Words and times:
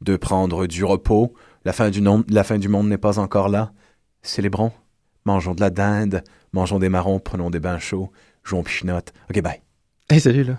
de 0.00 0.16
prendre 0.16 0.66
du 0.66 0.84
repos. 0.84 1.34
La 1.64 1.72
fin 1.72 1.90
du, 1.90 2.02
la 2.28 2.44
fin 2.44 2.58
du 2.58 2.68
monde 2.68 2.88
n'est 2.88 2.98
pas 2.98 3.18
encore 3.18 3.48
là. 3.48 3.72
Célébrons. 4.22 4.72
Mangeons 5.24 5.54
de 5.54 5.60
la 5.60 5.70
dinde, 5.70 6.22
mangeons 6.52 6.78
des 6.78 6.88
marrons, 6.88 7.18
prenons 7.18 7.50
des 7.50 7.58
bains 7.58 7.80
chauds, 7.80 8.12
jouons 8.44 8.62
pichinotte. 8.62 9.12
OK, 9.28 9.42
bye. 9.42 9.60
Hey, 10.08 10.20
salut, 10.20 10.44
là. 10.44 10.58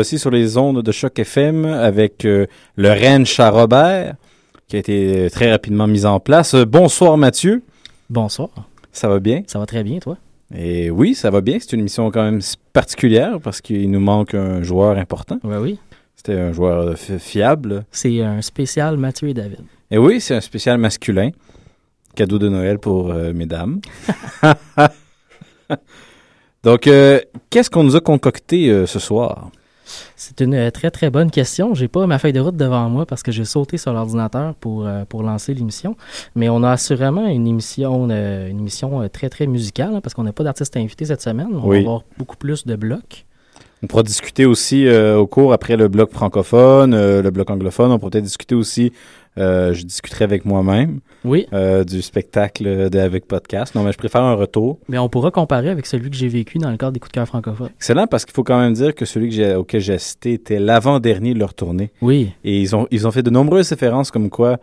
voici 0.00 0.18
sur 0.18 0.30
les 0.30 0.56
ondes 0.56 0.80
de 0.82 0.92
Choc 0.92 1.18
FM 1.18 1.66
avec 1.66 2.24
euh, 2.24 2.46
le 2.76 2.88
ranch 2.90 3.38
à 3.38 3.50
Robert 3.50 4.14
qui 4.66 4.76
a 4.76 4.78
été 4.78 5.26
euh, 5.26 5.28
très 5.28 5.50
rapidement 5.50 5.86
mis 5.86 6.06
en 6.06 6.18
place. 6.20 6.54
Euh, 6.54 6.64
bonsoir 6.64 7.18
Mathieu, 7.18 7.62
Bonsoir, 8.08 8.48
ça 8.92 9.10
va 9.10 9.18
bien? 9.20 9.42
ça 9.46 9.58
va 9.58 9.66
très 9.66 9.84
bien, 9.84 9.98
toi? 9.98 10.16
Et 10.56 10.90
oui, 10.90 11.14
ça 11.14 11.28
va 11.28 11.42
bien. 11.42 11.58
C'est 11.60 11.74
une 11.74 11.80
émission 11.80 12.10
quand 12.10 12.22
même 12.22 12.40
particulière 12.72 13.38
parce 13.42 13.60
qu'il 13.60 13.90
nous 13.90 14.00
manque 14.00 14.32
un 14.32 14.62
joueur 14.62 14.96
important. 14.96 15.38
Oui, 15.44 15.56
oui. 15.60 15.78
C'était 16.16 16.32
un 16.40 16.52
joueur 16.52 16.96
fi- 16.96 17.18
fiable. 17.18 17.84
C'est 17.92 18.22
un 18.22 18.40
spécial 18.40 18.96
Mathieu 18.96 19.28
et 19.28 19.34
David. 19.34 19.60
Et 19.90 19.98
oui, 19.98 20.18
c'est 20.22 20.34
un 20.34 20.40
spécial 20.40 20.78
masculin. 20.78 21.28
Cadeau 22.14 22.38
de 22.38 22.48
Noël 22.48 22.78
pour 22.78 23.10
euh, 23.10 23.34
mesdames. 23.34 23.82
Donc, 26.64 26.86
euh, 26.86 27.20
qu'est-ce 27.50 27.68
qu'on 27.68 27.84
nous 27.84 27.96
a 27.96 28.00
concocté 28.00 28.70
euh, 28.70 28.86
ce 28.86 28.98
soir? 28.98 29.50
C'est 30.22 30.42
une 30.42 30.52
euh, 30.52 30.70
très 30.70 30.90
très 30.90 31.08
bonne 31.08 31.30
question. 31.30 31.72
J'ai 31.74 31.88
pas 31.88 32.06
ma 32.06 32.18
feuille 32.18 32.34
de 32.34 32.40
route 32.40 32.54
devant 32.54 32.90
moi 32.90 33.06
parce 33.06 33.22
que 33.22 33.32
j'ai 33.32 33.46
sauté 33.46 33.78
sur 33.78 33.94
l'ordinateur 33.94 34.54
pour, 34.56 34.86
euh, 34.86 35.06
pour 35.08 35.22
lancer 35.22 35.54
l'émission. 35.54 35.96
Mais 36.34 36.50
on 36.50 36.62
a 36.62 36.72
assurément 36.72 37.26
une 37.26 37.46
émission, 37.46 38.06
euh, 38.10 38.50
une 38.50 38.58
émission 38.60 39.08
très 39.08 39.30
très 39.30 39.46
musicale 39.46 39.94
hein, 39.94 40.00
parce 40.02 40.12
qu'on 40.12 40.24
n'a 40.24 40.34
pas 40.34 40.44
d'artiste 40.44 40.76
invité 40.76 41.06
cette 41.06 41.22
semaine. 41.22 41.48
On 41.54 41.66
Oui. 41.66 41.78
va 41.78 41.80
avoir 41.92 42.02
beaucoup 42.18 42.36
plus 42.36 42.66
de 42.66 42.76
blocs. 42.76 43.24
On 43.82 43.86
pourra 43.86 44.02
discuter 44.02 44.44
aussi 44.44 44.86
euh, 44.86 45.16
au 45.16 45.26
cours, 45.26 45.54
après 45.54 45.76
le 45.76 45.88
bloc 45.88 46.12
francophone, 46.12 46.92
euh, 46.92 47.22
le 47.22 47.30
bloc 47.30 47.48
anglophone, 47.48 47.90
on 47.90 47.98
pourra 47.98 48.10
peut-être 48.10 48.24
discuter 48.24 48.54
aussi, 48.54 48.92
euh, 49.38 49.72
je 49.72 49.84
discuterai 49.84 50.24
avec 50.24 50.44
moi-même, 50.44 51.00
Oui, 51.24 51.46
euh, 51.52 51.84
du 51.84 52.02
spectacle 52.02 52.88
de 52.90 52.98
Avec 52.98 53.26
Podcast. 53.26 53.74
Non, 53.74 53.82
mais 53.82 53.92
je 53.92 53.98
préfère 53.98 54.22
un 54.22 54.34
retour. 54.34 54.78
mais 54.88 54.98
on 54.98 55.08
pourra 55.08 55.30
comparer 55.30 55.68
avec 55.68 55.86
celui 55.86 56.10
que 56.10 56.16
j'ai 56.16 56.28
vécu 56.28 56.58
dans 56.58 56.70
le 56.70 56.76
cadre 56.76 56.92
des 56.92 57.00
coups 57.00 57.12
de 57.12 57.14
cœur 57.14 57.26
francophones. 57.26 57.70
Excellent, 57.76 58.06
parce 58.06 58.24
qu'il 58.24 58.34
faut 58.34 58.44
quand 58.44 58.58
même 58.58 58.72
dire 58.72 58.94
que 58.94 59.04
celui 59.04 59.28
que 59.28 59.34
j'ai, 59.34 59.54
auquel 59.54 59.80
j'ai 59.80 59.94
assisté 59.94 60.34
était 60.34 60.58
l'avant-dernier 60.58 61.34
de 61.34 61.38
leur 61.38 61.54
tournée. 61.54 61.90
Oui. 62.00 62.32
Et 62.44 62.60
ils 62.60 62.74
ont, 62.74 62.86
ils 62.90 63.06
ont 63.06 63.10
fait 63.10 63.22
de 63.22 63.30
nombreuses 63.30 63.68
références 63.68 64.10
comme 64.10 64.30
quoi 64.30 64.58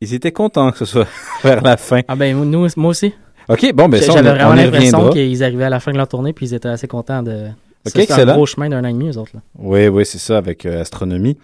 ils 0.00 0.14
étaient 0.14 0.32
contents 0.32 0.70
que 0.70 0.78
ce 0.78 0.84
soit 0.84 1.08
vers 1.42 1.62
la 1.62 1.76
fin. 1.76 2.02
Ah 2.08 2.16
ben 2.16 2.36
nous, 2.36 2.68
moi 2.76 2.90
aussi. 2.90 3.12
OK, 3.48 3.72
bon, 3.74 3.88
ben 3.88 4.00
ça, 4.00 4.12
on, 4.12 4.16
J'avais 4.16 4.30
vraiment 4.30 4.54
l'impression 4.54 5.10
qu'ils 5.10 5.42
arrivaient 5.42 5.64
à 5.64 5.70
la 5.70 5.80
fin 5.80 5.90
de 5.92 5.96
leur 5.96 6.08
tournée 6.08 6.32
puis 6.32 6.46
ils 6.46 6.54
étaient 6.54 6.68
assez 6.68 6.86
contents 6.86 7.22
de... 7.22 7.46
Ok, 7.86 8.04
Ça, 8.06 8.16
C'est 8.16 8.22
un 8.22 8.34
gros 8.34 8.44
chemin 8.44 8.68
d'un 8.68 8.84
an 8.84 8.88
et 8.88 8.92
demi, 8.92 9.08
eux 9.08 9.18
autres. 9.18 9.30
Là. 9.34 9.40
Oui, 9.58 9.88
oui, 9.88 10.04
c'est 10.04 10.18
ça, 10.18 10.36
avec 10.36 10.66
euh, 10.66 10.82
astronomie. 10.82 11.38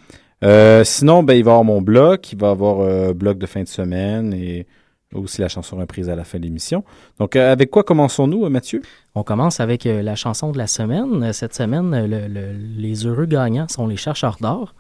Euh, 0.44 0.84
sinon, 0.84 1.22
ben, 1.22 1.34
il 1.34 1.43
va 1.44 1.50
y 1.50 1.55
avoir 1.55 1.65
mon 1.65 1.81
bloc, 1.81 2.32
il 2.32 2.38
va 2.38 2.49
y 2.49 2.50
avoir 2.50 2.81
euh, 2.81 3.12
bloc 3.15 3.38
de 3.38 3.47
fin 3.47 3.62
de 3.62 3.69
semaine 3.69 4.32
et 4.34 4.66
aussi 5.15 5.41
la 5.41 5.49
chanson 5.49 5.77
reprise 5.77 6.09
à 6.10 6.16
la 6.16 6.25
fin 6.25 6.38
de 6.38 6.43
l'émission. 6.44 6.84
Donc, 7.19 7.37
euh, 7.37 7.53
avec 7.53 7.71
quoi 7.71 7.82
commençons-nous, 7.84 8.44
euh, 8.44 8.49
Mathieu? 8.50 8.82
On 9.15 9.22
commence 9.22 9.60
avec 9.60 9.84
la 9.84 10.16
chanson 10.16 10.50
de 10.53 10.59
la 10.59 10.66
semaine. 10.66 11.32
Cette 11.32 11.55
semaine, 11.55 12.06
le- 12.06 12.28
le- 12.28 12.53
les 12.77 13.06
heureux 13.06 13.27
gagnants 13.27 13.69
sont 13.69 13.87
les 13.87 13.97
chercheurs 13.97 14.37
d'or 14.41 14.75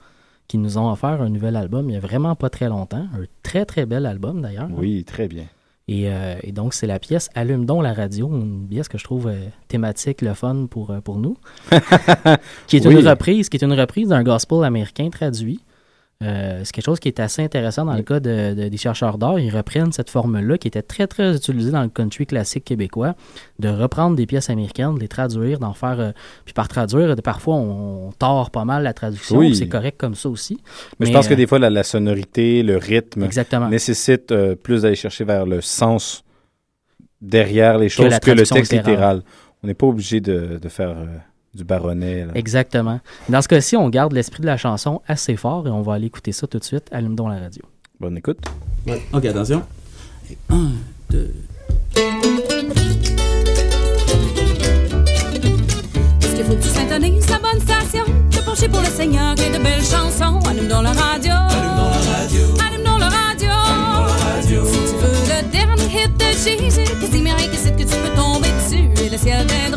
qui 0.48 0.58
nous 0.58 0.76
ont 0.76 0.90
offert 0.92 1.22
un 1.22 1.30
nouvel 1.30 1.56
album 1.56 1.86
il 1.88 1.92
n'y 1.92 1.96
a 1.96 2.00
vraiment 2.00 2.34
pas 2.34 2.50
très 2.50 2.68
longtemps. 2.68 3.06
Un 3.14 3.24
très 3.42 3.64
très 3.64 3.86
bel 3.86 4.04
album 4.04 4.42
d'ailleurs. 4.42 4.68
Oui, 4.76 5.04
très 5.04 5.28
bien. 5.28 5.44
Et, 5.86 6.08
euh, 6.08 6.36
et 6.42 6.52
donc 6.52 6.72
c'est 6.72 6.86
la 6.86 6.98
pièce 6.98 7.28
Allume 7.34 7.66
donc 7.66 7.82
la 7.82 7.92
radio, 7.92 8.28
une 8.28 8.66
pièce 8.66 8.88
que 8.88 8.96
je 8.96 9.04
trouve 9.04 9.26
euh, 9.26 9.36
thématique, 9.68 10.22
le 10.22 10.32
fun 10.32 10.66
pour, 10.70 10.90
euh, 10.90 11.00
pour 11.00 11.18
nous. 11.18 11.36
qui 12.66 12.78
est 12.78 12.86
Oui. 12.86 12.94
une 12.94 13.06
reprise, 13.06 13.48
qui 13.50 13.58
est 13.58 13.62
une 13.64 13.78
reprise 13.78 14.08
d'un 14.08 14.22
gospel 14.22 14.64
américain 14.64 15.10
traduit. 15.10 15.60
Euh, 16.24 16.60
c'est 16.64 16.72
quelque 16.72 16.84
chose 16.86 17.00
qui 17.00 17.08
est 17.08 17.20
assez 17.20 17.42
intéressant 17.42 17.84
dans 17.84 17.94
le 17.94 18.02
cas 18.02 18.18
de- 18.18 18.54
de- 18.54 18.68
des 18.68 18.76
chercheurs 18.76 19.18
d'or. 19.18 19.38
Ils 19.38 19.54
reprennent 19.54 19.92
cette 19.92 20.08
forme-là 20.08 20.56
qui 20.58 20.68
était 20.68 20.82
très, 20.82 21.06
très 21.06 21.36
utilisée 21.36 21.70
dans 21.70 21.82
le 21.82 21.88
country 21.90 22.26
classique 22.26 22.64
québécois, 22.64 23.14
de 23.58 23.68
reprendre 23.68 24.16
des 24.16 24.24
pièces 24.26 24.48
américaines, 24.48 24.94
de 24.94 25.00
les 25.00 25.08
traduire, 25.08 25.58
d'en 25.58 25.74
faire... 25.74 26.00
euh, 26.00 26.12
puis 26.44 26.54
par 26.54 26.68
traduire, 26.68 27.14
parfois, 27.22 27.56
on, 27.56 28.08
on 28.08 28.12
tord 28.12 28.50
pas 28.50 28.64
mal 28.64 28.82
la 28.84 28.94
traduction. 28.94 29.36
Oui. 29.36 29.54
C'est 29.54 29.68
correct 29.68 29.96
comme 29.98 30.14
ça 30.14 30.28
aussi. 30.30 30.58
Mais, 30.98 31.06
je 31.06 31.12
pense 31.12 31.28
que 31.28 31.34
euh, 31.34 31.36
des 31.36 31.46
fois, 31.46 31.58
la, 31.58 31.68
la 31.70 31.82
sonorité, 31.82 32.62
le 32.62 32.78
rythme 32.78 33.24
Exactement. 33.24 33.68
nécessite 33.68 34.32
plus 34.62 34.82
d'aller 34.82 34.96
chercher 34.96 35.24
vers 35.24 35.44
le 35.44 35.60
sens 35.60 36.24
derrière 37.20 37.78
les 37.78 37.88
choses 37.88 38.18
que, 38.18 38.30
le 38.30 38.46
texte 38.46 38.72
littéral. 38.72 39.22
On 39.62 39.66
n'est 39.66 39.74
pas 39.74 39.86
obligé 39.86 40.20
de, 40.20 40.58
de 40.60 40.68
faire 40.68 40.94
du 41.54 41.64
baronnet. 41.64 42.26
là. 42.26 42.32
Exactement. 42.34 43.00
Dans 43.28 43.42
ce 43.42 43.48
cas-ci, 43.48 43.76
on 43.76 43.88
garde 43.88 44.12
l'esprit 44.12 44.40
de 44.40 44.46
la 44.46 44.56
chanson 44.56 45.00
assez 45.06 45.36
fort 45.36 45.66
et 45.66 45.70
on 45.70 45.82
va 45.82 45.94
aller 45.94 46.06
écouter 46.06 46.32
ça 46.32 46.46
tout 46.46 46.58
de 46.58 46.64
suite. 46.64 46.88
Allume 46.92 47.14
donc 47.14 47.28
la 47.30 47.38
radio. 47.38 47.62
Bonne 48.00 48.16
écoute. 48.18 48.38
Ok, 49.12 49.24
attention. 49.24 49.62
Et 50.30 50.38
un, 50.50 50.70
deux. 51.10 51.32
Parce 56.20 56.34
qu'il 56.34 56.44
faut 56.44 56.54
que 56.54 56.62
tu 56.62 56.68
syntonises 56.68 57.28
la 57.30 57.38
bonne 57.38 57.60
station? 57.60 58.04
Te 58.30 58.44
pencher 58.44 58.68
pour 58.68 58.80
le 58.80 58.86
Seigneur 58.86 59.32
et 59.32 59.56
de 59.56 59.62
belles 59.62 59.84
chansons. 59.84 60.40
Allume 60.48 60.68
dans 60.68 60.82
la 60.82 60.92
radio. 60.92 61.32
Allume 61.32 61.76
dans 61.76 61.88
la 61.88 62.00
radio. 62.18 62.40
Allume 62.66 62.84
dans 62.84 62.98
la 62.98 63.08
radio. 63.08 64.64
Si 64.64 64.78
tu 64.78 64.96
veux 64.96 65.18
le 65.28 65.50
dernier 65.50 66.04
hit 66.04 66.12
de 66.18 66.24
Jésus, 66.24 66.84
que 66.90 67.56
c'est 67.56 67.72
que 67.72 67.82
tu 67.82 67.96
peux 67.96 68.14
tomber 68.16 68.48
dessus? 68.48 69.04
Et 69.04 69.08
le 69.08 69.16
ciel 69.18 69.46
t'aidera. 69.46 69.73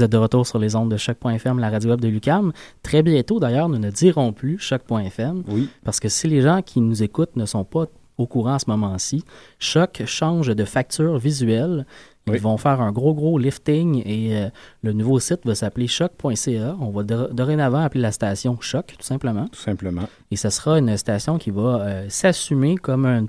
Vous 0.00 0.04
êtes 0.04 0.12
de 0.12 0.16
retour 0.16 0.46
sur 0.46 0.58
les 0.58 0.76
ondes 0.76 0.90
de 0.90 0.96
choc.fm, 0.96 1.58
la 1.58 1.68
radio 1.68 1.90
web 1.90 2.00
de 2.00 2.08
Lucam. 2.08 2.52
Très 2.82 3.02
bientôt, 3.02 3.38
d'ailleurs, 3.38 3.68
nous 3.68 3.76
ne 3.76 3.90
dirons 3.90 4.32
plus 4.32 4.56
choc.fm 4.58 5.42
Oui. 5.46 5.68
parce 5.84 6.00
que 6.00 6.08
si 6.08 6.26
les 6.26 6.40
gens 6.40 6.62
qui 6.62 6.80
nous 6.80 7.02
écoutent 7.02 7.36
ne 7.36 7.44
sont 7.44 7.64
pas 7.64 7.84
au 8.16 8.26
courant 8.26 8.54
à 8.54 8.58
ce 8.58 8.64
moment-ci, 8.70 9.26
Choc 9.58 10.00
change 10.06 10.56
de 10.56 10.64
facture 10.64 11.18
visuelle. 11.18 11.84
Ils 12.26 12.32
Oui. 12.32 12.38
vont 12.38 12.56
faire 12.56 12.80
un 12.80 12.92
gros, 12.92 13.12
gros 13.12 13.36
lifting 13.38 14.02
et 14.06 14.36
euh, 14.38 14.48
le 14.82 14.94
nouveau 14.94 15.20
site 15.20 15.40
va 15.44 15.54
s'appeler 15.54 15.86
choc.ca. 15.86 16.76
On 16.80 16.88
va 16.88 17.02
dor- 17.02 17.28
dorénavant 17.34 17.80
appeler 17.82 18.00
la 18.00 18.12
station 18.12 18.56
Choc, 18.62 18.94
tout 18.98 19.04
simplement. 19.04 19.48
Tout 19.48 19.60
simplement. 19.60 20.08
Et 20.30 20.36
ce 20.36 20.48
sera 20.48 20.78
une 20.78 20.96
station 20.96 21.36
qui 21.36 21.50
va 21.50 21.60
euh, 21.82 22.06
s'assumer 22.08 22.76
comme 22.76 23.04
une 23.04 23.28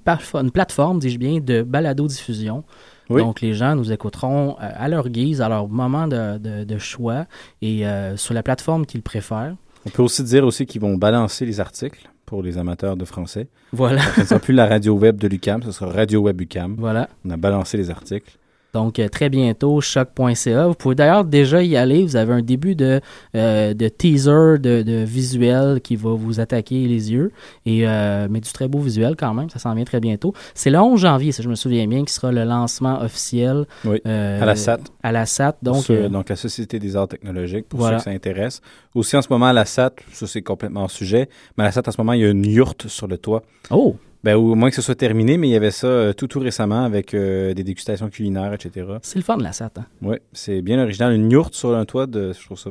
plateforme, 0.51 0.99
dis-je 0.99 1.17
bien, 1.19 1.41
de 1.41 1.63
balado-diffusion. 1.63 2.63
Oui. 3.09 3.21
Donc, 3.21 3.41
les 3.41 3.53
gens 3.53 3.75
nous 3.75 3.91
écouteront 3.91 4.51
euh, 4.61 4.69
à 4.75 4.87
leur 4.87 5.09
guise, 5.09 5.41
à 5.41 5.49
leur 5.49 5.67
moment 5.67 6.07
de, 6.07 6.37
de- 6.37 6.63
de 6.63 6.77
choix 6.77 7.25
et 7.61 7.85
euh, 7.85 8.15
sur 8.17 8.33
la 8.33 8.43
plateforme 8.43 8.85
qu'ils 8.85 9.01
préfèrent. 9.01 9.55
On 9.85 9.89
peut 9.89 10.03
aussi 10.03 10.23
dire 10.23 10.45
aussi 10.45 10.65
qu'ils 10.65 10.81
vont 10.81 10.95
balancer 10.95 11.45
les 11.45 11.59
articles 11.59 12.07
pour 12.25 12.43
les 12.43 12.57
amateurs 12.57 12.95
de 12.95 13.03
français. 13.03 13.47
Voilà. 13.73 14.01
Ce 14.15 14.21
ne 14.21 14.25
sera 14.25 14.39
plus 14.39 14.53
la 14.53 14.67
radio 14.67 14.93
web 14.95 15.17
de 15.17 15.27
l'UCAM, 15.27 15.63
ce 15.63 15.71
sera 15.71 15.91
Radio 15.91 16.21
Web 16.21 16.39
UCAM. 16.39 16.75
voilà. 16.77 17.09
On 17.25 17.29
a 17.31 17.37
balancé 17.37 17.75
les 17.77 17.89
articles. 17.89 18.37
Donc, 18.73 18.99
euh, 18.99 19.07
très 19.09 19.29
bientôt, 19.29 19.81
choc.ca. 19.81 20.67
Vous 20.67 20.73
pouvez 20.75 20.95
d'ailleurs 20.95 21.25
déjà 21.25 21.61
y 21.63 21.75
aller. 21.75 22.03
Vous 22.03 22.15
avez 22.15 22.33
un 22.33 22.41
début 22.41 22.75
de, 22.75 23.01
euh, 23.35 23.73
de 23.73 23.87
teaser, 23.87 24.59
de, 24.59 24.81
de 24.81 25.03
visuel 25.03 25.81
qui 25.81 25.95
va 25.95 26.11
vous 26.11 26.39
attaquer 26.39 26.87
les 26.87 27.11
yeux. 27.11 27.31
Et, 27.65 27.87
euh, 27.87 28.27
mais 28.29 28.39
du 28.39 28.51
très 28.51 28.67
beau 28.67 28.79
visuel 28.79 29.15
quand 29.17 29.33
même. 29.33 29.49
Ça 29.49 29.59
s'en 29.59 29.73
vient 29.75 29.83
très 29.85 29.99
bientôt. 29.99 30.33
C'est 30.53 30.69
le 30.69 30.79
11 30.79 30.99
janvier, 30.99 31.31
si 31.31 31.41
je 31.43 31.49
me 31.49 31.55
souviens 31.55 31.87
bien, 31.87 32.03
qui 32.05 32.13
sera 32.13 32.31
le 32.31 32.43
lancement 32.43 33.01
officiel. 33.01 33.65
Oui, 33.85 34.01
euh, 34.07 34.41
à 34.41 34.45
la 34.45 34.55
SAT. 34.55 34.79
À 35.03 35.11
la 35.11 35.25
SAT. 35.25 35.55
Donc, 35.61 35.87
Donc, 35.87 36.11
donc 36.11 36.29
la 36.29 36.35
Société 36.35 36.79
des 36.79 36.95
arts 36.95 37.07
technologiques, 37.07 37.67
pour 37.67 37.79
Voilà. 37.79 37.99
ceux 37.99 38.05
que 38.05 38.09
ça 38.11 38.15
intéresse. 38.15 38.61
Aussi, 38.95 39.15
en 39.17 39.21
ce 39.21 39.27
moment, 39.29 39.47
à 39.47 39.53
la 39.53 39.65
SAT, 39.65 39.91
ça 40.11 40.27
c'est 40.27 40.41
complètement 40.41 40.83
hors 40.83 40.91
sujet, 40.91 41.29
mais 41.57 41.63
à 41.63 41.67
la 41.67 41.71
SAT, 41.71 41.87
en 41.87 41.91
ce 41.91 41.97
moment, 41.99 42.13
il 42.13 42.21
y 42.21 42.25
a 42.25 42.29
une 42.29 42.45
yourte 42.45 42.87
sur 42.87 43.07
le 43.07 43.17
toit. 43.17 43.43
oh, 43.69 43.95
Ben, 44.23 44.35
au 44.35 44.53
moins 44.53 44.69
que 44.69 44.75
ce 44.75 44.81
soit 44.83 44.95
terminé, 44.95 45.37
mais 45.37 45.47
il 45.47 45.51
y 45.51 45.55
avait 45.55 45.71
ça 45.71 45.87
euh, 45.87 46.13
tout, 46.13 46.27
tout 46.27 46.39
récemment 46.39 46.83
avec 46.83 47.13
euh, 47.15 47.53
des 47.55 47.63
dégustations 47.63 48.09
culinaires, 48.09 48.53
etc. 48.53 48.85
c'est 49.01 49.17
le 49.17 49.23
fun 49.23 49.37
de 49.37 49.43
la 49.43 49.51
SAT. 49.51 49.71
hein. 49.77 49.85
Oui, 50.03 50.17
c'est 50.31 50.61
bien 50.61 50.79
original. 50.81 51.13
Une 51.13 51.31
yourte 51.31 51.55
sur 51.55 51.75
un 51.75 51.85
toit, 51.85 52.05
de, 52.05 52.31
je 52.33 52.45
trouve 52.45 52.59
ça 52.59 52.69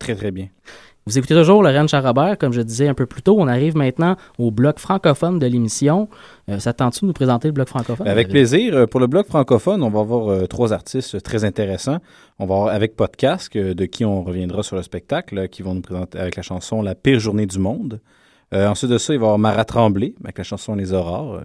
très, 0.00 0.16
très 0.16 0.32
bien. 0.32 0.48
Vous 1.06 1.16
écoutez 1.16 1.34
toujours 1.34 1.62
Lorraine 1.62 1.88
Charrobert, 1.88 2.36
comme 2.38 2.52
je 2.52 2.60
disais 2.60 2.86
un 2.86 2.94
peu 2.94 3.06
plus 3.06 3.22
tôt. 3.22 3.36
On 3.40 3.48
arrive 3.48 3.74
maintenant 3.76 4.16
au 4.38 4.50
bloc 4.50 4.78
francophone 4.78 5.38
de 5.38 5.46
l'émission. 5.46 6.08
Euh, 6.48 6.58
ça 6.58 6.72
te 6.72 6.78
tente-tu 6.78 7.00
de 7.00 7.06
nous 7.06 7.12
présenter 7.12 7.48
le 7.48 7.52
bloc 7.52 7.68
francophone? 7.68 8.06
Avec 8.06 8.26
Valérie? 8.28 8.48
plaisir. 8.48 8.88
Pour 8.88 9.00
le 9.00 9.06
bloc 9.06 9.26
francophone, 9.26 9.82
on 9.82 9.90
va 9.90 10.00
avoir 10.00 10.28
euh, 10.28 10.46
trois 10.46 10.72
artistes 10.72 11.22
très 11.22 11.44
intéressants. 11.44 11.98
On 12.38 12.46
va 12.46 12.54
avoir 12.56 12.74
avec 12.74 12.96
Podcast, 12.96 13.56
de 13.56 13.84
qui 13.86 14.04
on 14.04 14.22
reviendra 14.22 14.62
sur 14.62 14.76
le 14.76 14.82
spectacle, 14.82 15.48
qui 15.48 15.62
vont 15.62 15.74
nous 15.74 15.80
présenter 15.82 16.18
avec 16.18 16.36
la 16.36 16.42
chanson 16.42 16.82
La 16.82 16.94
pire 16.94 17.18
journée 17.18 17.46
du 17.46 17.58
monde. 17.58 18.00
Euh, 18.54 18.66
ensuite 18.68 18.90
de 18.90 18.98
ça, 18.98 19.12
il 19.14 19.18
va 19.18 19.24
y 19.24 19.26
avoir 19.26 19.38
Marat 19.38 19.64
Tremblay, 19.64 20.14
avec 20.24 20.38
la 20.38 20.44
chanson 20.44 20.74
Les 20.74 20.92
Aurores. 20.92 21.40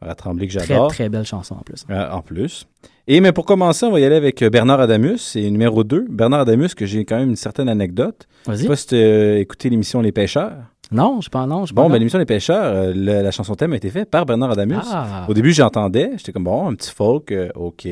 Marat 0.00 0.14
Tremblay 0.14 0.46
que 0.48 0.56
Très, 0.56 0.66
j'adore. 0.66 0.90
très 0.90 1.08
belle 1.10 1.26
chanson 1.26 1.54
en 1.56 1.60
plus. 1.62 1.84
Euh, 1.90 2.10
en 2.10 2.22
plus. 2.22 2.66
Et 3.06 3.20
mais 3.20 3.32
pour 3.32 3.44
commencer, 3.44 3.84
on 3.84 3.90
va 3.90 4.00
y 4.00 4.04
aller 4.04 4.16
avec 4.16 4.40
euh, 4.42 4.48
Bernard 4.48 4.80
Adamus, 4.80 5.18
c'est 5.18 5.50
numéro 5.50 5.84
2. 5.84 6.06
Bernard 6.08 6.40
Adamus, 6.40 6.74
que 6.74 6.86
j'ai 6.86 7.04
quand 7.04 7.18
même 7.18 7.30
une 7.30 7.36
certaine 7.36 7.68
anecdote. 7.68 8.26
Je 8.46 8.52
sais 8.52 8.56
Vas-y. 8.58 8.68
pas 8.68 8.76
si 8.76 8.86
tu 8.86 8.94
as 8.96 9.38
écouté 9.38 9.68
l'émission 9.68 10.00
Les 10.00 10.12
Pêcheurs. 10.12 10.56
Non, 10.92 11.20
je 11.20 11.28
pas, 11.28 11.46
non, 11.46 11.66
je 11.66 11.74
Bon, 11.74 11.88
ben, 11.90 11.98
l'émission 11.98 12.18
Les 12.18 12.24
Pêcheurs, 12.24 12.64
euh, 12.64 12.92
la 12.94 13.30
chanson 13.30 13.54
thème 13.54 13.74
a 13.74 13.76
été 13.76 13.90
faite 13.90 14.10
par 14.10 14.24
Bernard 14.26 14.52
Adamus. 14.52 14.76
Ah, 14.90 15.26
Au 15.28 15.34
début, 15.34 15.52
j'entendais, 15.52 16.12
j'étais 16.16 16.32
comme 16.32 16.44
bon, 16.44 16.68
un 16.68 16.74
petit 16.74 16.90
folk, 16.90 17.30
euh, 17.32 17.50
ok. 17.54 17.86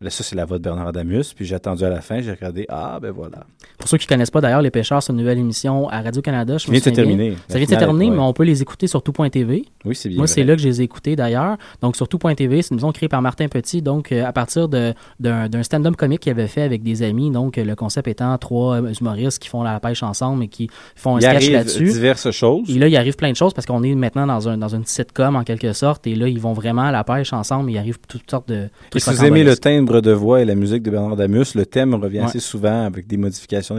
Là, 0.00 0.10
ça, 0.10 0.22
c'est 0.22 0.36
la 0.36 0.44
voix 0.44 0.58
de 0.58 0.62
Bernard 0.62 0.88
Adamus. 0.88 1.32
Puis 1.34 1.44
j'ai 1.46 1.54
attendu 1.56 1.82
à 1.84 1.88
la 1.88 2.00
fin, 2.00 2.20
j'ai 2.20 2.30
regardé, 2.30 2.66
ah, 2.68 2.98
ben 3.00 3.10
voilà. 3.10 3.38
Pour 3.88 3.92
ceux 3.92 3.96
qui 3.96 4.06
ne 4.06 4.16
connaissent 4.16 4.30
pas 4.30 4.42
d'ailleurs, 4.42 4.60
Les 4.60 4.70
Pêcheurs, 4.70 5.02
c'est 5.02 5.12
une 5.14 5.18
nouvelle 5.18 5.38
émission 5.38 5.88
à 5.88 6.02
Radio-Canada. 6.02 6.58
Ça 6.58 6.70
vient 6.70 6.78
de 6.78 6.84
se 6.84 6.90
terminer. 6.90 7.36
Ça 7.48 7.56
vient 7.56 7.66
de 7.66 7.70
se 7.72 7.78
terminer, 7.78 8.10
mais 8.10 8.18
on 8.18 8.34
peut 8.34 8.42
les 8.44 8.60
écouter 8.60 8.86
sur 8.86 9.02
tout.tv. 9.02 9.64
Oui, 9.86 9.94
c'est 9.94 10.10
bien. 10.10 10.18
Moi, 10.18 10.26
c'est 10.26 10.44
là 10.44 10.56
que 10.56 10.60
je 10.60 10.68
les 10.68 10.82
ai 10.82 10.84
écoutés 10.84 11.16
d'ailleurs. 11.16 11.56
Donc, 11.80 11.96
sur 11.96 12.06
tout.tv, 12.06 12.60
c'est 12.60 12.68
une 12.72 12.76
maison 12.76 12.92
créée 12.92 13.08
par 13.08 13.22
Martin 13.22 13.48
Petit. 13.48 13.80
Donc, 13.80 14.12
euh, 14.12 14.26
à 14.26 14.32
partir 14.34 14.68
d'un 14.68 15.62
stand-up 15.62 15.96
comique 15.96 16.20
qu'il 16.20 16.32
avait 16.32 16.48
fait 16.48 16.60
avec 16.60 16.82
des 16.82 17.02
amis. 17.02 17.30
Donc, 17.30 17.56
euh, 17.56 17.64
le 17.64 17.74
concept 17.76 18.08
étant 18.08 18.36
trois 18.36 18.82
euh, 18.82 18.92
humoristes 19.00 19.38
qui 19.38 19.48
font 19.48 19.62
la 19.62 19.80
pêche 19.80 20.02
ensemble 20.02 20.44
et 20.44 20.48
qui 20.48 20.68
font 20.94 21.16
un 21.16 21.20
Il 21.20 21.22
sketch 21.22 21.50
là-dessus. 21.50 21.84
diverses 21.90 22.30
choses. 22.30 22.68
Et 22.68 22.78
là, 22.78 22.88
il 22.88 22.96
arrive 22.96 23.16
plein 23.16 23.30
de 23.30 23.36
choses 23.36 23.54
parce 23.54 23.66
qu'on 23.66 23.82
est 23.82 23.94
maintenant 23.94 24.26
dans, 24.26 24.50
un, 24.50 24.58
dans 24.58 24.74
une 24.74 24.84
sitcom 24.84 25.34
en 25.34 25.44
quelque 25.44 25.72
sorte. 25.72 26.06
Et 26.06 26.14
là, 26.14 26.28
ils 26.28 26.40
vont 26.40 26.52
vraiment 26.52 26.82
à 26.82 26.92
la 26.92 27.04
pêche 27.04 27.32
ensemble. 27.32 27.70
Il 27.70 27.78
arrive 27.78 27.96
toutes 28.06 28.30
sortes 28.30 28.50
de 28.50 28.64
Et 28.64 28.68
trucs 28.90 29.02
si 29.02 29.10
vous 29.10 29.24
aimez 29.24 29.44
le 29.44 29.56
timbre 29.56 30.02
de 30.02 30.12
voix 30.12 30.42
et 30.42 30.44
la 30.44 30.56
musique 30.56 30.82
de 30.82 30.90
Bernard 30.90 31.12
Adamus, 31.12 31.54
le 31.54 31.64
thème 31.64 31.94
revient 31.94 32.18
Ouais. 32.18 32.24
assez 32.24 32.40
souvent 32.40 32.84
avec 32.84 33.06
des 33.06 33.16
modifications, 33.16 33.77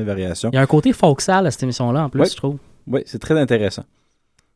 Il 0.52 0.56
y 0.56 0.58
a 0.58 0.62
un 0.62 0.66
côté 0.66 0.94
folksal 0.94 1.48
à 1.48 1.52
cette 1.52 1.64
émission-là, 1.64 2.06
en 2.06 2.10
plus, 2.10 2.32
je 2.32 2.38
trouve. 2.38 2.58
Oui, 2.88 3.02
c'est 3.06 3.20
très 3.20 3.40
intéressant. 3.40 3.84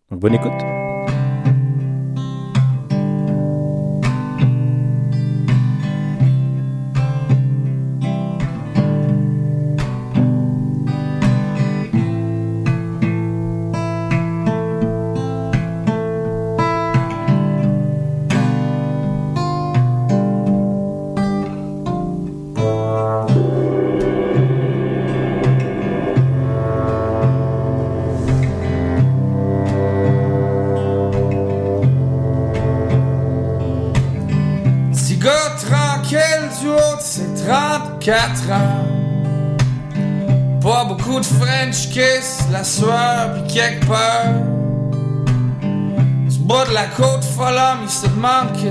Donc, 0.09 0.19
bonne 0.19 0.33
écoute. 0.33 0.51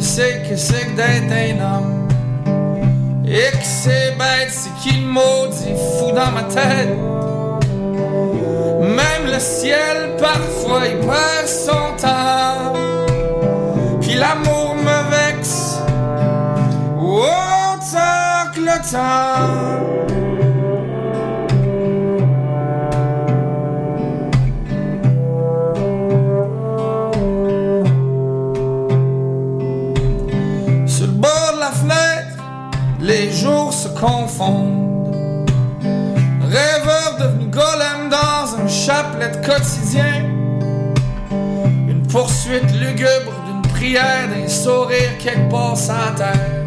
C'est 0.03 0.43
que 0.49 0.57
c'est 0.57 0.87
que 0.87 0.97
d'être 0.97 1.33
un 1.33 1.61
homme. 1.61 2.09
Et 3.27 3.51
que 3.57 3.65
c'est 3.65 4.17
bête, 4.19 4.51
c'est 4.51 4.71
qui 4.83 5.01
le 5.01 5.07
maudit 5.07 5.75
fou 5.99 6.13
dans 6.13 6.31
ma 6.33 6.43
tête. 6.43 6.99
Même 8.81 9.33
le 9.33 9.39
ciel, 9.39 10.17
parfois, 10.19 10.83
il 10.89 10.99
perd 10.99 11.47
son 11.47 11.97
temps. 11.97 12.73
Puis 14.01 14.15
l'amour 14.15 14.75
me 14.75 15.11
vexe 15.11 15.79
autant 16.99 18.51
que 18.55 18.61
le 18.61 18.91
temps. 18.91 19.92
Rêveur 36.41 37.17
devenu 37.21 37.47
golem 37.47 38.09
dans 38.11 38.57
un 38.57 38.67
chapelet 38.67 39.31
quotidien. 39.45 40.25
Une 41.89 42.07
poursuite 42.11 42.73
lugubre 42.81 43.33
d'une 43.47 43.63
prière, 43.73 44.29
d'un 44.29 44.49
sourire 44.49 45.19
quelque 45.19 45.51
part 45.51 45.77
la 45.77 46.13
terre. 46.17 46.65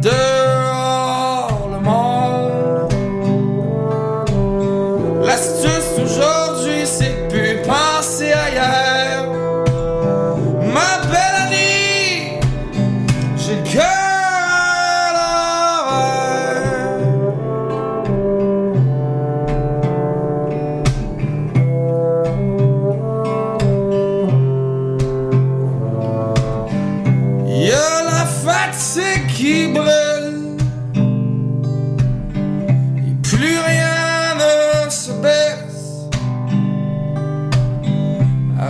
Dehors 0.00 1.68
le 1.72 1.80
monde. 1.80 2.92
L'astuce 5.24 5.98
aujourd'hui, 6.02 6.39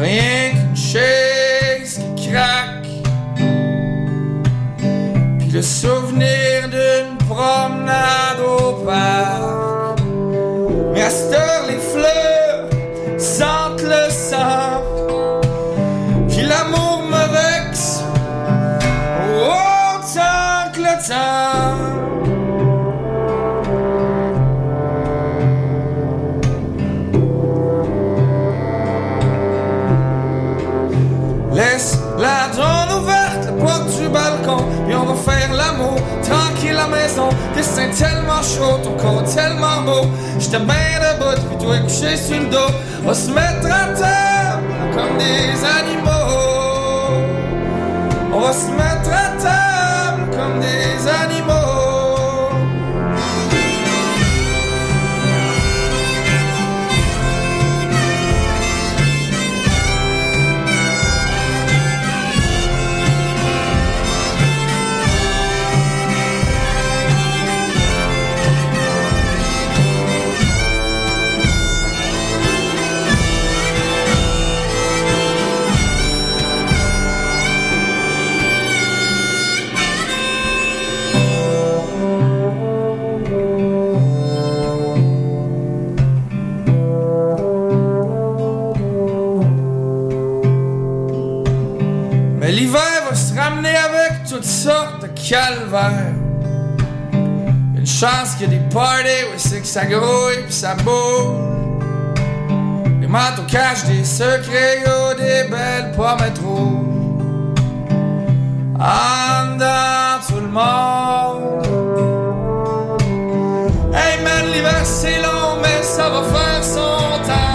Rien 0.00 0.52
qu'une 0.52 0.76
chaise 0.76 2.00
qui 2.16 2.30
craque. 2.30 2.88
Puis 5.38 5.49
le 5.52 5.61
souvenir 5.61 6.69
d'une 6.71 7.19
promenade 7.28 7.80
Tellement 37.99 38.41
chaud, 38.43 38.79
ton 38.83 38.93
corps 38.97 39.25
tellement 39.25 39.83
beau. 39.85 40.09
J'étais 40.39 40.61
bien 40.61 40.75
debout, 41.03 41.41
puis 41.49 41.67
toi 41.67 41.79
couché 41.79 42.17
sur 42.17 42.39
le 42.39 42.47
dos. 42.47 42.73
On 43.07 43.13
se 43.13 43.31
mettre 43.31 43.67
à 43.67 43.89
table 43.93 44.63
comme 44.95 45.19
des 45.19 45.65
animaux. 45.79 46.11
On 48.33 48.41
va 48.41 48.53
se 48.53 48.71
mettre 48.71 49.11
à 49.11 49.31
table 49.43 50.31
comme 50.31 50.61
des 50.61 51.09
animaux. 51.09 51.60
Calvaires. 95.31 96.13
Une 97.13 97.87
chance 97.87 98.35
qu'il 98.37 98.53
y 98.53 98.57
a 98.57 98.59
des 98.59 98.69
parties 98.75 99.25
où 99.33 99.39
c'est 99.39 99.61
que 99.61 99.67
ça 99.67 99.87
grouille 99.87 100.43
pis 100.47 100.53
ça 100.53 100.75
bouge. 100.75 101.37
Les 103.01 103.07
manteaux 103.07 103.47
cachent 103.49 103.85
des 103.85 104.05
secrets, 104.05 104.83
des 105.17 105.49
belles 105.49 105.93
pommes 105.97 106.33
trop. 106.35 106.85
En 108.81 109.55
dedans, 109.55 110.19
tout 110.27 110.41
le 110.41 110.49
monde. 110.49 111.63
Hey 113.95 114.21
man, 114.25 114.47
l'hiver 114.53 114.85
c'est 114.85 115.23
long, 115.23 115.59
mais 115.63 115.83
ça 115.83 116.09
va 116.09 116.23
faire 116.25 116.65
son 116.65 117.23
temps. 117.25 117.50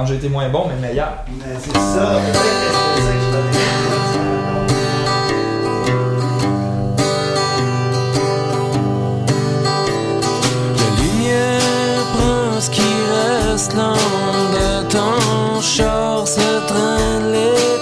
Que 0.00 0.06
j'ai 0.06 0.14
été 0.14 0.30
moins 0.30 0.48
bon, 0.48 0.66
mais 0.66 0.88
meilleur. 0.88 1.12
Mais 1.28 1.44
c'est 1.58 1.74
ça, 1.74 2.20
c'est 2.24 2.32
ça 2.32 3.12
que 3.12 3.20
je 3.20 3.32
l'avais 3.34 3.50
La 10.78 10.88
lumière 11.02 12.04
prend 12.16 12.60
ce 12.60 12.70
qui 12.70 12.80
reste 13.12 13.74
l'ombre 13.74 14.50
de 14.54 14.88
ton 14.88 15.60
char 15.60 16.26
se 16.26 16.66
traîne 16.66 17.32
les 17.32 17.79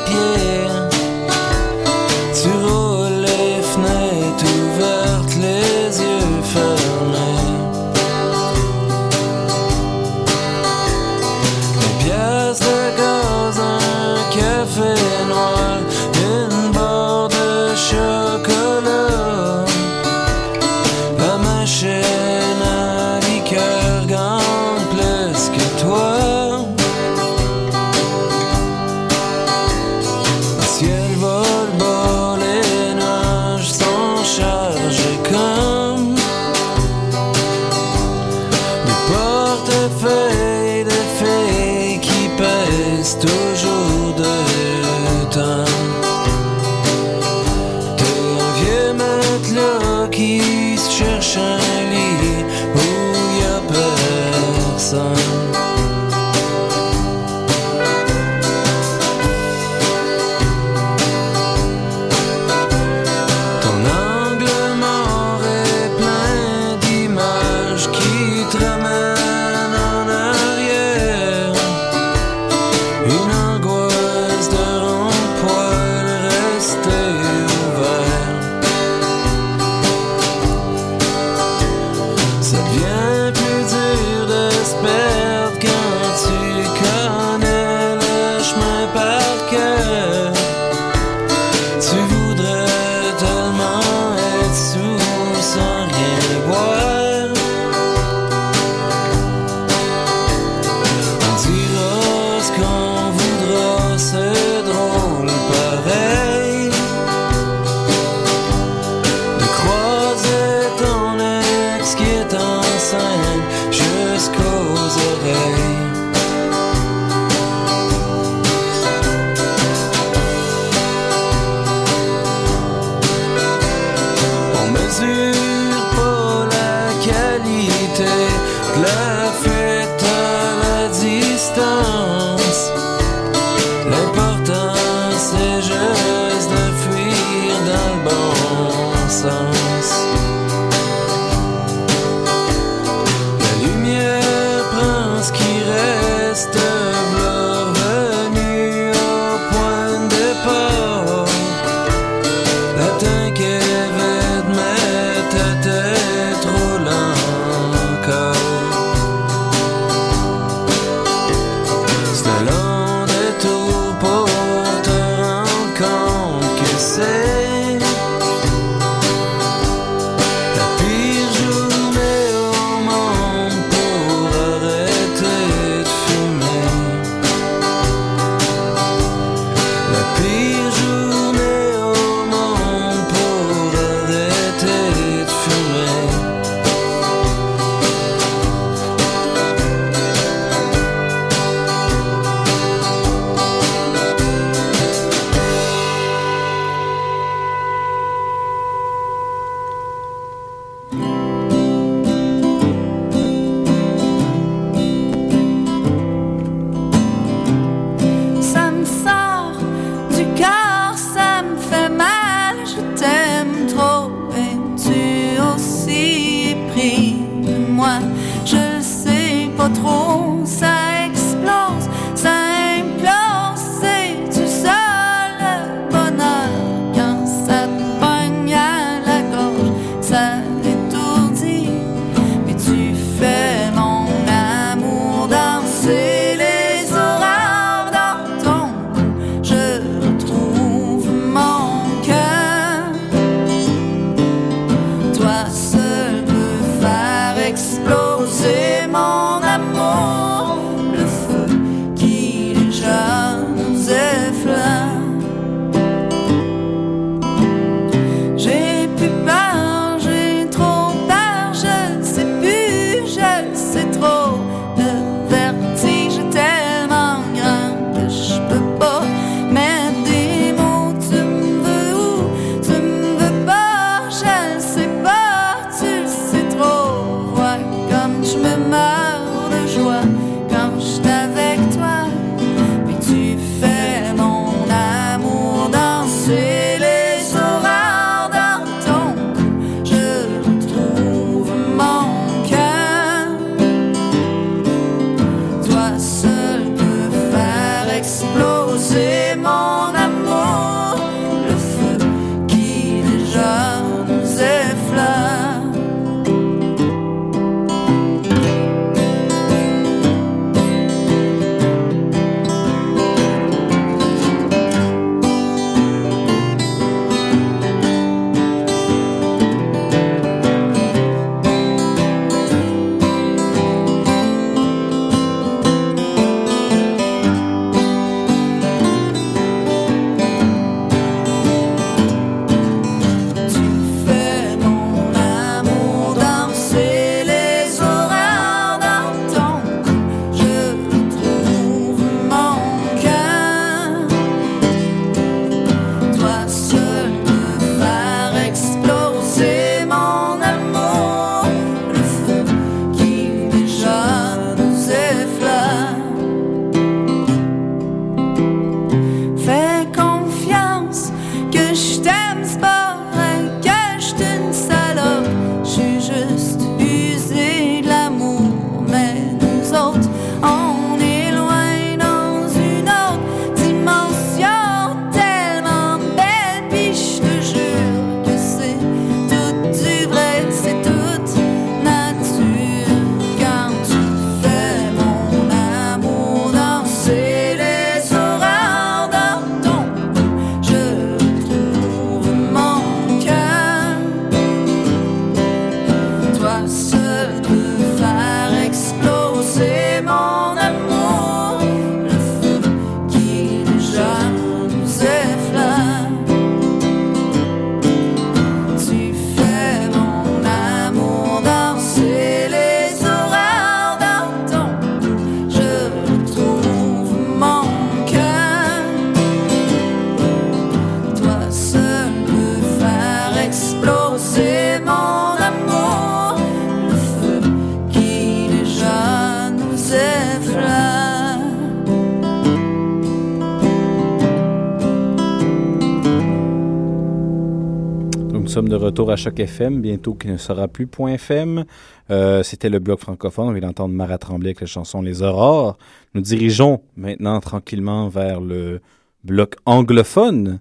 retour 438.88 439.11
à 439.11 439.16
Choc 439.16 439.38
FM, 439.38 439.81
bientôt 439.81 440.14
qui 440.14 440.29
ne 440.29 440.37
sera 440.37 440.66
plus 440.68 440.87
Point 440.87 441.12
FM. 441.14 441.64
Euh, 442.11 442.42
C'était 442.42 442.68
le 442.70 442.79
bloc 442.79 443.01
francophone. 443.01 443.48
On 443.48 443.53
vient 443.53 443.61
d'entendre 443.68 443.94
Marat 443.94 444.18
Tremblay 444.18 444.48
avec 444.51 444.61
la 444.62 444.66
chanson 444.66 445.03
Les 445.03 445.22
Aurores. 445.22 445.77
Nous 446.14 446.20
dirigeons 446.22 446.81
maintenant 446.96 447.38
tranquillement 447.40 448.09
vers 448.09 448.40
le 448.40 448.81
bloc 449.24 449.57
anglophone 449.66 450.61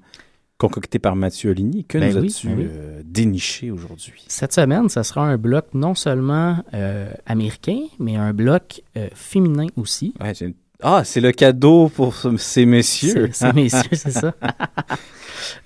concocté 0.58 1.00
par 1.00 1.16
Mathieu 1.16 1.52
Oligny. 1.52 1.86
Que 1.86 2.00
Ben 2.00 2.14
nous 2.14 2.22
oui, 2.22 2.28
as-tu 2.28 2.48
ben 2.48 2.58
oui. 2.58 2.66
euh, 2.68 3.02
déniché 3.06 3.72
aujourd'hui? 3.72 4.26
Cette 4.28 4.54
semaine, 4.54 4.90
ça 4.90 5.04
sera 5.04 5.22
un 5.26 5.38
bloc 5.38 5.68
non 5.74 5.94
seulement 5.96 6.58
euh, 6.74 7.10
américain, 7.28 7.80
mais 8.00 8.16
un 8.16 8.34
bloc 8.34 8.82
féminin 9.14 9.68
aussi. 9.78 10.14
Ouais, 10.20 10.34
Ah, 10.82 11.04
c'est 11.06 11.22
le 11.22 11.32
cadeau 11.32 11.90
pour 11.90 12.14
ce- 12.16 12.36
ces 12.38 12.66
messieurs. 12.66 13.30
C'est 13.32 13.54
messieurs, 13.54 13.82
c'est 13.94 14.12
ça. 14.12 14.34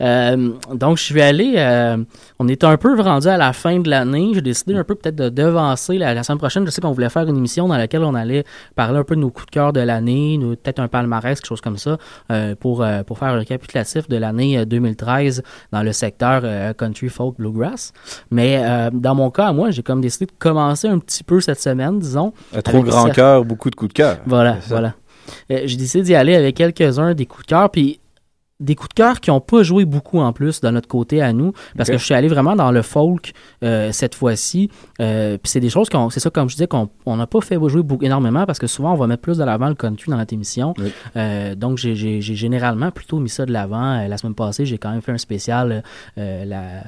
Euh, 0.01 0.51
donc, 0.73 0.97
je 0.97 1.03
suis 1.03 1.21
allé. 1.21 1.53
euh, 1.57 1.97
on 2.39 2.47
est 2.47 2.63
un 2.63 2.77
peu 2.77 2.99
rendu 3.01 3.27
à 3.27 3.37
la 3.37 3.53
fin 3.53 3.79
de 3.79 3.89
l'année. 3.89 4.31
J'ai 4.33 4.41
décidé 4.41 4.75
un 4.75 4.83
peu 4.83 4.95
peut-être 4.95 5.15
de 5.15 5.29
devancer 5.29 5.97
la, 5.97 6.13
la 6.13 6.23
semaine 6.23 6.37
prochaine. 6.39 6.65
Je 6.65 6.71
sais 6.71 6.81
qu'on 6.81 6.91
voulait 6.91 7.09
faire 7.09 7.27
une 7.27 7.37
émission 7.37 7.67
dans 7.67 7.77
laquelle 7.77 8.03
on 8.03 8.15
allait 8.15 8.43
parler 8.75 8.99
un 8.99 9.03
peu 9.03 9.15
de 9.15 9.21
nos 9.21 9.29
coups 9.29 9.45
de 9.47 9.51
cœur 9.51 9.73
de 9.73 9.79
l'année, 9.81 10.39
peut-être 10.41 10.79
un 10.79 10.87
palmarès, 10.87 11.39
quelque 11.39 11.47
chose 11.47 11.61
comme 11.61 11.77
ça, 11.77 11.97
euh, 12.31 12.55
pour, 12.55 12.85
pour 13.05 13.17
faire 13.17 13.29
un 13.29 13.37
récapitulatif 13.37 14.07
de 14.09 14.17
l'année 14.17 14.57
euh, 14.59 14.65
2013 14.65 15.43
dans 15.71 15.83
le 15.83 15.91
secteur 15.91 16.43
country 16.75 17.09
folk 17.09 17.37
bluegrass. 17.37 17.93
Mais 18.31 18.61
dans 18.93 19.15
mon 19.15 19.29
cas, 19.31 19.51
moi, 19.53 19.71
j'ai 19.71 19.83
comme 19.83 20.01
décidé 20.01 20.25
de 20.25 20.31
commencer 20.37 20.87
un 20.87 20.99
petit 20.99 21.23
peu 21.23 21.39
cette 21.41 21.59
semaine, 21.61 21.99
disons. 21.99 22.33
Un 22.55 22.61
trop 22.61 22.83
grand 22.83 23.09
cœur, 23.09 23.45
beaucoup 23.45 23.69
de 23.69 23.75
coups 23.75 23.89
de 23.89 23.93
cœur. 23.93 24.17
voilà, 24.25 24.57
voilà. 24.67 24.93
Euh, 25.51 25.61
J'ai 25.65 25.77
décidé 25.77 26.03
d'y 26.03 26.15
aller 26.15 26.35
avec 26.35 26.55
quelques-uns 26.55 27.13
des 27.13 27.25
coups 27.25 27.45
de 27.45 27.49
cœur, 27.51 27.69
puis 27.69 27.99
des 28.61 28.75
coups 28.75 28.89
de 28.89 28.93
cœur 28.93 29.19
qui 29.19 29.29
n'ont 29.29 29.41
pas 29.41 29.63
joué 29.63 29.85
beaucoup 29.85 30.19
en 30.19 30.31
plus 30.31 30.61
de 30.61 30.69
notre 30.69 30.87
côté 30.87 31.21
à 31.21 31.33
nous, 31.33 31.51
parce 31.75 31.89
que 31.89 31.97
je 31.97 32.05
suis 32.05 32.13
allé 32.13 32.27
vraiment 32.27 32.55
dans 32.55 32.71
le 32.71 32.81
folk 32.81 33.33
euh, 33.63 33.91
cette 33.91 34.15
fois-ci. 34.15 34.69
Euh, 35.01 35.37
puis 35.37 35.49
c'est 35.49 35.59
des 35.59 35.69
choses 35.69 35.89
qu'on, 35.89 36.09
c'est 36.09 36.19
ça 36.19 36.29
comme 36.29 36.47
je 36.47 36.55
disais 36.55 36.67
qu'on 36.67 36.89
on 37.05 37.17
n'a 37.17 37.27
pas 37.27 37.41
fait 37.41 37.55
jouer 37.67 37.81
beaucoup, 37.81 38.05
énormément, 38.05 38.45
parce 38.45 38.59
que 38.59 38.67
souvent 38.67 38.93
on 38.93 38.97
va 38.97 39.07
mettre 39.07 39.23
plus 39.23 39.39
de 39.39 39.43
l'avant 39.43 39.67
le 39.67 39.75
country 39.75 40.11
dans 40.11 40.17
notre 40.17 40.33
émission. 40.33 40.73
Oui. 40.77 40.91
Euh, 41.17 41.55
donc 41.55 41.77
j'ai, 41.77 42.21
généralement 42.21 42.91
plutôt 42.91 43.19
mis 43.19 43.29
ça 43.29 43.45
de 43.45 43.51
l'avant. 43.51 44.07
La 44.07 44.17
semaine 44.17 44.35
passée, 44.35 44.65
j'ai 44.65 44.77
quand 44.77 44.91
même 44.91 45.01
fait 45.01 45.11
un 45.11 45.17
spécial 45.17 45.83
la 46.17 46.83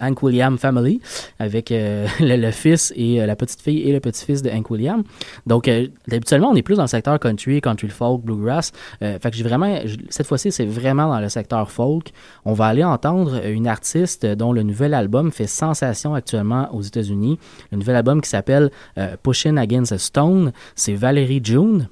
Hank 0.00 0.22
William 0.22 0.56
Family 0.56 1.00
avec 1.38 1.70
le, 1.70 2.06
le 2.20 2.50
fils 2.52 2.92
et 2.96 3.24
la 3.26 3.36
petite 3.36 3.60
fille 3.60 3.82
et 3.82 3.92
le 3.92 4.00
petit-fils 4.00 4.42
de 4.42 4.50
Hank 4.50 4.70
William. 4.70 5.02
Donc, 5.46 5.68
habituellement, 6.10 6.50
on 6.50 6.54
est 6.54 6.62
plus 6.62 6.76
dans 6.76 6.82
le 6.82 6.88
secteur 6.88 7.18
country, 7.18 7.60
country 7.60 7.88
folk, 7.88 8.22
bluegrass. 8.22 8.72
Fait 9.00 9.18
que 9.18 9.36
j'ai 9.36 9.44
vraiment, 9.44 9.80
cette 10.10 10.26
fois-ci, 10.26 10.52
c'est 10.52 10.66
vraiment 10.66 11.07
dans 11.08 11.20
le 11.20 11.28
secteur 11.28 11.70
folk. 11.70 12.12
On 12.44 12.52
va 12.52 12.66
aller 12.66 12.84
entendre 12.84 13.44
une 13.44 13.66
artiste 13.66 14.26
dont 14.26 14.52
le 14.52 14.62
nouvel 14.62 14.94
album 14.94 15.32
fait 15.32 15.46
sensation 15.46 16.14
actuellement 16.14 16.68
aux 16.74 16.82
États-Unis. 16.82 17.38
Le 17.70 17.78
nouvel 17.78 17.96
album 17.96 18.20
qui 18.20 18.28
s'appelle 18.28 18.70
euh, 18.96 19.16
Pushing 19.22 19.58
Against 19.58 19.92
a 19.92 19.98
Stone. 19.98 20.52
C'est 20.74 20.94
Valérie 20.94 21.40
June 21.42 21.88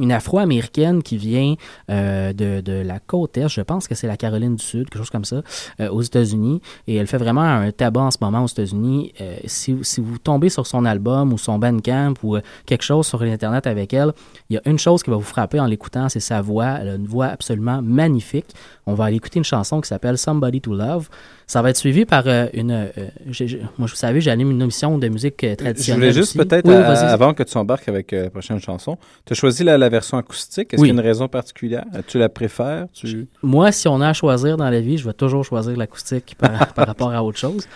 une 0.00 0.12
afro-américaine 0.12 1.02
qui 1.02 1.16
vient 1.16 1.54
euh, 1.90 2.32
de, 2.32 2.60
de 2.60 2.72
la 2.84 2.98
côte 2.98 3.36
est, 3.38 3.48
je 3.48 3.60
pense 3.60 3.86
que 3.88 3.94
c'est 3.94 4.06
la 4.06 4.16
Caroline 4.16 4.56
du 4.56 4.62
Sud, 4.64 4.88
quelque 4.90 4.98
chose 4.98 5.10
comme 5.10 5.24
ça, 5.24 5.42
euh, 5.80 5.88
aux 5.90 6.02
États-Unis. 6.02 6.60
Et 6.88 6.96
elle 6.96 7.06
fait 7.06 7.18
vraiment 7.18 7.42
un 7.42 7.70
tabac 7.70 8.00
en 8.00 8.10
ce 8.10 8.18
moment 8.20 8.42
aux 8.44 8.48
États-Unis. 8.48 9.12
Euh, 9.20 9.36
si, 9.46 9.76
si 9.82 10.00
vous 10.00 10.18
tombez 10.18 10.48
sur 10.48 10.66
son 10.66 10.84
album 10.84 11.32
ou 11.32 11.38
son 11.38 11.58
bandcamp 11.58 12.14
ou 12.22 12.36
quelque 12.66 12.82
chose 12.84 13.06
sur 13.06 13.22
Internet 13.22 13.66
avec 13.66 13.92
elle, 13.94 14.12
il 14.50 14.54
y 14.54 14.56
a 14.58 14.62
une 14.68 14.78
chose 14.78 15.02
qui 15.02 15.10
va 15.10 15.16
vous 15.16 15.22
frapper 15.22 15.60
en 15.60 15.66
l'écoutant, 15.66 16.08
c'est 16.08 16.20
sa 16.20 16.40
voix. 16.40 16.78
Elle 16.80 16.88
a 16.88 16.94
une 16.94 17.06
voix 17.06 17.26
absolument 17.26 17.80
magnifique. 17.82 18.46
On 18.86 18.94
va 18.94 19.04
aller 19.04 19.16
écouter 19.16 19.38
une 19.38 19.44
chanson 19.44 19.80
qui 19.80 19.88
s'appelle 19.88 20.18
Somebody 20.18 20.60
to 20.60 20.74
Love. 20.74 21.08
Ça 21.46 21.60
va 21.62 21.70
être 21.70 21.76
suivi 21.76 22.04
par 22.06 22.26
une... 22.54 22.88
j'ai- 23.30 23.46
j'ai- 23.48 23.58
moi, 23.78 23.86
vous 23.88 23.94
savez, 23.94 24.20
j'anime 24.20 24.50
une 24.50 24.62
émission 24.62 24.96
de 24.98 25.08
musique 25.08 25.44
euh, 25.44 25.50
Je 25.50 25.54
traditionnelle 25.56 26.00
voulais 26.00 26.12
juste 26.12 26.36
peut-être, 26.36 26.66
Oui, 26.66 26.74
avant 26.74 27.34
que 27.34 27.42
tu 27.42 27.56
embarques 27.58 27.88
avec 27.88 28.12
la 28.12 28.30
prochaine 28.30 28.60
chanson, 28.60 28.96
tu 29.26 29.32
as 29.32 29.36
choisi 29.36 29.62
la, 29.64 29.76
la 29.84 29.88
version 29.90 30.18
acoustique? 30.18 30.74
Est-ce 30.74 30.82
Oui. 30.82 30.88
qu'il 30.88 30.96
y 30.96 30.98
a 30.98 31.00
une 31.00 31.06
raison 31.06 31.28
particulière? 31.28 31.84
Tu 32.06 32.18
la 32.18 32.28
préfères? 32.28 32.86
Tu... 32.92 33.26
Moi, 33.42 33.70
si 33.72 33.86
on 33.88 34.00
a 34.00 34.08
à 34.08 34.12
choisir 34.12 34.56
dans 34.56 34.68
la 34.68 34.80
vie, 34.80 34.98
je 34.98 35.04
vais 35.06 35.12
toujours 35.12 35.44
choisir 35.44 35.76
l'acoustique 35.76 36.34
par, 36.38 36.72
par 36.74 36.86
rapport 36.86 37.12
à 37.12 37.22
autre 37.22 37.38
chose. 37.38 37.66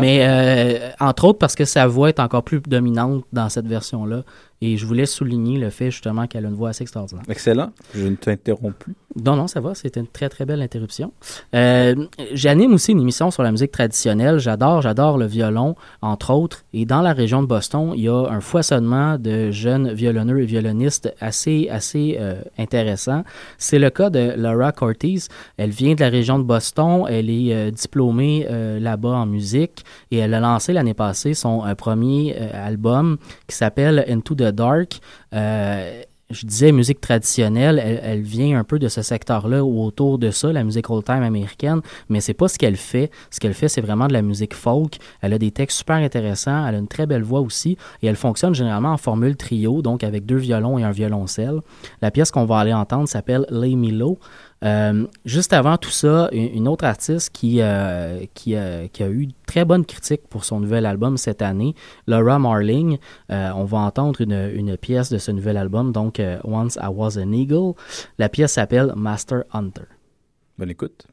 Mais 0.00 0.18
euh, 0.22 0.90
entre 1.00 1.24
autres 1.24 1.38
parce 1.38 1.54
que 1.54 1.64
sa 1.64 1.86
voix 1.86 2.08
est 2.08 2.20
encore 2.20 2.42
plus 2.42 2.60
dominante 2.60 3.24
dans 3.32 3.48
cette 3.48 3.66
version-là 3.66 4.22
Et 4.62 4.76
je 4.76 4.86
voulais 4.86 5.06
souligner 5.06 5.58
le 5.58 5.70
fait 5.70 5.90
justement 5.90 6.26
qu'elle 6.26 6.46
a 6.46 6.48
une 6.48 6.54
voix 6.54 6.70
assez 6.70 6.82
extraordinaire. 6.82 7.24
Excellent. 7.28 7.72
Je 7.94 8.06
ne 8.06 8.16
t'interromps 8.16 8.74
plus. 8.78 8.94
Non, 9.24 9.34
non, 9.34 9.46
ça 9.46 9.60
va, 9.60 9.74
c'était 9.74 10.00
une 10.00 10.06
très, 10.06 10.28
très 10.28 10.44
belle 10.44 10.60
interruption. 10.60 11.12
Euh, 11.54 11.94
J'anime 12.32 12.74
aussi 12.74 12.92
une 12.92 13.00
émission 13.00 13.30
sur 13.30 13.42
la 13.42 13.50
musique 13.50 13.70
traditionnelle. 13.72 14.38
J'adore, 14.38 14.82
j'adore 14.82 15.16
le 15.16 15.24
violon, 15.24 15.74
entre 16.02 16.34
autres. 16.34 16.64
Et 16.74 16.84
dans 16.84 17.00
la 17.00 17.14
région 17.14 17.40
de 17.42 17.46
Boston, 17.46 17.92
il 17.94 18.02
y 18.02 18.08
a 18.08 18.28
un 18.28 18.40
foisonnement 18.40 19.18
de 19.18 19.50
jeunes 19.50 19.92
violonneux 19.92 20.42
et 20.42 20.44
violonistes 20.44 21.14
assez, 21.20 21.68
assez 21.70 22.18
euh, 22.20 22.42
intéressant. 22.58 23.24
C'est 23.56 23.78
le 23.78 23.88
cas 23.88 24.10
de 24.10 24.34
Laura 24.36 24.72
Cortez. 24.72 25.20
Elle 25.56 25.70
vient 25.70 25.94
de 25.94 26.00
la 26.00 26.10
région 26.10 26.38
de 26.38 26.44
Boston. 26.44 27.04
Elle 27.08 27.30
est 27.30 27.54
euh, 27.54 27.70
diplômée 27.70 28.46
là-bas 28.80 29.08
en 29.10 29.26
musique 29.26 29.84
et 30.10 30.18
elle 30.18 30.34
a 30.34 30.40
lancé 30.40 30.72
l'année 30.72 30.94
passée 30.94 31.34
son 31.34 31.62
premier 31.76 32.36
album 32.52 33.16
qui 33.46 33.56
s'appelle 33.56 34.04
Into 34.08 34.34
the 34.34 34.45
Dark. 34.50 35.00
Euh, 35.34 36.02
je 36.30 36.44
disais 36.44 36.72
musique 36.72 37.00
traditionnelle, 37.00 37.78
elle, 37.78 38.22
vient 38.22 38.58
un 38.58 38.64
peu 38.64 38.78
de 38.78 38.88
ce 38.88 39.00
secteur-là 39.02 39.64
ou 39.64 39.84
autour 39.84 40.18
de 40.18 40.30
ça, 40.30 40.52
la 40.52 40.64
musique 40.64 40.90
old-time 40.90 41.22
américaine, 41.22 41.80
mais 42.08 42.20
c'est 42.20 42.34
pas 42.34 42.48
ce 42.48 42.58
qu'elle 42.58 42.76
fait. 42.76 43.10
Ce 43.30 43.38
qu'elle 43.38 43.54
fait, 43.54 43.68
c'est 43.68 43.80
vraiment 43.80 44.08
de 44.08 44.12
la 44.12 44.22
musique 44.22 44.54
folk. 44.54 44.98
Elle 45.20 45.32
a 45.34 45.38
des 45.38 45.52
textes 45.52 45.78
super 45.78 45.96
intéressants, 45.96 46.66
elle 46.66 46.74
a 46.74 46.78
une 46.78 46.88
très 46.88 47.06
belle 47.06 47.22
voix 47.22 47.40
aussi, 47.40 47.78
et 48.02 48.08
elle 48.08 48.16
fonctionne 48.16 48.54
généralement 48.54 48.92
en 48.92 48.96
formule 48.96 49.36
trio, 49.36 49.82
donc 49.82 50.02
avec 50.02 50.26
deux 50.26 50.36
violons 50.36 50.78
et 50.78 50.82
un 50.82 50.90
violoncelle. 50.90 51.60
La 52.02 52.10
pièce 52.10 52.32
qu'on 52.32 52.44
va 52.44 52.58
aller 52.58 52.74
entendre 52.74 53.08
s'appelle 53.08 53.46
Lay 53.50 53.76
Me 53.76 53.92
Low. 53.92 54.18
Euh, 54.64 55.06
juste 55.24 55.52
avant 55.52 55.76
tout 55.76 55.90
ça, 55.90 56.28
une 56.32 56.66
autre 56.68 56.84
artiste 56.84 57.30
qui, 57.30 57.60
euh, 57.60 58.24
euh, 58.48 58.88
qui 58.88 59.02
a 59.02 59.08
eu 59.08 59.28
très 59.46 59.64
bonnes 59.64 59.84
critiques 59.84 60.26
pour 60.28 60.44
son 60.44 60.60
nouvel 60.60 60.86
album 60.86 61.16
cette 61.16 61.42
année, 61.42 61.74
Laura 62.06 62.38
Marling. 62.38 62.98
On 63.28 63.64
va 63.64 63.78
entendre 63.78 64.20
une, 64.20 64.50
une 64.54 64.76
pièce 64.76 65.10
de 65.10 65.18
ce 65.18 65.30
nouvel 65.30 65.56
album, 65.56 65.92
donc 65.92 66.20
Once 66.44 66.76
I 66.80 66.88
Was 66.88 67.18
an 67.18 67.32
Eagle. 67.32 67.74
La 68.18 68.28
pièce 68.28 68.52
s'appelle 68.52 68.92
Master 68.96 69.44
Hunter. 69.52 69.84
Bonne 70.58 70.70
écoute. 70.70 71.06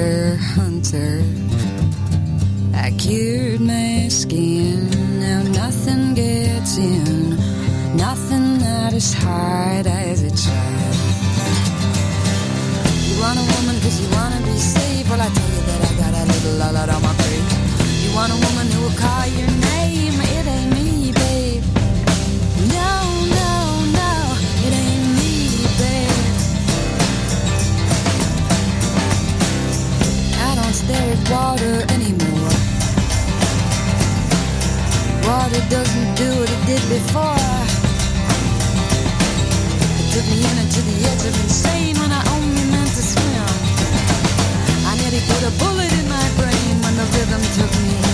Master 0.00 0.36
hunter. 0.54 1.22
I 2.74 2.90
cured 2.92 3.60
my 3.60 4.08
skin. 4.08 4.88
Now 5.20 5.42
nothing 5.42 6.14
gets 6.14 6.78
in. 6.78 7.36
Nothing 7.96 8.58
not 8.58 8.92
as 8.94 9.12
hard 9.12 9.86
as 9.86 10.22
it 10.22 10.36
tried. 10.44 10.96
You 13.06 13.20
want 13.20 13.38
a 13.38 13.46
woman 13.54 13.76
cause 13.82 14.00
you 14.00 14.08
wanna 14.16 14.40
be 14.46 14.56
safe. 14.58 15.08
Well, 15.10 15.20
I 15.20 15.28
tell 15.28 15.50
you 15.56 15.62
that 15.68 15.80
I 15.88 15.92
got 16.02 16.12
a 16.14 16.24
little 16.32 16.62
out 16.62 16.88
on 16.88 17.02
my 17.02 17.14
plate. 17.20 17.48
You 18.02 18.10
want 18.14 18.32
a 18.32 18.38
woman 18.46 18.66
who 18.72 18.80
will 18.82 18.98
call 19.04 19.26
your 19.26 19.50
name. 19.50 19.79
Water 31.50 31.82
anymore. 31.94 32.54
Water 35.26 35.62
doesn't 35.68 36.14
do 36.14 36.28
what 36.38 36.48
it 36.56 36.62
did 36.70 36.82
before. 36.96 37.42
It 40.00 40.06
took 40.14 40.26
me 40.30 40.38
in 40.46 40.68
to 40.74 40.80
the 40.90 40.96
edge 41.10 41.24
of 41.26 41.34
insane 41.42 41.96
when 41.98 42.12
I 42.12 42.22
only 42.36 42.64
meant 42.70 42.92
to 42.98 43.02
swim. 43.02 43.50
I 44.90 44.92
nearly 45.00 45.22
put 45.30 45.42
a 45.50 45.52
bullet 45.58 45.92
in 46.00 46.06
my 46.08 46.26
brain 46.38 46.74
when 46.84 46.94
the 47.00 47.06
rhythm 47.14 47.42
took 47.58 47.72
me 47.82 48.09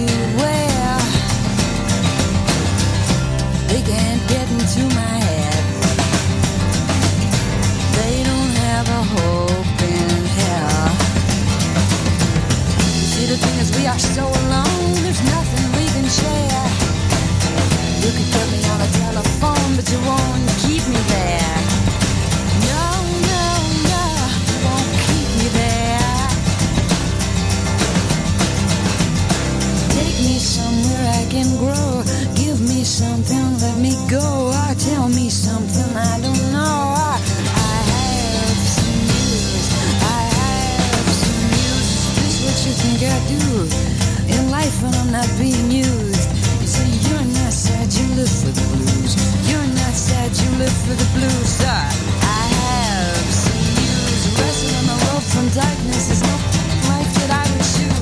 you 0.00 0.16
well. 0.36 1.00
They 3.68 3.82
can't 3.82 4.22
get 4.28 4.46
into 4.50 4.82
my 4.94 5.16
head. 5.28 5.64
They 7.98 8.22
don't 8.28 8.54
have 8.66 8.86
a 8.88 9.02
hope 9.14 9.80
in 9.94 10.10
hell. 10.40 10.88
See, 13.10 13.26
the 13.26 13.36
thing 13.36 13.56
is, 13.60 13.70
we 13.76 13.86
are 13.86 13.98
so 13.98 14.24
alone, 14.24 14.94
there's 15.04 15.22
nothing 15.36 15.66
we 15.78 15.86
can 15.94 16.06
share. 16.20 16.68
You 18.02 18.10
could 18.16 18.28
kill 18.34 18.48
me 18.54 18.60
on 18.72 18.80
a 18.80 18.90
telephone, 19.04 19.76
but 19.76 19.90
you 19.92 19.98
won't 20.06 20.49
can 31.30 31.46
grow. 31.62 32.02
Give 32.34 32.58
me 32.60 32.82
something, 32.82 33.46
let 33.62 33.78
me 33.78 33.94
go. 34.10 34.50
Or 34.50 34.74
tell 34.74 35.08
me 35.08 35.30
something 35.30 35.86
I 35.94 36.18
don't 36.18 36.44
know. 36.50 36.76
I, 36.98 37.14
I 37.54 37.78
have 37.94 38.58
some 38.58 38.98
news. 39.06 39.66
I 40.02 40.22
have 40.34 41.06
some 41.22 41.42
news. 41.54 41.86
Is 42.02 42.18
this 42.18 42.36
what 42.42 42.58
you 42.66 42.72
think 42.82 42.98
I 43.06 43.18
do 43.30 43.46
in 44.34 44.50
life 44.50 44.74
when 44.82 44.92
I'm 44.98 45.12
not 45.14 45.30
being 45.38 45.70
used? 45.70 46.26
You 46.60 46.66
see, 46.66 46.90
you're 47.06 47.28
not 47.38 47.54
sad, 47.54 47.86
you 47.94 48.06
live 48.18 48.34
for 48.42 48.50
the 48.50 48.66
blues. 48.74 49.14
You're 49.46 49.70
not 49.78 49.94
sad, 49.94 50.34
you 50.34 50.50
live 50.58 50.76
for 50.82 50.98
the 50.98 51.08
blues. 51.14 51.62
I, 51.62 51.86
I 52.26 52.42
have 52.58 53.26
some 53.30 53.62
news. 53.78 54.20
Wrestling 54.34 54.74
on 54.82 54.86
the 54.90 54.98
road 55.06 55.22
from 55.30 55.46
darkness 55.54 56.10
is 56.10 56.22
no 56.26 56.34
life 56.90 57.12
that 57.22 57.30
I 57.38 57.44
would 57.54 57.66
choose. 57.70 57.99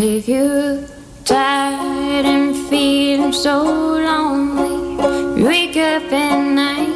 If 0.00 0.28
you're 0.28 0.86
tired 1.24 2.24
and 2.24 2.54
feeling 2.68 3.32
so 3.32 3.64
lonely, 3.64 5.42
wake 5.42 5.76
up 5.76 6.12
at 6.12 6.38
night 6.38 6.94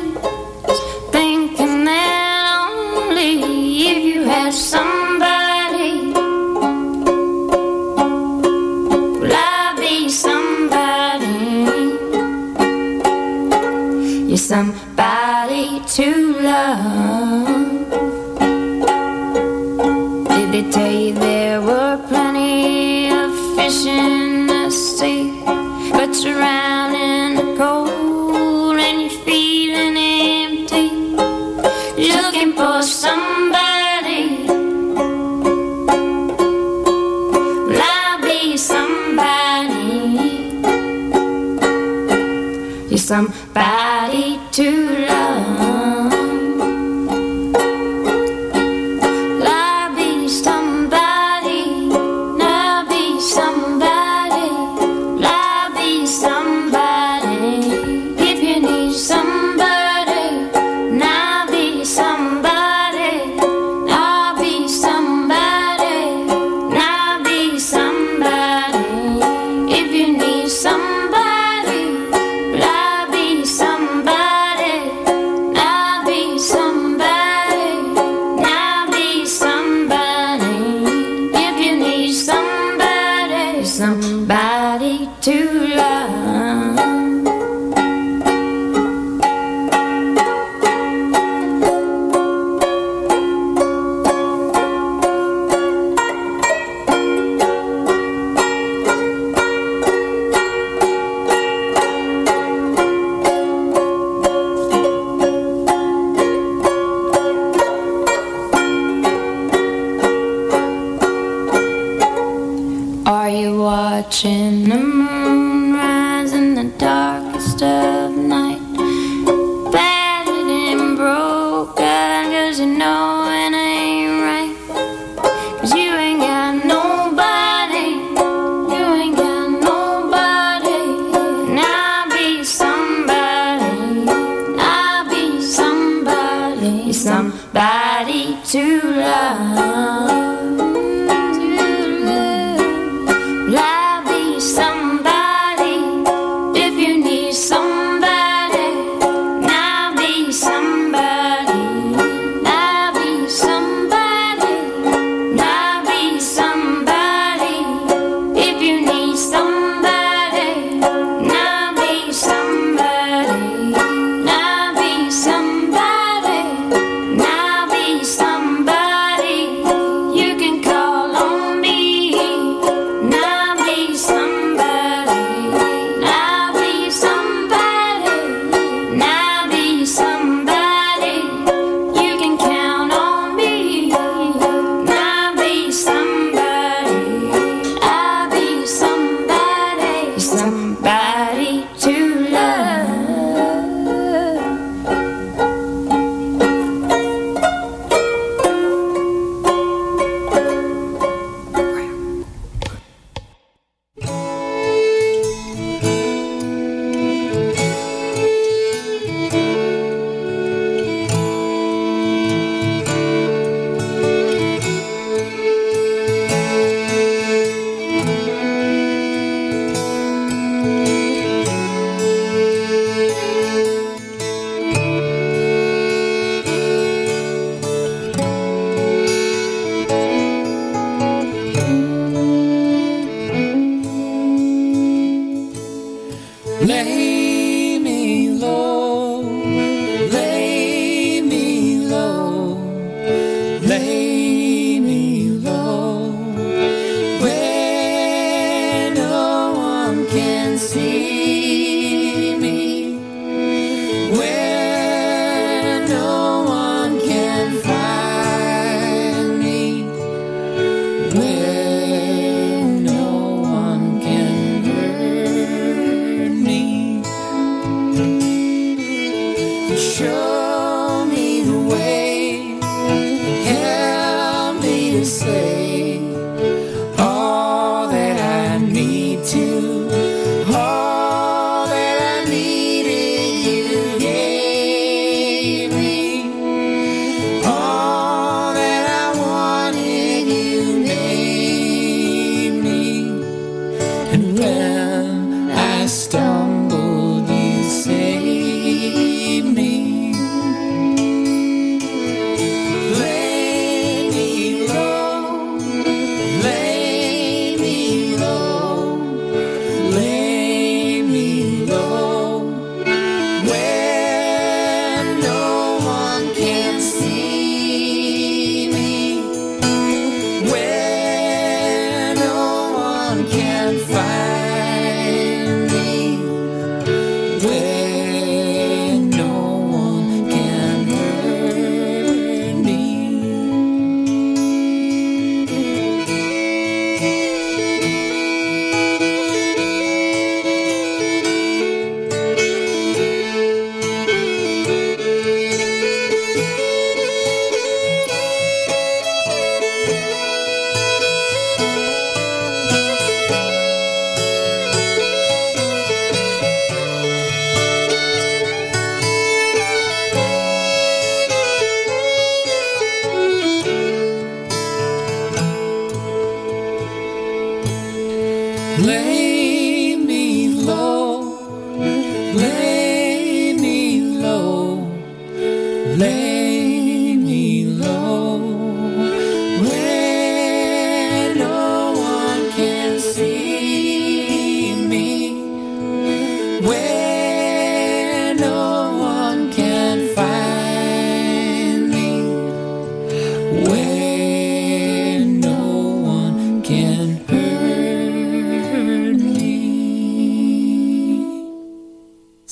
thinking 1.10 1.84
that 1.84 2.68
only 2.70 3.42
if 3.88 4.04
you 4.04 4.22
had 4.22 4.54
somebody, 4.54 6.12
will 9.18 9.34
I 9.34 9.74
be 9.80 10.08
somebody? 10.08 11.56
You're 14.28 14.36
somebody 14.36 15.82
to 15.96 16.38
love. 16.40 18.21
In 23.72 24.46
the 24.46 24.70
sea, 24.70 25.42
but 25.44 26.14
you're 26.22 26.38
round 26.38 26.94
in 26.94 27.34
the 27.36 27.56
cold 27.56 28.76
and 28.78 29.00
you're 29.00 29.24
feeling 29.24 29.96
empty, 29.96 30.90
looking 32.12 32.52
for 32.52 32.82
somebody. 32.82 34.46
I'll 37.80 38.20
be 38.20 38.58
somebody. 38.58 39.80
You're 42.90 42.98
somebody. 42.98 43.91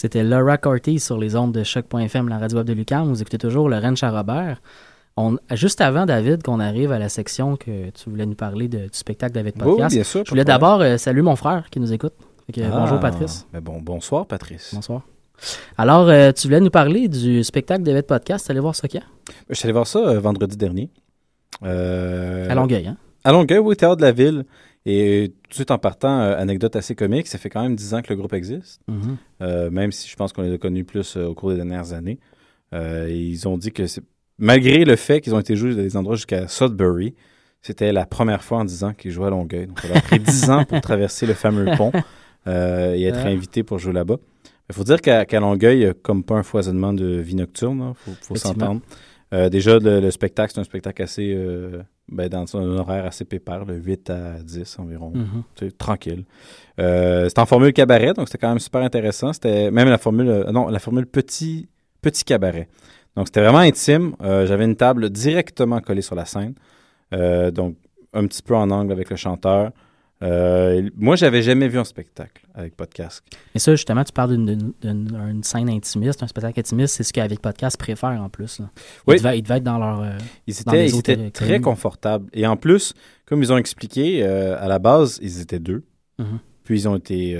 C'était 0.01 0.25
Laura 0.25 0.57
Corty 0.57 0.99
sur 0.99 1.19
les 1.19 1.37
ondes 1.37 1.53
de 1.53 1.63
choc.fm, 1.63 2.27
la 2.31 2.39
radio 2.39 2.57
web 2.57 2.67
de 2.67 2.73
Lucam. 2.73 3.07
Vous 3.07 3.21
écoutez 3.21 3.37
toujours 3.37 3.69
le 3.69 3.77
Rennes 3.77 3.97
Robert. 4.03 4.63
On, 5.19 5.37
juste 5.53 5.83
avant, 5.83 6.07
David, 6.07 6.43
qu'on 6.43 6.59
arrive 6.59 6.91
à 6.91 6.99
la 6.99 7.11
section 7.11 7.57
que 7.59 7.91
tu 7.91 8.09
voulais 8.09 8.25
nous 8.25 8.35
parler 8.35 8.67
de- 8.69 8.79
du 8.79 8.89
spectacle 8.93 9.35
David 9.35 9.57
Oui, 9.59 9.63
Podcast, 9.63 9.95
bien 9.95 10.03
sûr, 10.03 10.23
je 10.25 10.31
voulais 10.31 10.47
d'abord 10.47 10.81
euh, 10.81 10.97
saluer 10.97 11.21
mon 11.21 11.37
frère 11.37 11.69
qui 11.71 11.81
nous 11.81 11.93
écoute. 11.93 12.15
Que, 12.51 12.63
Ah, 12.63 12.71
bonjour 12.79 12.99
Patrice. 12.99 13.47
bon, 13.63 13.79
bonsoir, 13.83 14.25
Patrice. 14.25 14.71
Bonsoir. 14.75 15.03
Alors, 15.77 16.09
euh, 16.09 16.33
tu 16.33 16.47
voulais 16.47 16.61
nous 16.61 16.71
parler 16.71 17.07
du 17.07 17.45
spectacle 17.45 17.83
David 17.83 18.07
Podcast. 18.07 18.49
Allez 18.49 18.61
voir 18.61 18.75
ça 18.75 18.89
quand? 18.89 19.03
Je 19.51 19.55
suis 19.55 19.67
allé 19.67 19.75
voir 19.75 19.87
ça 19.87 19.99
euh, 19.99 20.19
vendredi 20.19 20.57
dernier. 20.57 20.89
À 21.61 22.55
Longueuil, 22.55 22.87
hein? 22.87 22.97
À 23.23 23.33
Longueuil, 23.33 23.59
oui, 23.59 23.77
Théâtre 23.77 23.97
de 23.97 24.03
la 24.03 24.13
Ville. 24.13 24.47
Et 24.87 25.33
tout 25.45 25.51
de 25.51 25.55
suite 25.55 25.71
en 25.71 25.79
partant, 25.79 26.21
euh, 26.21 26.37
anecdote 26.39 26.75
assez 26.75 26.95
comique, 26.95 27.27
ça 27.27 27.37
fait 27.39 27.51
quand 27.51 27.63
même 27.63 27.77
10 27.77 27.95
ans 27.95 28.03
que 28.03 28.09
le 28.11 28.17
groupe 28.17 28.33
existe. 28.33 28.81
Mhm. 28.89 29.17
Euh, 29.43 29.71
même 29.71 29.93
si 29.93 30.09
je 30.09 30.17
pense 30.17 30.33
qu'on 30.33 30.43
les 30.43 30.53
a 30.55 30.59
connus 30.59 30.85
plus 30.85 31.17
euh, 31.17 31.27
au 31.27 31.35
cours 31.35 31.51
des 31.51 31.57
dernières 31.57 31.93
années. 31.93 32.19
Ils 32.73 33.47
ont 33.47 33.59
dit 33.59 33.73
que 33.73 33.83
malgré 34.39 34.85
le 34.85 34.97
fait 34.97 35.21
qu'ils 35.21 35.35
ont 35.35 35.41
été 35.41 35.57
joués 35.57 35.75
dans 35.75 35.83
des 35.83 35.97
endroits 35.97 36.17
jusqu'à 36.17 36.49
Sudbury, 36.49 37.15
c'était 37.63 37.93
la 37.93 38.07
première 38.07 38.43
fois 38.43 38.59
en 38.59 38.65
10 38.65 38.85
ans 38.85 38.93
qu'ils 38.95 39.11
jouaient 39.11 39.27
à 39.27 39.31
Longueuil. 39.31 39.67
Donc, 39.67 39.81
ça 39.81 39.89
a 39.95 40.01
pris 40.01 40.19
10 40.21 40.51
ans 40.51 40.65
pour 40.65 40.81
traverser 40.81 41.27
le 41.27 41.35
fameux 41.35 41.67
pont 41.77 41.93
et 42.47 43.03
être 43.05 43.25
Ouais. 43.25 43.33
invité 43.33 43.63
pour 43.63 43.79
jouer 43.79 43.93
là-bas. 43.93 44.17
Il 44.71 44.75
faut 44.75 44.85
dire 44.85 45.01
qu'à 45.01 45.25
qu'à 45.27 45.41
Longueuil, 45.41 45.79
il 45.79 45.83
y 45.83 45.87
a 45.87 45.95
comme 45.95 46.23
pas 46.23 46.37
un 46.37 46.43
foisonnement 46.45 46.93
de 46.93 47.05
vie 47.19 47.35
nocturne, 47.35 47.93
il 47.93 47.95
faut, 47.97 48.13
faut 48.23 48.37
s'entendre. 48.37 48.81
Euh, 49.33 49.49
déjà, 49.49 49.79
le, 49.79 50.01
le 50.01 50.11
spectacle, 50.11 50.53
c'est 50.55 50.61
un 50.61 50.65
spectacle 50.65 51.03
assez, 51.03 51.33
euh, 51.35 51.83
ben, 52.09 52.29
dans 52.29 52.57
un 52.57 52.79
horaire 52.79 53.05
assez 53.07 53.25
pépère, 53.25 53.65
de 53.65 53.75
8 53.75 54.11
à 54.11 54.33
10 54.43 54.79
environ. 54.81 55.13
Sais, 55.59 55.71
tranquille. 55.71 56.25
Euh, 56.81 57.29
c'était 57.29 57.41
en 57.41 57.47
formule 57.47 57.73
cabaret, 57.73 58.13
donc 58.13 58.29
c'était 58.29 58.39
quand 58.39 58.49
même 58.49 58.59
super 58.59 58.81
intéressant. 58.83 59.33
C'était 59.33 59.71
même 59.71 59.89
la 59.89 59.99
formule, 59.99 60.45
non, 60.53 60.69
la 60.69 60.79
formule 60.81 61.07
petit, 61.07 61.69
petit 62.03 62.25
cabaret. 62.25 62.69
Donc 63.17 63.29
c'était 63.29 63.41
vraiment 63.43 63.59
intime. 63.59 64.15
Euh, 64.23 64.47
J'avais 64.47 64.65
une 64.65 64.77
table 64.77 65.11
directement 65.11 65.81
collée 65.81 66.03
sur 66.03 66.15
la 66.17 66.25
scène, 66.25 66.55
Euh, 67.13 67.51
donc 67.51 67.77
un 68.13 68.27
petit 68.27 68.43
peu 68.43 68.55
en 68.57 68.71
angle 68.71 68.93
avec 68.93 69.11
le 69.11 69.17
chanteur. 69.17 69.73
Euh, 70.23 70.89
moi, 70.97 71.17
j'avais 71.17 71.43
jamais 71.43 71.67
vu 71.69 71.79
un 71.79 71.85
spectacle 71.85 72.43
avec 72.55 72.77
podcast. 72.77 73.23
Et 73.55 73.59
ça, 73.59 73.73
justement, 73.75 74.05
tu 74.05 74.13
parles 74.13 74.37
d'une- 74.37 75.43
scène 75.43 75.71
intimiste, 75.71 76.23
un 76.23 76.27
spectacle 76.27 76.61
intimiste, 76.61 76.95
c'est 76.97 77.05
ce 77.05 77.13
qu'avec 77.13 77.41
Podcast 77.41 77.79
préfère 77.79 78.11
en 78.21 78.29
plus. 78.29 78.59
là. 78.61 78.71
Oui. 79.07 79.17
Ils, 79.17 79.19
devaient, 79.23 79.39
ils 79.39 79.43
devaient 79.43 79.57
être 79.57 79.63
dans 79.65 79.79
leur. 79.79 80.01
euh, 80.03 80.11
Ils 80.47 80.61
étaient, 80.61 80.87
ils 80.89 81.31
très 81.33 81.61
confortables. 81.61 82.29
Et 82.35 82.47
en 82.47 82.57
plus, 82.57 82.93
comme 83.25 83.43
ils 83.43 83.51
ont 83.53 83.57
expliqué, 83.57 84.23
euh, 84.23 84.57
à 84.63 84.69
la 84.69 84.79
base, 84.79 85.19
ils 85.23 85.41
étaient 85.41 85.59
deux. 85.59 85.85
Mhm. 86.19 86.39
Puis 86.65 86.81
ils 86.83 86.89
ont 86.89 86.97
été, 86.97 87.37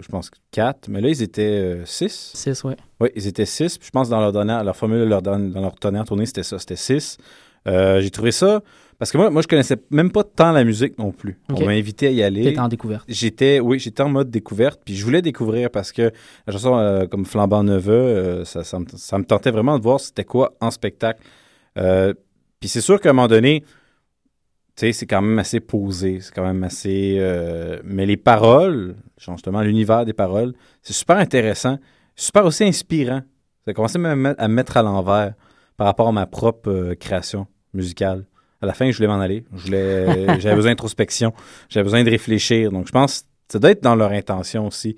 je 0.00 0.08
pense, 0.08 0.30
quatre. 0.52 0.88
Mais 0.88 1.00
là, 1.02 1.08
ils 1.08 1.22
étaient 1.22 1.82
six. 1.84 2.30
Six, 2.34 2.64
oui. 2.64 2.74
Oui, 3.00 3.08
ils 3.14 3.26
étaient 3.26 3.44
six. 3.44 3.76
Puis 3.76 3.86
je 3.86 3.90
pense 3.90 4.06
que 4.06 4.12
dans 4.12 4.20
leur, 4.20 4.32
dernière, 4.32 4.64
leur 4.64 4.74
formule, 4.76 5.02
leur, 5.06 5.20
dans 5.20 5.36
leur 5.36 5.74
dernière 5.74 6.04
tournée, 6.04 6.24
c'était 6.24 6.44
ça, 6.44 6.58
c'était 6.58 6.76
six. 6.76 7.18
J'ai 7.66 8.10
trouvé 8.10 8.30
ça... 8.32 8.62
Parce 9.00 9.10
que 9.12 9.16
moi, 9.16 9.30
moi, 9.30 9.40
je 9.40 9.48
connaissais 9.48 9.78
même 9.90 10.12
pas 10.12 10.22
tant 10.24 10.52
la 10.52 10.62
musique 10.62 10.98
non 10.98 11.10
plus. 11.10 11.38
On 11.48 11.64
m'a 11.64 11.72
invité 11.72 12.08
à 12.08 12.10
y 12.10 12.22
aller. 12.22 12.44
T'étais 12.44 12.58
en 12.60 12.68
découverte. 12.68 13.04
J'étais, 13.08 13.58
oui, 13.58 13.78
j'étais 13.78 14.02
en 14.02 14.10
mode 14.10 14.30
découverte. 14.30 14.82
Puis 14.84 14.94
je 14.94 15.02
voulais 15.06 15.22
découvrir 15.22 15.70
parce 15.70 15.90
que 15.90 16.12
la 16.46 16.52
chanson 16.52 16.76
euh, 16.76 17.06
comme 17.06 17.24
Flambant 17.24 17.62
Neveu, 17.64 17.92
euh, 17.94 18.44
ça, 18.44 18.62
ça, 18.62 18.78
me, 18.78 18.84
ça 18.94 19.16
me 19.18 19.24
tentait 19.24 19.50
vraiment 19.50 19.78
de 19.78 19.82
voir 19.82 19.98
c'était 20.00 20.24
quoi 20.24 20.54
en 20.60 20.70
spectacle. 20.70 21.22
Euh, 21.78 22.12
puis 22.60 22.68
c'est 22.68 22.82
sûr 22.82 23.00
qu'à 23.00 23.08
un 23.08 23.12
moment 23.14 23.26
donné, 23.26 23.64
tu 24.76 24.86
sais, 24.86 24.92
c'est 24.92 25.06
quand 25.06 25.22
même 25.22 25.38
assez 25.38 25.60
posé. 25.60 26.20
C'est 26.20 26.34
quand 26.34 26.44
même 26.44 26.62
assez. 26.62 27.18
mais 27.82 28.04
les 28.04 28.18
paroles, 28.18 28.96
justement, 29.16 29.62
l'univers 29.62 30.04
des 30.04 30.12
paroles, 30.12 30.52
c'est 30.82 30.92
super 30.92 31.16
intéressant. 31.16 31.78
Super 32.16 32.44
aussi 32.44 32.64
inspirant. 32.64 33.22
Ça 33.64 33.70
a 33.70 33.72
commencé 33.72 33.98
même 33.98 34.12
à 34.12 34.16
me 34.16 34.22
mettre- 34.22 34.42
à 34.42 34.48
me 34.48 34.54
mettre 34.54 34.76
à 34.76 34.82
l'envers 34.82 35.32
par 35.78 35.86
rapport 35.86 36.08
à 36.08 36.12
ma 36.12 36.26
propre 36.26 36.92
création 37.00 37.46
musicale. 37.72 38.26
À 38.62 38.66
la 38.66 38.72
fin, 38.74 38.90
je 38.90 38.96
voulais 38.96 39.08
m'en 39.08 39.20
aller. 39.20 39.44
Je 39.54 39.64
voulais, 39.64 40.06
j'avais 40.40 40.56
besoin 40.56 40.72
d'introspection. 40.72 41.32
J'avais 41.68 41.84
besoin 41.84 42.04
de 42.04 42.10
réfléchir. 42.10 42.70
Donc, 42.72 42.86
je 42.86 42.92
pense 42.92 43.22
que 43.22 43.26
ça 43.48 43.58
doit 43.58 43.70
être 43.70 43.82
dans 43.82 43.94
leur 43.94 44.12
intention 44.12 44.66
aussi. 44.66 44.96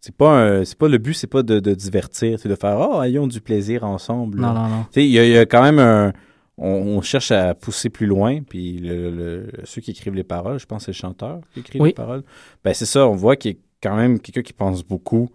C'est 0.00 0.14
pas 0.16 0.30
un- 0.30 0.64
c'est 0.64 0.78
pas 0.78 0.88
le 0.88 0.98
but, 0.98 1.14
c'est 1.14 1.26
pas 1.26 1.42
de, 1.42 1.58
de 1.60 1.74
divertir, 1.74 2.38
c'est 2.38 2.48
de 2.48 2.54
faire 2.54 2.78
oh 2.78 3.02
ayons 3.02 3.26
du 3.26 3.40
plaisir 3.40 3.82
ensemble. 3.84 4.40
Non, 4.40 4.52
non, 4.52 4.68
non. 4.68 4.82
Tu 4.84 5.00
sais, 5.00 5.04
il 5.06 5.10
y, 5.10 5.18
a- 5.18 5.24
il 5.24 5.32
y 5.32 5.38
a 5.38 5.46
quand 5.46 5.62
même 5.62 5.78
un 5.78 6.12
on, 6.58 6.68
on 6.70 7.02
cherche 7.02 7.32
à 7.32 7.54
pousser 7.54 7.90
plus 7.90 8.06
loin, 8.06 8.40
puis 8.42 8.78
le- 8.78 9.10
le- 9.10 9.46
ceux 9.64 9.82
qui 9.82 9.90
écrivent 9.90 10.14
les 10.14 10.24
paroles, 10.24 10.58
je 10.58 10.64
pense 10.64 10.86
que 10.86 10.92
c'est 10.92 10.92
le 10.92 11.02
chanteur 11.02 11.40
qui 11.52 11.60
écrit 11.60 11.80
Oui. 11.80 11.88
les 11.90 11.94
paroles. 11.94 12.22
Ben 12.64 12.72
c'est 12.72 12.86
ça, 12.86 13.06
on 13.06 13.14
voit 13.14 13.36
qu'il 13.36 13.50
y 13.50 13.54
a 13.54 13.58
quand 13.82 13.94
même 13.96 14.18
quelqu'un 14.20 14.40
qui 14.42 14.54
pense 14.54 14.82
beaucoup, 14.82 15.28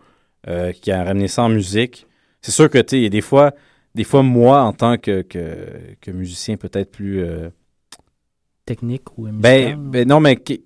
euh, 0.48 0.72
qui 0.72 0.90
a 0.92 1.04
ramené 1.04 1.28
ça 1.28 1.44
en 1.44 1.50
musique. 1.50 2.08
C'est 2.42 2.52
sûr 2.52 2.70
que 2.72 2.80
tu 2.80 2.86
sais, 2.92 2.98
il 2.98 3.04
y 3.04 3.06
a 3.06 3.10
des 3.10 3.22
fois, 3.22 3.52
des 3.96 4.04
fois 4.04 4.24
moi 4.24 4.62
en 4.64 4.74
tant 4.74 4.98
que 4.98 5.22
que, 5.22 5.96
que 6.02 6.12
musicien 6.12 6.58
peut-être 6.58 6.92
plus 6.92 7.22
euh, 7.24 7.50
Technique 8.66 9.18
ou 9.18 9.24
musical. 9.28 9.42
ben, 9.42 9.78
ben 9.92 10.08
non, 10.08 10.20
mais 10.20 10.36
qui- 10.38 10.64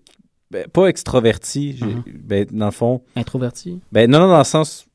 ben, 0.52 0.68
pas 0.68 0.88
extroverti. 0.88 1.78
j'ai- 1.78 1.86
Mhm. 1.86 2.04
ben, 2.24 2.46
dans 2.52 2.66
le 2.66 2.72
fond. 2.72 3.02
Introverti? 3.16 3.80
Ben, 3.92 4.10
non, 4.10 4.20
non, 4.20 4.28
dans 4.28 4.38
le 4.38 4.44
sens 4.44 4.86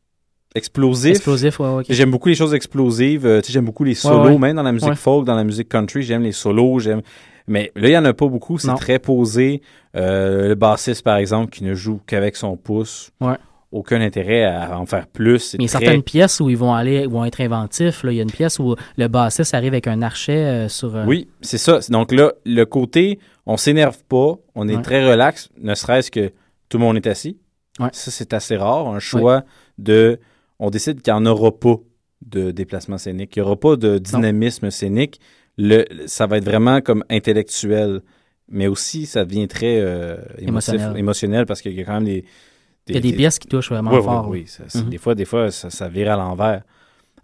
explosif. 0.55 1.13
Explosif, 1.13 1.61
ouais, 1.61 1.67
ouais, 1.69 1.81
ok. 1.81 1.87
J'aime 1.89 2.11
beaucoup 2.11 2.29
les 2.29 2.35
choses 2.35 2.55
explosives. 2.55 3.25
euh, 3.27 3.41
j'aime 3.49 3.65
beaucoup 3.65 3.85
les 3.85 3.95
solos, 3.95 4.29
ouais. 4.33 4.39
même 4.39 4.57
dans 4.57 4.63
la 4.63 4.73
musique 4.73 4.95
folk, 4.95 5.25
dans 5.25 5.35
la 5.35 5.45
musique 5.45 5.69
country. 5.69 6.03
J'aime 6.03 6.23
les 6.23 6.33
solos. 6.33 6.81
J'aime. 6.81 7.01
Mais 7.47 7.73
là, 7.75 7.89
il 7.89 7.93
n'y 7.93 7.97
en 7.99 8.05
a 8.05 8.13
pas 8.13 8.29
beaucoup. 8.29 8.59
C'est 8.59 8.75
très 8.75 8.99
posé. 8.99 9.63
Euh, 9.97 10.49
le 10.49 10.55
bassiste, 10.55 11.03
par 11.03 11.17
exemple, 11.17 11.51
qui 11.51 11.65
ne 11.65 11.75
joue 11.75 12.01
qu'avec 12.07 12.37
son 12.37 12.57
pouce. 12.57 13.11
Ouais. 13.21 13.37
Aucun 13.73 14.01
intérêt 14.01 14.43
à 14.45 14.79
en 14.81 14.85
faire 14.87 15.07
plus. 15.07 15.55
Mais 15.55 15.65
il 15.65 15.67
y 15.67 15.71
a 15.71 15.77
très- 15.77 15.85
certaines 15.85 16.03
pièces 16.03 16.41
où 16.41 16.51
ils 16.51 16.57
vont 16.57 16.75
aller, 16.75 17.07
vont 17.07 17.25
être 17.25 17.41
inventifs. 17.41 18.03
là. 18.03 18.11
Il 18.11 18.17
y 18.17 18.19
a 18.19 18.23
une 18.25 18.31
pièce 18.33 18.59
où 18.59 18.75
le 18.97 19.07
bassiste 19.09 19.55
arrive 19.55 19.73
avec 19.75 19.87
un 19.87 20.03
archet 20.03 20.33
euh, 20.45 20.69
sur. 20.69 20.97
euh, 20.97 21.05
Oui, 21.07 21.29
c'est 21.41 21.57
ça. 21.59 21.79
Donc 21.89 22.11
là, 22.11 22.33
le 22.45 22.65
côté, 22.65 23.21
on 23.47 23.57
s'énerve 23.57 23.99
pas, 24.09 24.35
on 24.57 24.69
est 24.69 24.75
Ouais. 24.75 24.83
très 24.83 25.09
relax, 25.09 25.51
ne 25.61 25.75
serait-ce 25.77 26.11
que 26.11 26.33
tout 26.69 26.79
le 26.79 26.85
monde 26.85 26.97
est 26.97 27.07
assis. 27.07 27.39
Ouais. 27.79 27.91
Ça, 27.93 28.11
c'est 28.11 28.33
assez 28.33 28.57
rare. 28.57 28.89
Un 28.89 28.99
choix 28.99 29.45
de. 29.79 30.19
On 30.59 30.69
décide 30.71 31.01
qu'il 31.01 31.13
n'y 31.15 31.19
en 31.21 31.27
aura 31.27 31.53
pas 31.57 31.77
de 32.27 32.51
déplacement 32.51 32.99
scénique, 32.99 33.31
qu'il 33.31 33.43
n'y 33.43 33.47
aura 33.47 33.57
pas 33.59 33.77
de 33.77 33.99
dynamisme 33.99 34.71
scénique. 34.71 35.21
Le, 35.57 35.85
ça 36.07 36.27
va 36.27 36.39
être 36.39 36.45
vraiment 36.45 36.81
comme 36.81 37.05
intellectuel, 37.09 38.01
mais 38.49 38.67
aussi 38.67 39.07
ça 39.07 39.25
devient 39.25 39.47
très 39.49 39.79
euh, 39.81 40.17
Émotionnel. 40.39 40.97
émotionnel 40.99 41.47
parce 41.47 41.63
qu'il 41.63 41.73
y 41.73 41.81
a 41.81 41.85
quand 41.85 41.95
même 41.95 42.05
des. 42.05 42.25
Il 42.89 42.95
y 42.95 42.99
a 42.99 43.01
des 43.01 43.13
pièces 43.13 43.39
qui 43.39 43.47
touchent 43.49 43.71
vraiment 43.71 43.91
Oui, 43.93 43.99
oui, 43.99 44.05
fort. 44.05 44.29
oui, 44.29 44.45
ça- 44.47 44.65
c'est- 44.69 44.83
Mhm. 44.83 44.91
Des 44.91 44.99
fois, 44.99 45.15
des 45.15 45.25
fois 45.25 45.51
ça, 45.51 45.71
ça 45.71 45.89
vire 45.89 46.11
à 46.13 46.17
l'envers. 46.17 46.63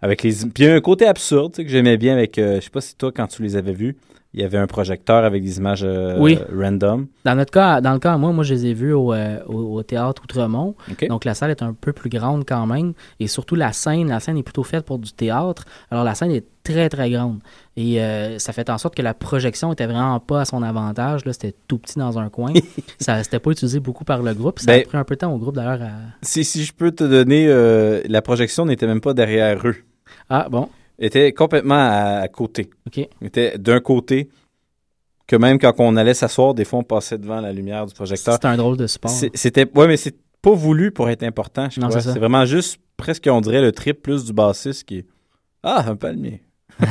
Avec 0.01 0.21
les... 0.23 0.31
Puis 0.31 0.63
il 0.63 0.65
y 0.65 0.67
a 0.69 0.75
un 0.75 0.79
côté 0.81 1.05
absurde 1.07 1.51
tu 1.53 1.57
sais, 1.57 1.65
que 1.65 1.71
j'aimais 1.71 1.97
bien 1.97 2.13
avec. 2.13 2.37
euh, 2.37 2.55
je 2.57 2.65
sais 2.65 2.69
pas 2.69 2.81
si 2.81 2.95
toi, 2.95 3.11
quand 3.11 3.27
tu 3.27 3.41
les 3.41 3.55
avais 3.55 3.73
vus, 3.73 3.95
il 4.37 4.41
y 4.41 4.45
avait 4.45 4.57
un 4.59 4.67
projecteur 4.67 5.23
avec 5.25 5.43
des 5.43 5.57
images 5.57 5.81
euh, 5.83 6.15
Oui. 6.19 6.37
random. 6.55 7.07
Dans 7.25 7.35
notre 7.35 7.51
cas, 7.51 7.81
dans 7.81 7.93
le 7.93 7.99
cas 7.99 8.15
moi, 8.17 8.31
moi 8.31 8.43
je 8.43 8.53
les 8.53 8.67
ai 8.67 8.73
vus 8.73 8.93
au, 8.93 9.11
euh, 9.13 9.39
au, 9.47 9.77
au 9.77 9.83
théâtre 9.83 10.21
Outremont. 10.23 10.75
Donc 11.09 11.25
la 11.25 11.33
salle 11.33 11.49
est 11.51 11.63
un 11.63 11.73
peu 11.73 11.91
plus 11.91 12.09
grande 12.09 12.45
quand 12.47 12.65
même. 12.67 12.93
Et 13.19 13.27
surtout 13.27 13.55
la 13.55 13.73
scène, 13.73 14.09
la 14.09 14.19
scène 14.19 14.37
est 14.37 14.43
plutôt 14.43 14.63
faite 14.63 14.85
pour 14.85 14.99
du 14.99 15.11
théâtre. 15.11 15.65
Alors 15.89 16.03
la 16.03 16.13
scène 16.13 16.31
est 16.31 16.45
très 16.63 16.87
très 16.89 17.09
grande. 17.09 17.39
Et 17.77 18.01
euh, 18.01 18.37
ça 18.39 18.53
fait 18.53 18.69
en 18.69 18.77
sorte 18.77 18.93
que 18.95 19.01
la 19.01 19.13
projection 19.13 19.73
était 19.73 19.85
vraiment 19.87 20.19
pas 20.19 20.41
à 20.41 20.45
son 20.45 20.61
avantage. 20.61 21.25
Là, 21.25 21.33
c'était 21.33 21.55
tout 21.67 21.79
petit 21.79 21.97
dans 21.97 22.19
un 22.19 22.29
coin. 22.29 22.53
ça 22.99 23.23
c'était 23.23 23.39
pas 23.39 23.49
utilisé 23.51 23.79
beaucoup 23.79 24.03
par 24.03 24.21
le 24.21 24.33
groupe. 24.35 24.59
Ça 24.59 24.67
Ben- 24.67 24.81
a 24.81 24.85
pris 24.87 24.97
un 24.97 25.03
peu 25.03 25.15
de 25.15 25.19
temps 25.19 25.33
au 25.33 25.37
groupe 25.39 25.55
d'ailleurs 25.55 25.81
à. 25.81 25.89
Si, 26.21 26.43
si 26.43 26.63
je 26.63 26.73
peux 26.73 26.91
te 26.91 27.03
donner. 27.03 27.47
la 28.07 28.21
projection 28.21 28.65
n'était 28.67 28.85
même 28.87 29.01
pas 29.01 29.13
derrière 29.15 29.65
eux. 29.67 29.75
Ah 30.29 30.47
bon. 30.49 30.69
Était 30.99 31.31
complètement 31.31 31.75
à, 31.75 32.19
à 32.21 32.27
côté. 32.27 32.69
Elle 32.95 33.27
était 33.27 33.57
d'un 33.57 33.79
côté 33.79 34.29
que 35.27 35.35
même 35.35 35.59
quand 35.59 35.73
on 35.79 35.95
allait 35.95 36.13
s'asseoir, 36.13 36.53
des 36.53 36.65
fois 36.65 36.79
on 36.79 36.83
passait 36.83 37.17
devant 37.17 37.39
la 37.41 37.51
lumière 37.53 37.85
du 37.85 37.93
projecteur. 37.93 38.33
C'était 38.35 38.47
un 38.47 38.57
drôle 38.57 38.77
de. 38.77 38.87
C'est- 38.87 39.29
C'était 39.35 39.69
ouais, 39.77 39.87
mais 39.87 39.97
c'est 39.97 40.15
pas 40.41 40.51
voulu 40.53 40.91
pour 40.91 41.09
être 41.09 41.23
important, 41.23 41.69
je 41.69 41.79
Non, 41.79 41.89
crois. 41.89 42.01
c'est 42.01 42.17
vraiment 42.17 42.45
juste 42.45 42.79
presque 42.95 43.27
on 43.31 43.41
dirait 43.41 43.61
le 43.61 43.71
trip 43.71 44.01
plus 44.01 44.25
du 44.25 44.33
bassiste 44.33 44.85
qui 44.85 44.99
est 44.99 45.05
ah 45.63 45.85
un 45.87 45.95
palmier. 45.95 46.41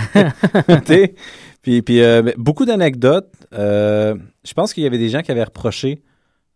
Puis 1.63 1.83
puis 1.83 2.01
euh, 2.03 2.23
beaucoup 2.37 2.65
d'anecdotes. 2.65 3.33
Euh, 3.53 4.15
je 4.45 4.53
pense 4.55 4.73
qu'il 4.73 4.83
y 4.83 4.87
avait 4.87 4.99
des 4.99 5.09
gens 5.09 5.23
qui 5.23 5.31
avaient 5.33 5.45
reproché 5.45 6.03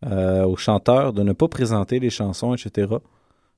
euh, 0.06 0.44
aux 0.44 0.56
chanteurs 0.56 1.12
de 1.12 1.22
ne 1.22 1.32
pas 1.32 1.48
présenter 1.48 1.98
les 1.98 2.10
chansons, 2.10 2.54
etc. 2.54 2.92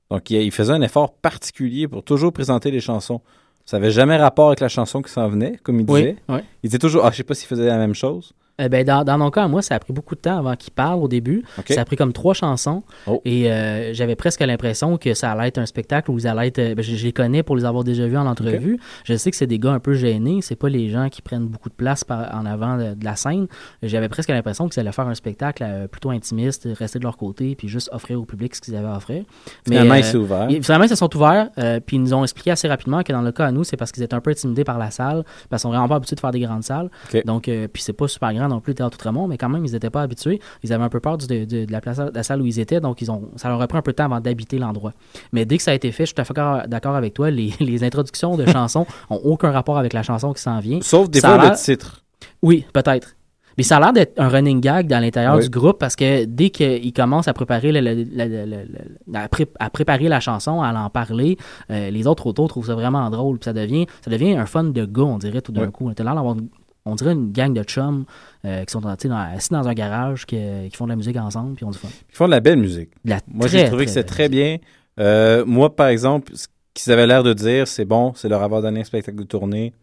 Donc 0.09 0.29
il, 0.29 0.41
il 0.41 0.51
faisait 0.51 0.73
un 0.73 0.81
effort 0.81 1.13
particulier 1.15 1.87
pour 1.87 2.03
toujours 2.03 2.33
présenter 2.33 2.71
les 2.71 2.79
chansons. 2.79 3.21
Ça 3.65 3.79
n'avait 3.79 3.91
jamais 3.91 4.17
rapport 4.17 4.47
avec 4.47 4.59
la 4.59 4.67
chanson 4.69 5.01
qui 5.01 5.11
s'en 5.11 5.27
venait, 5.29 5.57
comme 5.63 5.79
il 5.79 5.85
Oui, 5.89 6.01
disait. 6.01 6.15
oui. 6.29 6.39
Il 6.63 6.67
disait 6.69 6.79
toujours 6.79 7.05
ah 7.05 7.11
je 7.11 7.17
sais 7.17 7.23
pas 7.23 7.33
s'il 7.33 7.47
faisait 7.47 7.65
la 7.65 7.77
même 7.77 7.93
chose. 7.95 8.33
Euh, 8.61 8.69
ben, 8.69 8.85
dans, 8.85 9.03
dans 9.03 9.17
mon 9.17 9.31
cas, 9.31 9.47
moi, 9.47 9.63
ça 9.63 9.73
a 9.75 9.79
pris 9.79 9.93
beaucoup 9.93 10.13
de 10.13 10.19
temps 10.21 10.37
avant 10.37 10.55
qu'il 10.55 10.71
parle 10.73 10.99
au 11.01 11.07
début. 11.07 11.43
Ça 11.73 11.81
a 11.81 11.85
pris 11.85 11.95
comme 11.95 12.13
trois 12.13 12.35
chansons. 12.35 12.83
Oh. 13.07 13.19
Et 13.25 13.51
euh, 13.51 13.93
j'avais 13.95 14.15
presque 14.15 14.41
l'impression 14.41 14.97
que 14.97 15.15
ça 15.15 15.31
allait 15.31 15.47
être 15.47 15.57
un 15.57 15.65
spectacle 15.65 16.11
où 16.11 16.19
ils 16.19 16.27
allaient 16.27 16.47
être. 16.49 16.59
euh, 16.59 16.75
ben, 16.75 16.83
je, 16.83 16.95
je 16.95 17.03
les 17.03 17.13
connais 17.13 17.41
pour 17.41 17.55
les 17.55 17.65
avoir 17.65 17.83
déjà 17.83 18.05
vus 18.05 18.15
en 18.17 18.27
entrevue. 18.27 18.77
Je 19.05 19.15
sais 19.15 19.31
que 19.31 19.37
c'est 19.37 19.47
des 19.47 19.57
gars 19.57 19.71
un 19.71 19.79
peu 19.79 19.93
gênés. 19.95 20.39
C'est 20.43 20.55
pas 20.55 20.69
les 20.69 20.89
gens 20.91 21.09
qui 21.09 21.23
prennent 21.23 21.47
beaucoup 21.47 21.69
de 21.69 21.73
place 21.73 22.03
par- 22.03 22.29
en 22.35 22.45
avant 22.45 22.77
de, 22.77 22.93
de 22.93 23.03
la 23.03 23.15
scène. 23.15 23.47
J'avais 23.81 24.07
presque 24.07 24.29
l'impression 24.29 24.69
qu'ils 24.69 24.79
allaient 24.81 24.91
faire 24.91 25.07
un 25.07 25.15
spectacle 25.15 25.63
euh, 25.65 25.87
plutôt 25.87 26.11
intimiste, 26.11 26.67
rester 26.77 26.99
de 26.99 27.03
leur 27.05 27.17
côté, 27.17 27.55
puis 27.55 27.67
juste 27.67 27.89
offrir 27.91 28.21
au 28.21 28.25
public 28.25 28.53
ce 28.55 28.61
qu'ils 28.61 28.75
avaient 28.75 28.87
à 28.87 28.97
offrir. 28.97 29.23
Finalement, 29.65 29.95
euh, 29.95 29.97
il 29.97 30.03
s'est 30.03 30.17
ouvert. 30.17 30.47
ils- 30.49 30.63
Finalement, 30.63 30.85
ils 30.85 30.89
se 30.89 30.95
sont 30.95 31.15
ouverts, 31.15 31.49
puis 31.87 31.95
ils 31.97 32.01
nous 32.03 32.13
ont 32.13 32.23
expliqué 32.23 32.51
assez 32.51 32.67
rapidement 32.67 33.01
que 33.01 33.11
dans 33.11 33.21
le 33.21 33.31
cas 33.31 33.47
à 33.47 33.51
nous, 33.51 33.63
c'est 33.63 33.77
parce 33.77 33.91
qu'ils 33.91 34.03
étaient 34.03 34.13
un 34.13 34.21
peu 34.21 34.29
intimidés 34.29 34.63
par 34.63 34.77
la 34.77 34.91
salle, 34.91 35.23
parce 35.49 35.61
qu'ils 35.63 35.67
sont 35.67 35.69
vraiment 35.69 35.87
pas 35.87 35.95
habitués 35.95 36.15
de 36.15 36.19
faire 36.21 36.31
des 36.31 36.39
grandes 36.39 36.63
salles. 36.63 36.89
Donc, 37.25 37.43
puis 37.45 37.81
c'est 37.81 37.93
pas 37.93 38.07
super 38.07 38.31
grand 38.47 38.55
non 38.55 38.61
plus, 38.61 38.71
le 38.71 38.75
Théâtre 38.75 38.95
Outremont, 38.97 39.27
mais 39.27 39.37
quand 39.37 39.49
même, 39.49 39.65
ils 39.65 39.71
n'étaient 39.71 39.89
pas 39.89 40.01
habitués. 40.01 40.39
Ils 40.63 40.71
avaient 40.73 40.83
un 40.83 40.89
peu 40.89 40.99
peur 40.99 41.17
du- 41.17 41.27
de, 41.27 41.45
de- 41.45 41.65
de 41.65 41.71
la, 41.71 41.81
place, 41.81 41.97
de 41.97 42.11
la 42.13 42.23
salle 42.23 42.41
où 42.41 42.45
ils 42.45 42.59
étaient, 42.59 42.79
donc 42.79 43.01
ils 43.01 43.09
ont, 43.11 43.29
ça 43.35 43.49
leur 43.49 43.61
a 43.61 43.67
pris 43.67 43.77
un 43.77 43.81
peu 43.81 43.91
de 43.91 43.95
temps 43.97 44.05
avant 44.05 44.19
d'habiter 44.19 44.57
l'endroit. 44.59 44.91
Mais 45.31 45.45
dès 45.45 45.57
que 45.57 45.63
ça 45.63 45.71
a 45.71 45.73
été 45.73 45.91
fait, 45.91 46.03
je 46.03 46.07
suis 46.07 46.15
tout 46.15 46.21
à 46.21 46.25
fait 46.25 46.67
d'accord- 46.69 46.95
avec 46.95 47.13
toi, 47.13 47.29
les, 47.31 47.53
les 47.59 47.83
introductions 47.83 48.35
de 48.37 48.45
chansons 48.45 48.85
ont 49.09 49.19
aucun 49.23 49.51
rapport 49.51 49.77
avec 49.77 49.93
la 49.93 50.03
chanson 50.03 50.33
qui 50.33 50.41
s'en 50.41 50.59
vient. 50.59 50.79
Sauf 50.81 51.09
des 51.09 51.19
Ça 51.21 51.29
fois 51.35 51.41
a 51.47 51.49
le 51.51 51.55
titre. 51.55 52.03
Oui, 52.41 52.65
peut-être. 52.73 53.15
Mais 53.55 53.63
ça 53.63 53.77
a 53.77 53.79
l'air 53.79 53.93
d'être 53.93 54.19
un 54.19 54.29
running 54.29 54.59
gag 54.61 54.87
dans 54.87 54.99
l'intérieur 54.99 55.35
Oui. 55.35 55.43
du 55.43 55.49
groupe 55.49 55.77
parce 55.77 55.95
que 55.95 56.25
dès 56.25 56.49
qu'ils 56.49 56.91
commencent 56.91 57.27
à 57.27 57.33
préparer, 57.33 57.71
le- 57.71 57.81
le- 57.81 57.93
le- 57.93 58.03
le- 58.03 58.45
le- 58.45 58.65
le- 59.07 59.15
à, 59.19 59.27
pré- 59.29 59.47
à 59.59 59.69
préparer 59.69 60.07
la 60.07 60.19
chanson, 60.19 60.63
à 60.63 60.73
en 60.73 60.89
parler, 60.89 61.37
euh, 61.69 61.91
les 61.91 62.07
autres 62.07 62.25
autour 62.25 62.47
trouvent 62.47 62.65
ça 62.65 62.73
vraiment 62.73 63.07
drôle. 63.11 63.37
Puis 63.37 63.45
ça 63.45 63.53
devient, 63.53 63.85
ça 64.03 64.09
devient 64.09 64.33
un 64.33 64.47
fun 64.47 64.63
de 64.63 64.85
gars, 64.85 65.03
on 65.03 65.19
dirait, 65.19 65.41
tout 65.41 65.51
d'un 65.51 65.65
Oui. 65.65 65.71
coup. 65.71 65.85
On 65.87 65.91
a 65.91 66.03
l'air 66.03 66.15
d'avoir 66.15 66.33
une- 66.33 66.47
on 66.85 66.95
dirait 66.95 67.13
une 67.13 67.31
gang 67.31 67.53
de 67.53 67.63
chums 67.63 68.05
euh, 68.45 68.63
qui 68.65 68.71
sont 68.71 68.81
sais, 69.01 69.07
dans- 69.09 69.15
assis 69.17 69.49
dans 69.51 69.67
un 69.67 69.73
garage, 69.73 70.25
qui, 70.25 70.37
qui 70.69 70.75
font 70.75 70.85
de 70.85 70.89
la 70.89 70.95
musique 70.95 71.17
ensemble, 71.17 71.55
puis 71.55 71.63
on 71.65 71.71
du 71.71 71.77
fun. 71.77 71.87
Ils 72.09 72.15
font 72.15 72.25
de 72.25 72.31
la 72.31 72.39
belle 72.39 72.57
musique. 72.59 72.89
La 73.05 73.19
Moi, 73.27 73.47
j'ai 73.47 73.65
trouvé 73.65 73.85
que 73.85 73.91
c'était 73.91 74.03
très 74.03 74.29
bien. 74.29 74.57
Euh, 74.99 75.45
moi, 75.45 75.75
par 75.75 75.87
exemple, 75.87 76.31
ce 76.35 76.47
qu'ils 76.73 76.91
avaient 76.91 77.07
l'air 77.07 77.23
de 77.23 77.33
dire, 77.33 77.67
c'est 77.67 77.85
bon, 77.85 78.13
c'est 78.15 78.29
leur 78.29 78.43
avoir 78.43 78.61
donné 78.61 78.81
un 78.81 78.83
spectacle 78.83 79.17
de 79.17 79.23
tournée, 79.23 79.73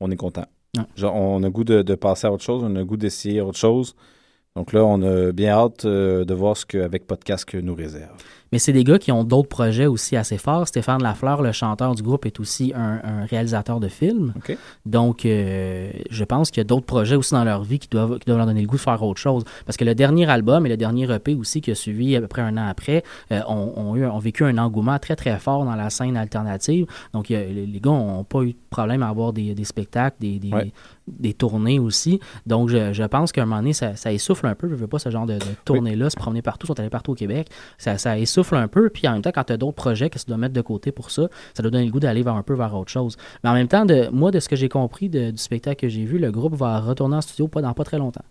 on 0.00 0.10
est 0.10 0.16
content. 0.16 0.44
Ouais. 0.76 0.84
Genre, 0.96 1.14
on 1.14 1.42
a 1.42 1.50
goût 1.50 1.64
de, 1.64 1.82
de 1.82 1.94
passer 1.94 2.26
à 2.26 2.32
autre 2.32 2.44
chose, 2.44 2.62
on 2.64 2.74
a 2.76 2.82
goût 2.84 2.96
d'essayer 2.96 3.40
autre 3.40 3.58
chose. 3.58 3.94
Donc 4.54 4.72
là, 4.74 4.84
on 4.84 5.00
a 5.02 5.32
bien 5.32 5.52
hâte 5.54 5.84
euh, 5.86 6.24
de 6.26 6.34
voir 6.34 6.56
ce 6.56 6.66
qu'avec 6.66 7.06
Podcast 7.06 7.46
nous 7.54 7.74
réserve. 7.74 8.16
Mais 8.52 8.58
c'est 8.58 8.72
des 8.72 8.84
gars 8.84 8.98
qui 8.98 9.10
ont 9.12 9.24
d'autres 9.24 9.48
projets 9.48 9.86
aussi 9.86 10.14
assez 10.16 10.36
forts. 10.38 10.68
Stéphane 10.68 11.02
Lafleur, 11.02 11.42
le 11.42 11.52
chanteur 11.52 11.94
du 11.94 12.02
groupe, 12.02 12.26
est 12.26 12.38
aussi 12.38 12.72
un, 12.76 13.00
un 13.02 13.24
réalisateur 13.24 13.80
de 13.80 13.88
films. 13.88 14.34
Donc, 14.86 15.24
euh, 15.24 15.90
je 16.10 16.24
pense 16.24 16.50
qu'il 16.50 16.60
y 16.60 16.62
a 16.62 16.64
d'autres 16.64 16.84
projets 16.86 17.16
aussi 17.16 17.32
dans 17.32 17.44
leur 17.44 17.62
vie 17.62 17.78
qui 17.78 17.88
doivent, 17.88 18.18
qui 18.18 18.26
doivent 18.26 18.38
leur 18.38 18.46
donner 18.46 18.60
le 18.62 18.66
goût 18.66 18.76
de 18.76 18.80
faire 18.80 19.02
autre 19.02 19.20
chose. 19.20 19.44
Parce 19.64 19.76
que 19.76 19.84
le 19.84 19.94
dernier 19.94 20.28
album 20.28 20.66
et 20.66 20.68
le 20.68 20.76
dernier 20.76 21.10
EP 21.12 21.34
aussi 21.34 21.60
qui 21.60 21.70
a 21.70 21.74
suivi 21.74 22.14
à 22.16 22.20
peu 22.20 22.26
près 22.28 22.42
un 22.42 22.56
an 22.58 22.66
après 22.68 23.02
euh, 23.30 23.40
ont, 23.48 23.72
ont 23.76 23.96
eu, 23.96 24.04
ont 24.06 24.18
vécu 24.18 24.44
un 24.44 24.58
engouement 24.58 24.98
très 24.98 25.16
très 25.16 25.38
fort 25.38 25.64
dans 25.64 25.74
la 25.74 25.88
scène 25.90 26.16
alternative. 26.16 26.86
Donc, 27.14 27.30
a- 27.30 27.44
les, 27.44 27.80
gars 27.80 27.90
n'ont 27.90 28.24
pas 28.24 28.42
eu 28.42 28.52
de 28.52 28.56
problème 28.70 29.02
à 29.02 29.08
avoir 29.08 29.32
des, 29.32 29.54
des 29.54 29.64
spectacles, 29.64 30.16
des, 30.20 30.38
des, 30.38 30.52
Ouais. 30.52 30.70
des 31.08 31.32
tournées 31.32 31.78
aussi. 31.78 32.20
Donc, 32.46 32.68
je, 32.68 32.92
je 32.92 33.04
pense 33.04 33.32
qu'à 33.32 33.42
un 33.42 33.46
moment 33.46 33.60
donné, 33.62 33.72
ça, 33.72 33.96
ça 33.96 34.12
essouffle 34.12 34.46
un 34.46 34.54
peu. 34.54 34.68
Je 34.68 34.74
veux 34.74 34.86
pas 34.86 34.98
ce 34.98 35.08
genre 35.08 35.24
de, 35.26 35.34
de 35.34 35.44
tournée-là, 35.64 36.10
se 36.10 36.16
promener 36.16 36.42
partout, 36.42 36.66
sont 36.66 36.78
allés 36.78 36.90
partout 36.90 37.12
au 37.12 37.14
Québec. 37.14 37.48
Ça, 37.78 37.96
ça 37.96 38.18
essouffle 38.18 38.41
un 38.52 38.68
peu. 38.68 38.90
Puis 38.90 39.06
en 39.08 39.12
même 39.12 39.22
temps, 39.22 39.30
quand 39.34 39.44
tu 39.44 39.52
as 39.52 39.56
d'autres 39.56 39.76
projets 39.76 40.10
que 40.10 40.18
tu 40.18 40.24
dois 40.26 40.36
mettre 40.36 40.54
de 40.54 40.60
côté 40.60 40.92
pour 40.92 41.10
ça, 41.10 41.28
ça 41.54 41.62
doit 41.62 41.70
donner 41.70 41.84
le 41.86 41.90
goût 41.92 42.00
d'aller 42.00 42.22
vers 42.22 42.34
un 42.34 42.42
peu 42.42 42.54
vers 42.54 42.74
autre 42.74 42.90
chose. 42.90 43.16
Mais 43.44 43.50
en 43.50 43.54
même 43.54 43.68
temps, 43.68 43.84
de, 43.84 44.08
moi, 44.12 44.30
de 44.30 44.40
ce 44.40 44.48
que 44.48 44.56
j'ai 44.56 44.68
compris 44.68 45.08
de- 45.08 45.30
du 45.30 45.38
spectacle 45.38 45.80
que 45.80 45.88
j'ai 45.88 46.04
vu, 46.04 46.18
le 46.18 46.30
groupe 46.32 46.54
va 46.54 46.80
retourner 46.80 47.16
en 47.16 47.20
studio 47.20 47.48
pas 47.48 47.62
dans 47.62 47.72
pas 47.74 47.84
très 47.84 47.98
longtemps. 47.98 48.24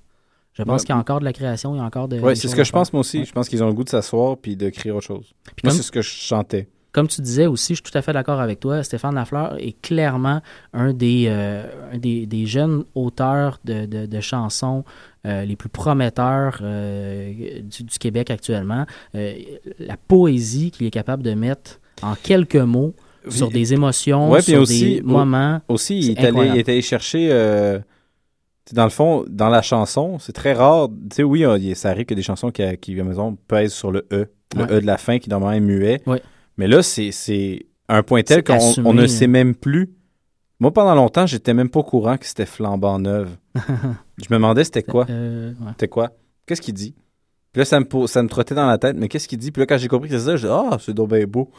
Je 0.54 0.64
pense 0.64 0.82
Ouais. 0.82 0.86
qu'il 0.88 0.94
y 0.96 0.98
a 0.98 1.00
encore 1.00 1.20
de 1.22 1.26
la 1.26 1.32
création, 1.32 1.74
il 1.76 1.78
y 1.78 1.82
a 1.82 1.84
encore 1.86 2.10
de. 2.10 2.20
Oui, 2.20 2.36
c'est 2.36 2.50
ce 2.50 2.56
que 2.58 2.64
je 2.66 2.72
pense 2.74 2.92
moi 2.92 3.00
aussi. 3.00 3.24
Je 3.24 3.32
pense 3.32 3.48
qu'ils 3.48 3.64
ont 3.64 3.68
le 3.68 3.74
goût 3.74 3.86
de 3.86 3.90
s'asseoir 3.90 4.36
puis 4.38 4.58
de 4.58 4.70
créer 4.70 4.92
autre 4.92 5.06
chose. 5.08 5.34
Puis 5.56 5.64
Moi, 5.64 5.72
comme- 5.72 5.78
c'est 5.78 5.84
ce 5.84 5.92
que 5.92 6.02
je 6.02 6.10
chantais. 6.10 6.68
Comme 6.92 7.08
tu 7.08 7.22
disais 7.22 7.46
aussi, 7.48 7.74
je 7.76 7.82
suis 7.84 7.92
tout 7.92 7.98
à 7.98 8.02
fait 8.02 8.14
d'accord 8.14 8.40
avec 8.42 8.60
toi. 8.60 8.84
Stéphane 8.84 9.16
Lafleur 9.16 9.56
est 9.60 9.80
clairement 9.82 10.42
un 10.74 10.94
des, 10.94 11.26
euh, 11.30 11.64
un 11.94 11.98
des, 11.98 12.26
des 12.26 12.46
jeunes 12.46 12.84
auteurs 12.96 13.60
de, 13.64 13.86
de- 13.86 14.06
de 14.06 14.20
chansons 14.20 14.84
euh, 15.26 15.46
les 15.46 15.56
plus 15.56 15.70
prometteurs 15.70 16.60
euh, 16.62 17.32
du, 17.62 17.84
du 17.84 17.98
Québec 18.00 18.30
actuellement. 18.32 18.86
La 19.14 19.98
poésie 20.08 20.72
qu'il 20.72 20.86
est 20.88 20.92
capable 20.92 21.24
de 21.24 21.34
mettre 21.34 21.80
en 22.02 22.16
quelques 22.16 22.56
mots 22.56 22.94
sur 23.30 23.50
des 23.52 23.74
émotions, 23.74 24.32
Ouais, 24.32 24.42
sur 24.42 24.62
aussi, 24.62 24.96
des 24.96 25.02
moments. 25.02 25.62
Aussi, 25.68 26.00
il 26.00 26.12
est, 26.12 26.26
allé, 26.26 26.48
il 26.48 26.58
est 26.58 26.68
allé 26.70 26.82
chercher. 26.82 27.30
dans 28.74 28.84
le 28.84 28.90
fond, 28.90 29.26
dans 29.30 29.50
la 29.50 29.62
chanson, 29.62 30.18
c'est 30.20 30.34
très 30.34 30.54
rare. 30.54 30.88
Tu 31.10 31.18
sais, 31.18 31.24
oui, 31.24 31.46
ça 31.76 31.90
arrive 31.90 32.06
que 32.06 32.14
des 32.14 32.24
chansons 32.24 32.52
qui, 32.52 32.64
qui 32.78 32.94
à 32.94 32.98
la 32.98 33.04
maison, 33.04 33.38
pèsent 33.48 33.74
sur 33.74 33.92
le 33.92 34.08
E. 34.12 34.28
Le 34.58 34.64
Ouais. 34.64 34.68
E 34.78 34.82
de 34.82 34.86
la 34.86 34.98
fin 34.98 35.18
qui 35.18 35.30
normalement 35.30 35.56
est 35.56 35.62
muet. 35.62 36.02
Ouais. 36.06 36.22
Mais 36.58 36.68
là, 36.68 36.82
c'est- 36.84 37.66
un 37.90 38.04
point 38.04 38.24
tel 38.24 38.44
qu'on 38.44 38.94
ne 38.94 39.04
hein. 39.04 39.08
sait 39.08 39.28
même 39.28 39.54
plus. 39.56 39.90
Moi, 40.60 40.72
pendant 40.72 40.96
longtemps, 40.96 41.26
j'étais 41.26 41.54
même 41.54 41.70
pas 41.70 41.80
au 41.80 41.84
courant 41.84 42.18
que 42.18 42.26
c'était 42.26 42.46
flambant 42.46 43.00
neuve. 43.00 43.30
Je 44.18 44.28
me 44.30 44.36
demandais 44.36 44.64
c'était 44.64 44.84
quoi. 44.84 45.06
Euh, 45.10 45.50
ouais. 45.52 45.72
C'était 45.72 45.88
quoi? 45.88 46.12
Qu'est-ce 46.46 46.62
qu'il 46.62 46.74
dit? 46.76 46.94
Puis 47.52 47.60
là, 47.60 47.66
ça 47.66 47.80
me, 47.80 48.08
ça 48.08 48.24
me 48.24 48.30
trottait 48.30 48.56
dans 48.56 48.68
la 48.68 48.78
tête, 48.78 48.96
mais 48.96 49.10
qu'est-ce 49.10 49.28
qu'il 49.28 49.40
dit? 49.40 49.52
Puis 49.52 49.60
là, 49.62 49.66
quand 49.66 49.78
j'ai 49.78 49.88
compris 49.90 50.08
que 50.10 50.18
c'est 50.18 50.24
ça, 50.26 50.36
je 50.38 50.48
dis, 50.48 50.54
ah, 50.54 50.78
c'est 50.80 50.94
donc 50.94 51.10
bien 51.10 51.26
beau. 51.26 51.50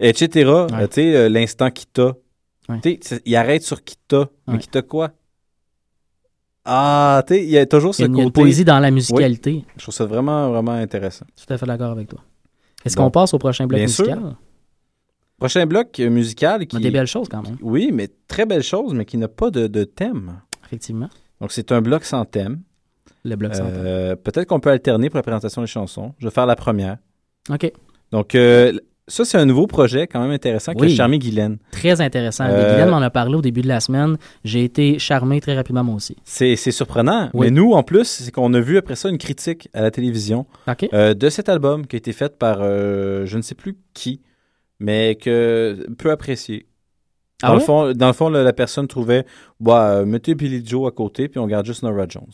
Etc. 0.00 0.28
Euh, 0.48 0.66
tu 0.86 0.94
sais, 0.94 1.16
euh, 1.16 1.28
l'instant 1.28 1.70
qui 1.70 1.86
t'a. 1.86 2.14
Ouais. 2.68 2.80
Tu 2.82 2.90
sais, 2.92 2.98
c'est- 3.02 3.22
il 3.26 3.36
arrête 3.36 3.62
sur 3.62 3.84
qui 3.84 3.96
t'a. 4.08 4.30
Mais 4.46 4.54
Ouais. 4.54 4.58
qui 4.60 4.68
t'a 4.68 4.80
quoi? 4.82 5.10
Ah, 6.64 7.22
tu 7.26 7.34
sais, 7.34 7.42
il 7.44 7.50
y 7.50 7.58
a 7.58 7.66
toujours 7.66 7.94
ce 7.94 8.02
il 8.02 8.04
y 8.04 8.04
a 8.06 8.08
une 8.08 8.14
côté. 8.30 8.40
poésie 8.40 8.64
dans 8.64 8.78
la 8.78 8.90
musicalité. 8.90 9.50
Oui. 9.52 9.64
Je 9.76 9.82
trouve 9.82 9.94
ça 9.94 10.06
vraiment, 10.06 10.48
vraiment 10.50 10.72
intéressant. 10.72 11.26
Tout 11.36 11.52
à 11.52 11.58
fait 11.58 11.66
d'accord 11.66 11.90
avec 11.90 12.08
toi. 12.08 12.20
Est-ce 12.84 12.96
qu'on 12.96 13.10
passe 13.10 13.34
au 13.34 13.38
prochain 13.38 13.66
bloc 13.66 13.78
Bien 13.78 13.88
sûr. 13.88 14.04
musical? 14.06 14.36
Prochain 15.38 15.66
bloc 15.66 15.98
euh, 16.00 16.10
musical 16.10 16.66
qui. 16.66 16.78
Des 16.78 16.90
belles 16.90 17.06
choses 17.06 17.28
quand 17.28 17.42
même. 17.42 17.56
Oui, 17.60 17.90
mais 17.92 18.08
très 18.28 18.46
belle 18.46 18.62
chose, 18.62 18.94
mais 18.94 19.04
qui 19.04 19.16
n'a 19.16 19.28
pas 19.28 19.50
de, 19.50 19.66
de 19.66 19.84
thème. 19.84 20.40
Effectivement. 20.64 21.08
Donc, 21.40 21.52
c'est 21.52 21.72
un 21.72 21.82
bloc 21.82 22.04
sans 22.04 22.24
thème. 22.24 22.60
Le 23.24 23.36
bloc 23.36 23.54
sans 23.54 23.64
thème. 23.64 23.82
Euh, 23.84 24.16
Peut-être 24.16 24.46
qu'on 24.46 24.60
peut 24.60 24.70
alterner 24.70 25.10
pour 25.10 25.16
la 25.16 25.22
présentation 25.22 25.60
des 25.62 25.66
chansons. 25.66 26.14
Je 26.18 26.26
vais 26.26 26.30
faire 26.32 26.46
la 26.46 26.56
première. 26.56 26.98
OK. 27.50 27.70
Donc, 28.12 28.34
euh, 28.34 28.78
ça, 29.06 29.24
c'est 29.24 29.36
un 29.36 29.44
nouveau 29.44 29.66
projet 29.66 30.06
quand 30.06 30.20
même 30.20 30.30
intéressant 30.30 30.72
qui 30.72 30.82
Oui. 30.82 30.92
a 30.92 30.96
charmé 30.96 31.18
Guylaine. 31.18 31.58
Très 31.70 32.00
intéressant. 32.00 32.44
Euh, 32.48 32.70
Guylaine 32.70 32.88
m'en 32.90 33.02
a 33.02 33.10
parlé 33.10 33.34
au 33.34 33.42
début 33.42 33.60
de 33.60 33.68
la 33.68 33.80
semaine. 33.80 34.16
J'ai 34.44 34.64
été 34.64 34.98
charmé 34.98 35.40
très 35.40 35.54
rapidement 35.54 35.84
moi 35.84 35.96
aussi. 35.96 36.16
C'est 36.24 36.56
surprenant. 36.56 37.28
Oui. 37.34 37.46
Mais 37.46 37.50
nous, 37.50 37.72
en 37.72 37.82
plus, 37.82 38.04
c'est 38.04 38.30
qu'on 38.30 38.54
a 38.54 38.60
vu 38.60 38.78
après 38.78 38.96
ça 38.96 39.10
une 39.10 39.18
critique 39.18 39.68
à 39.74 39.82
la 39.82 39.90
télévision 39.90 40.46
euh, 40.94 41.12
de 41.14 41.28
cet 41.28 41.48
album 41.48 41.86
qui 41.86 41.96
a 41.96 41.98
été 41.98 42.12
faite 42.12 42.38
par 42.38 42.58
euh, 42.60 43.26
je 43.26 43.36
ne 43.36 43.42
sais 43.42 43.54
plus 43.54 43.76
qui, 43.92 44.22
mais 44.80 45.16
que 45.16 45.86
peu 45.98 46.10
apprécié. 46.10 46.66
Ah 47.42 47.48
dans, 47.48 47.54
le 47.54 47.60
fond, 47.60 47.92
dans 47.92 48.06
le 48.06 48.12
fond, 48.14 48.30
la, 48.30 48.42
la 48.42 48.52
personne 48.54 48.86
trouvait 48.88 49.26
bah, 49.60 49.96
euh, 49.98 50.06
mettez 50.06 50.34
Billy 50.34 50.64
Joe 50.64 50.88
à 50.88 50.92
côté, 50.92 51.28
puis 51.28 51.38
on 51.40 51.46
garde 51.46 51.66
juste 51.66 51.82
Nora 51.82 52.06
Jones. 52.08 52.24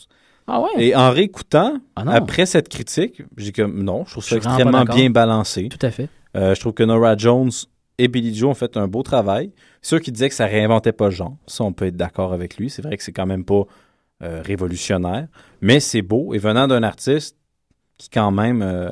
Ah 0.47 0.61
ouais? 0.61 0.69
Et 0.77 0.95
en 0.95 1.11
réécoutant, 1.11 1.79
Ah 1.95 2.03
après 2.11 2.45
cette 2.45 2.69
critique, 2.69 3.21
j'ai 3.35 3.51
comme 3.51 3.83
non, 3.83 4.05
je 4.05 4.11
trouve 4.11 4.23
ça 4.23 4.37
extrêmement 4.37 4.85
bien 4.85 5.09
balancé. 5.09 5.67
Tout 5.69 5.85
à 5.85 5.91
fait. 5.91 6.07
Euh, 6.35 6.55
je 6.55 6.59
trouve 6.59 6.73
que 6.73 6.83
Nora 6.83 7.17
Jones 7.17 7.51
et 7.97 8.07
Billy 8.07 8.33
Joe 8.33 8.51
ont 8.51 8.53
fait 8.53 8.77
un 8.77 8.87
beau 8.87 9.03
travail. 9.03 9.51
Ceux 9.81 9.99
qui 9.99 10.11
disaient 10.11 10.29
que 10.29 10.35
ça 10.35 10.45
réinventait 10.45 10.91
pas 10.91 11.05
le 11.05 11.11
genre, 11.11 11.37
ça, 11.47 11.63
on 11.63 11.73
peut 11.73 11.85
être 11.85 11.97
d'accord 11.97 12.33
avec 12.33 12.57
lui. 12.57 12.69
C'est 12.69 12.81
vrai 12.81 12.97
que 12.97 13.03
c'est 13.03 13.11
quand 13.11 13.25
même 13.25 13.45
pas 13.45 13.63
euh, 14.23 14.41
révolutionnaire, 14.43 15.27
mais 15.61 15.79
c'est 15.79 16.01
beau. 16.01 16.33
Et 16.33 16.37
venant 16.37 16.67
d'un 16.67 16.83
artiste 16.83 17.37
qui, 18.01 18.09
quand 18.09 18.31
même, 18.31 18.61
euh, 18.63 18.89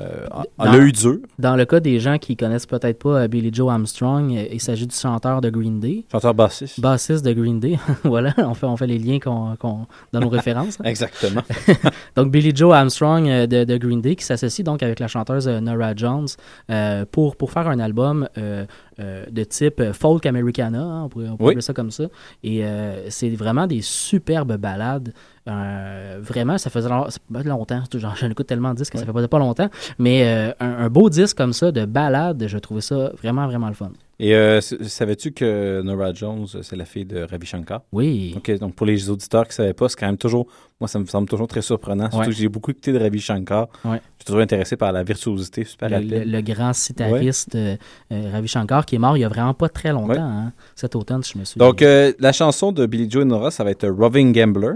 a, 0.58 0.72
l'œil 0.72 0.92
dur, 0.92 1.16
Dans 1.38 1.56
le 1.56 1.64
cas 1.64 1.80
des 1.80 1.98
gens 1.98 2.16
qui 2.18 2.36
connaissent 2.36 2.66
peut-être 2.66 2.98
pas 3.00 3.22
euh, 3.22 3.28
Billy 3.28 3.50
Joe 3.52 3.68
Armstrong, 3.70 4.32
euh, 4.36 4.44
il 4.52 4.60
s'agit 4.60 4.86
du 4.86 4.94
chanteur 4.94 5.40
de 5.40 5.50
Green 5.50 5.80
Day. 5.80 6.04
chanteur 6.12 6.32
bassiste. 6.32 6.80
Bassiste 6.80 7.24
de 7.24 7.32
Green 7.32 7.58
Day. 7.58 7.76
voilà, 8.04 8.32
on 8.38 8.54
fait, 8.54 8.66
on 8.66 8.76
fait 8.76 8.86
les 8.86 8.98
liens 8.98 9.18
qu'on, 9.18 9.56
qu'on- 9.56 9.86
dans 10.12 10.20
nos 10.20 10.28
références. 10.28 10.78
Exactement. 10.84 11.42
Donc, 12.16 12.30
Billy 12.30 12.52
Joe 12.54 12.72
Armstrong 12.72 13.28
euh, 13.28 13.46
de, 13.48 13.64
de 13.64 13.76
Green 13.78 14.00
Day 14.00 14.14
qui 14.14 14.24
s'associe 14.24 14.64
donc 14.64 14.82
avec 14.82 15.00
la 15.00 15.08
chanteuse 15.08 15.48
Nora 15.48 15.92
Jones 15.96 16.28
euh, 16.70 17.04
pour, 17.10 17.34
pour 17.36 17.50
faire 17.50 17.66
un 17.68 17.80
album 17.80 18.28
euh, 18.38 18.64
euh, 19.00 19.24
de 19.30 19.44
type 19.44 19.82
folk 19.92 20.26
americana, 20.26 20.80
hein, 20.82 21.02
on 21.04 21.08
pourrait, 21.08 21.28
on 21.28 21.36
pourrait 21.36 21.48
Oui. 21.48 21.52
appeler 21.54 21.62
ça 21.62 21.72
comme 21.72 21.90
ça. 21.90 22.04
Et 22.42 22.64
euh, 22.64 23.08
c'est 23.10 23.30
vraiment 23.30 23.66
des 23.66 23.80
superbes 23.82 24.56
ballades. 24.56 25.12
Euh, 25.48 26.18
vraiment, 26.20 26.58
ça 26.58 26.70
faisait 26.70 26.88
long- 26.88 27.08
ça 27.08 27.18
fait 27.32 27.48
longtemps, 27.48 27.82
j'en 27.94 28.30
écoute 28.30 28.46
tellement 28.46 28.70
de 28.72 28.76
disques 28.76 28.92
que 28.92 28.98
ça 28.98 29.06
fait 29.06 29.12
pas, 29.12 29.26
pas 29.28 29.38
longtemps, 29.38 29.68
mais 29.98 30.54
un, 30.60 30.66
un 30.84 30.88
beau 30.88 31.08
disque 31.08 31.36
comme 31.36 31.52
ça 31.52 31.72
de 31.72 31.84
ballade, 31.86 32.44
je 32.46 32.58
trouvais 32.58 32.80
ça 32.82 33.10
vraiment, 33.22 33.46
vraiment 33.46 33.68
le 33.68 33.74
fun. 33.74 33.90
Et 34.22 34.34
euh, 34.34 34.60
savais-tu 34.60 35.32
que 35.32 35.80
Nora 35.80 36.12
Jones, 36.12 36.46
c'est 36.62 36.76
la 36.76 36.84
fille 36.84 37.06
de 37.06 37.22
Ravi 37.22 37.46
Shankar? 37.46 37.80
Oui. 37.90 38.34
OK, 38.36 38.50
donc 38.58 38.74
pour 38.74 38.84
les 38.84 39.08
auditeurs 39.08 39.44
qui 39.44 39.52
ne 39.52 39.54
savaient 39.54 39.72
pas, 39.72 39.88
c'est 39.88 39.98
quand 39.98 40.04
même 40.08 40.18
toujours, 40.18 40.46
moi, 40.78 40.88
ça 40.88 40.98
me 40.98 41.06
semble 41.06 41.26
toujours 41.26 41.48
très 41.48 41.62
surprenant. 41.62 42.04
Surtout 42.10 42.18
Ouais. 42.18 42.26
que 42.26 42.32
j'ai 42.32 42.48
beaucoup 42.50 42.70
écouté 42.70 42.92
de 42.92 42.98
Ravi 42.98 43.18
Shankar. 43.18 43.68
Ouais. 43.82 43.96
Je 43.96 44.22
suis 44.22 44.24
toujours 44.26 44.42
intéressé 44.42 44.76
par 44.76 44.92
la 44.92 45.02
virtuosité 45.02 45.64
super 45.64 45.88
Le, 45.88 46.00
le- 46.00 46.24
le 46.24 46.40
grand 46.42 46.74
sitariste 46.74 47.54
euh, 47.54 47.76
euh, 48.12 48.30
Ravi 48.30 48.46
Shankar 48.46 48.84
qui 48.84 48.96
est 48.96 48.98
mort 48.98 49.16
il 49.16 49.20
y 49.20 49.24
a 49.24 49.28
vraiment 49.30 49.54
pas 49.54 49.70
très 49.70 49.90
longtemps, 49.90 50.20
hein, 50.20 50.52
cet 50.74 50.94
automne, 50.96 51.22
je 51.24 51.38
me 51.38 51.44
souviens. 51.46 51.66
Donc, 51.66 51.80
euh, 51.80 52.12
la 52.18 52.32
chanson 52.32 52.72
de 52.72 52.84
Billy 52.84 53.10
Joe 53.10 53.22
et 53.22 53.24
Nora, 53.24 53.50
ça 53.50 53.64
va 53.64 53.70
être 53.70 53.88
Roving 53.88 54.34
Gambler. 54.34 54.74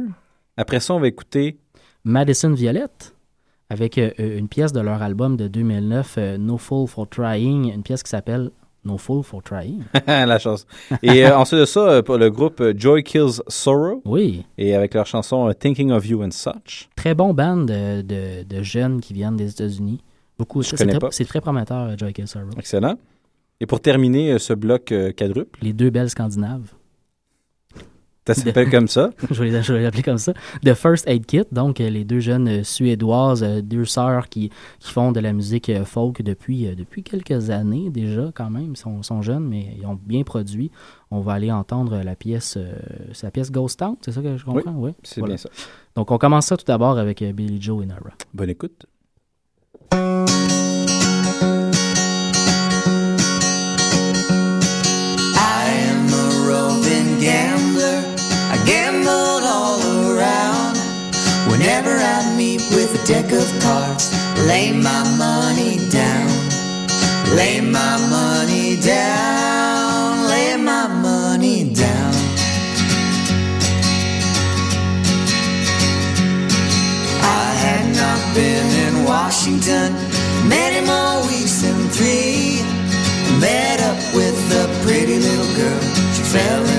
Après 0.57 0.80
ça, 0.80 0.95
on 0.95 1.01
va 1.01 1.09
écouter 1.09 1.59
Madison 2.05 2.51
Violette 2.55 3.14
avec 3.68 3.99
euh, 3.99 4.11
une 4.18 4.49
pièce 4.49 4.72
de 4.72 4.80
leur 4.80 5.03
album 5.03 5.36
de 5.36 5.49
2009, 5.49 6.14
euh, 6.16 6.38
No 6.38 6.57
Fool 6.57 6.88
for 6.88 7.07
Trying, 7.09 7.74
une 7.74 7.82
pièce 7.82 8.03
qui 8.03 8.09
s'appelle 8.11 8.51
No 8.85 8.99
Fool 8.99 9.22
for 9.24 9.43
Trying. 9.43 9.82
la 10.07 10.39
chance. 10.39 10.66
Et 11.03 11.24
euh, 11.24 11.37
ensuite 11.37 11.61
de 11.61 11.64
ça, 11.64 11.80
euh, 11.89 12.03
pour 12.03 12.16
le 12.18 12.30
groupe 12.30 12.61
euh, 12.61 12.74
Joy 12.76 13.03
Kills 13.03 13.41
Sorrow. 13.49 14.03
Oui. 14.05 14.45
Et 14.59 14.74
avec 14.74 14.95
leur 14.95 15.07
chanson 15.07 15.53
Thinking 15.59 15.91
of 15.91 16.07
You 16.07 16.22
and 16.22 16.30
Such. 16.32 16.89
Très 16.97 17.14
bon 17.14 17.32
band 17.35 17.59
de, 17.59 18.03
de- 18.03 18.43
de 18.43 18.62
jeunes 18.62 19.01
qui 19.01 19.14
viennent 19.14 19.37
des 19.37 19.51
États-Unis. 19.51 20.01
Beaucoup. 20.39 20.62
C'est 20.62 20.76
très- 21.24 21.41
prometteur, 21.41 21.97
Joy 21.99 22.12
Kill 22.12 22.28
Sorrow. 22.28 22.51
Excellent. 22.59 22.97
Et 23.61 23.66
pour 23.66 23.80
terminer 23.80 24.39
ce 24.39 24.53
bloc 24.53 24.93
quadruple, 25.16 25.59
Les 25.62 25.72
deux 25.72 25.91
belles 25.91 26.11
Scandinaves. 26.11 26.72
Ça 28.27 28.35
s'appelle 28.35 28.70
comme 28.70 28.89
ça. 28.89 29.11
je 29.31 29.43
vais 29.43 29.83
l'appeler 29.83 30.03
comme 30.03 30.18
ça. 30.18 30.33
The 30.64 30.75
First 30.75 31.07
Aid 31.07 31.27
Kit, 31.27 31.45
donc 31.53 31.81
euh, 31.81 31.91
les 31.91 32.05
deux 32.05 32.20
jeunes 32.20 32.49
euh, 32.49 32.64
suédoises, 32.64 33.43
euh, 33.43 33.61
deux 33.61 33.85
sœurs 33.85 34.29
qui, 34.29 34.51
qui 34.79 34.91
font 34.91 35.12
de 35.12 35.20
la 35.20 35.33
musique 35.33 35.70
folk 35.85 36.22
depuis, 36.22 36.75
depuis 36.75 37.03
quelques 37.03 37.51
années 37.51 37.91
déjà 37.91 38.31
quand 38.35 38.51
même. 38.51 38.72
Ils 38.72 38.77
sont, 38.77 39.03
sont 39.03 39.22
jeunes, 39.22 39.47
mais 39.47 39.77
ils 39.79 39.87
ont 39.87 39.99
bien 40.03 40.22
produit. 40.22 40.70
On 41.11 41.20
va 41.20 41.35
aller 41.35 41.53
entendre 41.53 41.99
la 42.03 42.16
pièce, 42.16 42.57
euh, 42.57 42.75
la 43.22 43.31
pièce 43.31 43.51
Ghost 43.53 43.79
Town, 43.79 43.97
c'est 44.01 44.12
ça 44.12 44.22
que 44.22 44.37
je 44.37 44.45
comprends? 44.45 44.75
Oui, 44.75 44.93
c'est 45.03 45.22
bien 45.22 45.37
ça. 45.37 45.51
Donc 45.95 46.11
on 46.11 46.18
commence 46.18 46.47
ça 46.47 46.57
tout 46.57 46.64
d'abord 46.66 46.99
avec 46.99 47.22
Billy 47.22 47.61
Joe 47.61 47.85
et 47.85 47.87
Nara. 47.87 48.11
Bonne 48.33 48.51
écoute. 48.51 48.87
Deck 63.07 63.32
of 63.32 63.48
cards, 63.61 64.11
lay 64.46 64.72
my 64.72 65.02
money 65.18 65.76
down. 65.90 66.28
Lay 67.36 67.61
my 67.61 67.96
money 68.09 68.76
down. 68.80 70.28
Lay 70.28 70.57
my 70.57 70.86
money 70.88 71.74
down. 71.74 72.14
I 77.20 77.46
had 77.64 77.84
not 77.94 78.20
been 78.34 78.68
in 78.86 79.05
Washington 79.05 79.92
many 80.48 80.80
more 80.86 81.20
weeks 81.28 81.61
than 81.62 81.88
three. 81.90 82.62
Met 83.38 83.80
up 83.80 84.00
with 84.14 84.38
a 84.62 84.66
pretty 84.82 85.18
little 85.18 85.52
girl. 85.61 85.82
She 86.14 86.22
fell 86.22 86.64
in 86.64 86.74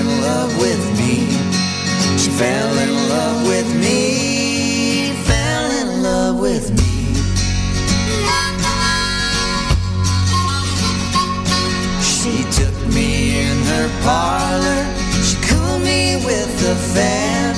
fan. 16.96 17.54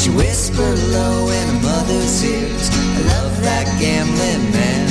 She 0.00 0.10
whispered 0.10 0.80
low 0.96 1.28
in 1.38 1.46
her 1.52 1.60
mother's 1.68 2.24
ears. 2.24 2.66
I 2.72 3.00
love 3.12 3.34
that 3.48 3.66
gambling 3.82 4.44
man. 4.56 4.86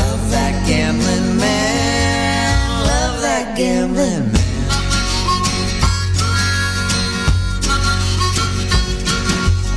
Love 0.00 0.22
that 0.36 0.54
gambling 0.66 1.36
man. 1.38 2.54
Love 2.92 3.16
that 3.22 3.46
gambling 3.56 4.26
man. 4.32 4.42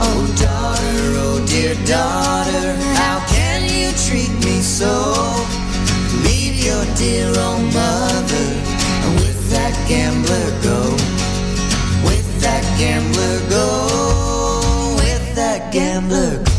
Oh, 0.07 0.21
daughter, 0.45 1.01
oh, 1.25 1.37
dear 1.47 1.75
daughter, 1.85 2.67
how 3.01 3.17
can 3.35 3.59
you 3.77 3.89
treat 4.05 4.33
me 4.45 4.57
so? 4.61 4.93
Leave 6.25 6.57
your 6.69 6.85
dear 6.95 7.27
old 7.45 7.65
mother 7.79 8.47
and 9.03 9.13
with 9.21 9.39
that 9.51 9.75
gambler 9.87 10.49
go. 10.63 10.96
Gambler 12.77 13.39
go. 13.49 14.95
With 14.97 15.35
that 15.35 15.73
gambler 15.73 16.37
go. 16.37 16.51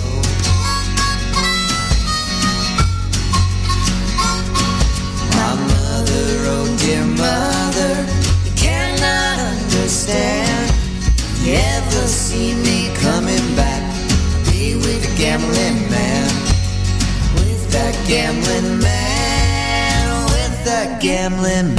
My 5.39 5.55
mother, 5.55 6.27
oh 6.51 6.77
dear 6.81 7.05
mother, 7.05 7.95
you 8.45 8.53
cannot 8.57 9.39
understand. 9.39 10.75
You 11.45 11.55
ever 11.55 12.07
see 12.09 12.53
me 12.67 12.93
coming 12.97 13.55
back? 13.55 13.83
Be 14.51 14.75
with 14.75 15.07
a 15.07 15.17
gambling 15.17 15.89
man. 15.89 16.27
With 17.37 17.71
that 17.71 17.95
gambling 18.09 18.81
man. 18.81 20.25
With 20.33 20.65
that 20.65 21.01
gambling 21.01 21.77
man. 21.77 21.78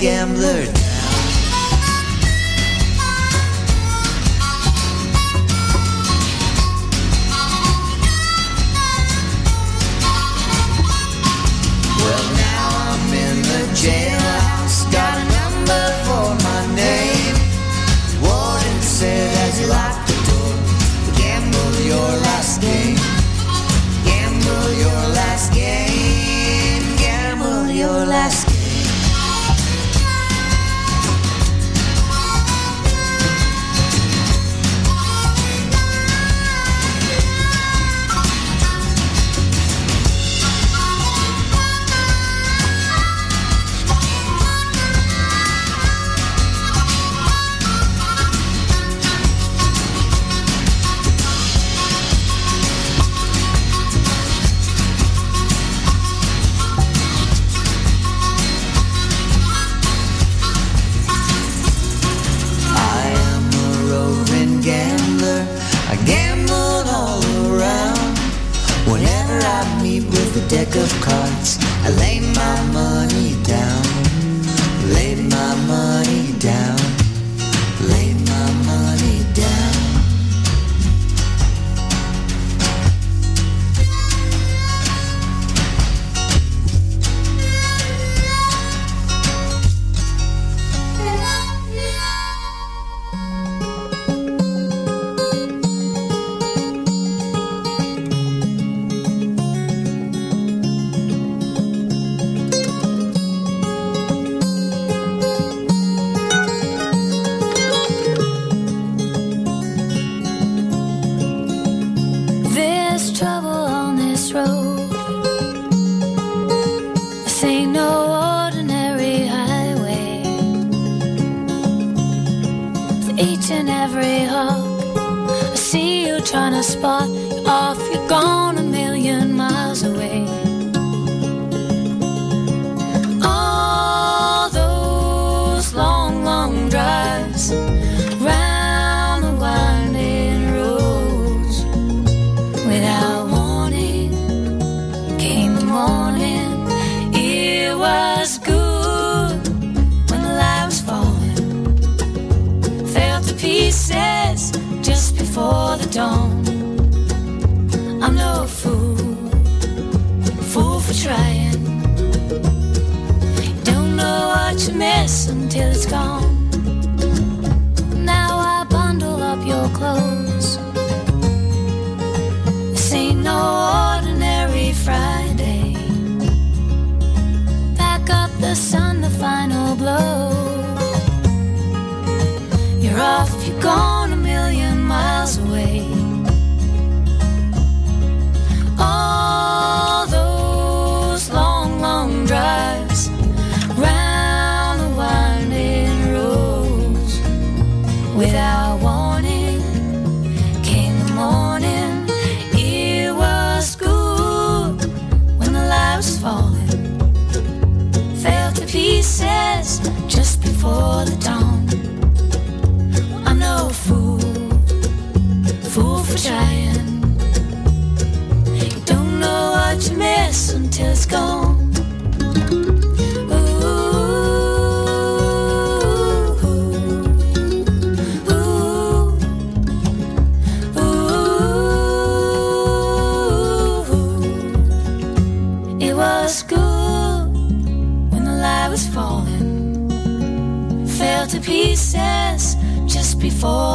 Gambler 0.00 0.75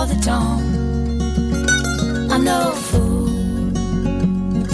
before 0.02 0.16
the 0.16 0.26
dawn. 0.26 0.64
I'm 2.32 2.44
no 2.44 2.72
fool, 2.72 3.28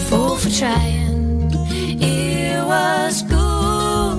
fool 0.08 0.36
for 0.38 0.50
trying. 0.50 1.52
It 2.00 2.64
was 2.66 3.24
good 3.24 4.16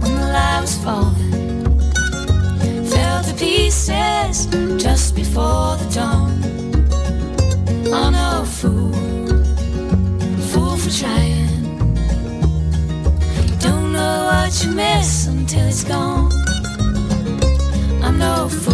when 0.00 0.14
the 0.14 0.26
light 0.32 0.60
was 0.62 0.76
falling. 0.82 1.64
Fell 2.86 3.22
to 3.22 3.34
pieces 3.34 4.46
just 4.82 5.14
before 5.14 5.76
the 5.76 5.88
dawn. 5.94 6.42
I'm 7.92 8.12
no 8.12 8.44
fool, 8.44 8.92
fool 10.50 10.76
for 10.76 10.90
trying. 10.90 11.86
Don't 13.60 13.92
know 13.92 14.24
what 14.30 14.64
you 14.64 14.70
miss 14.72 15.26
until 15.26 15.66
it's 15.68 15.84
gone. 15.84 16.32
I'm 18.02 18.18
no 18.18 18.48
fool. 18.48 18.71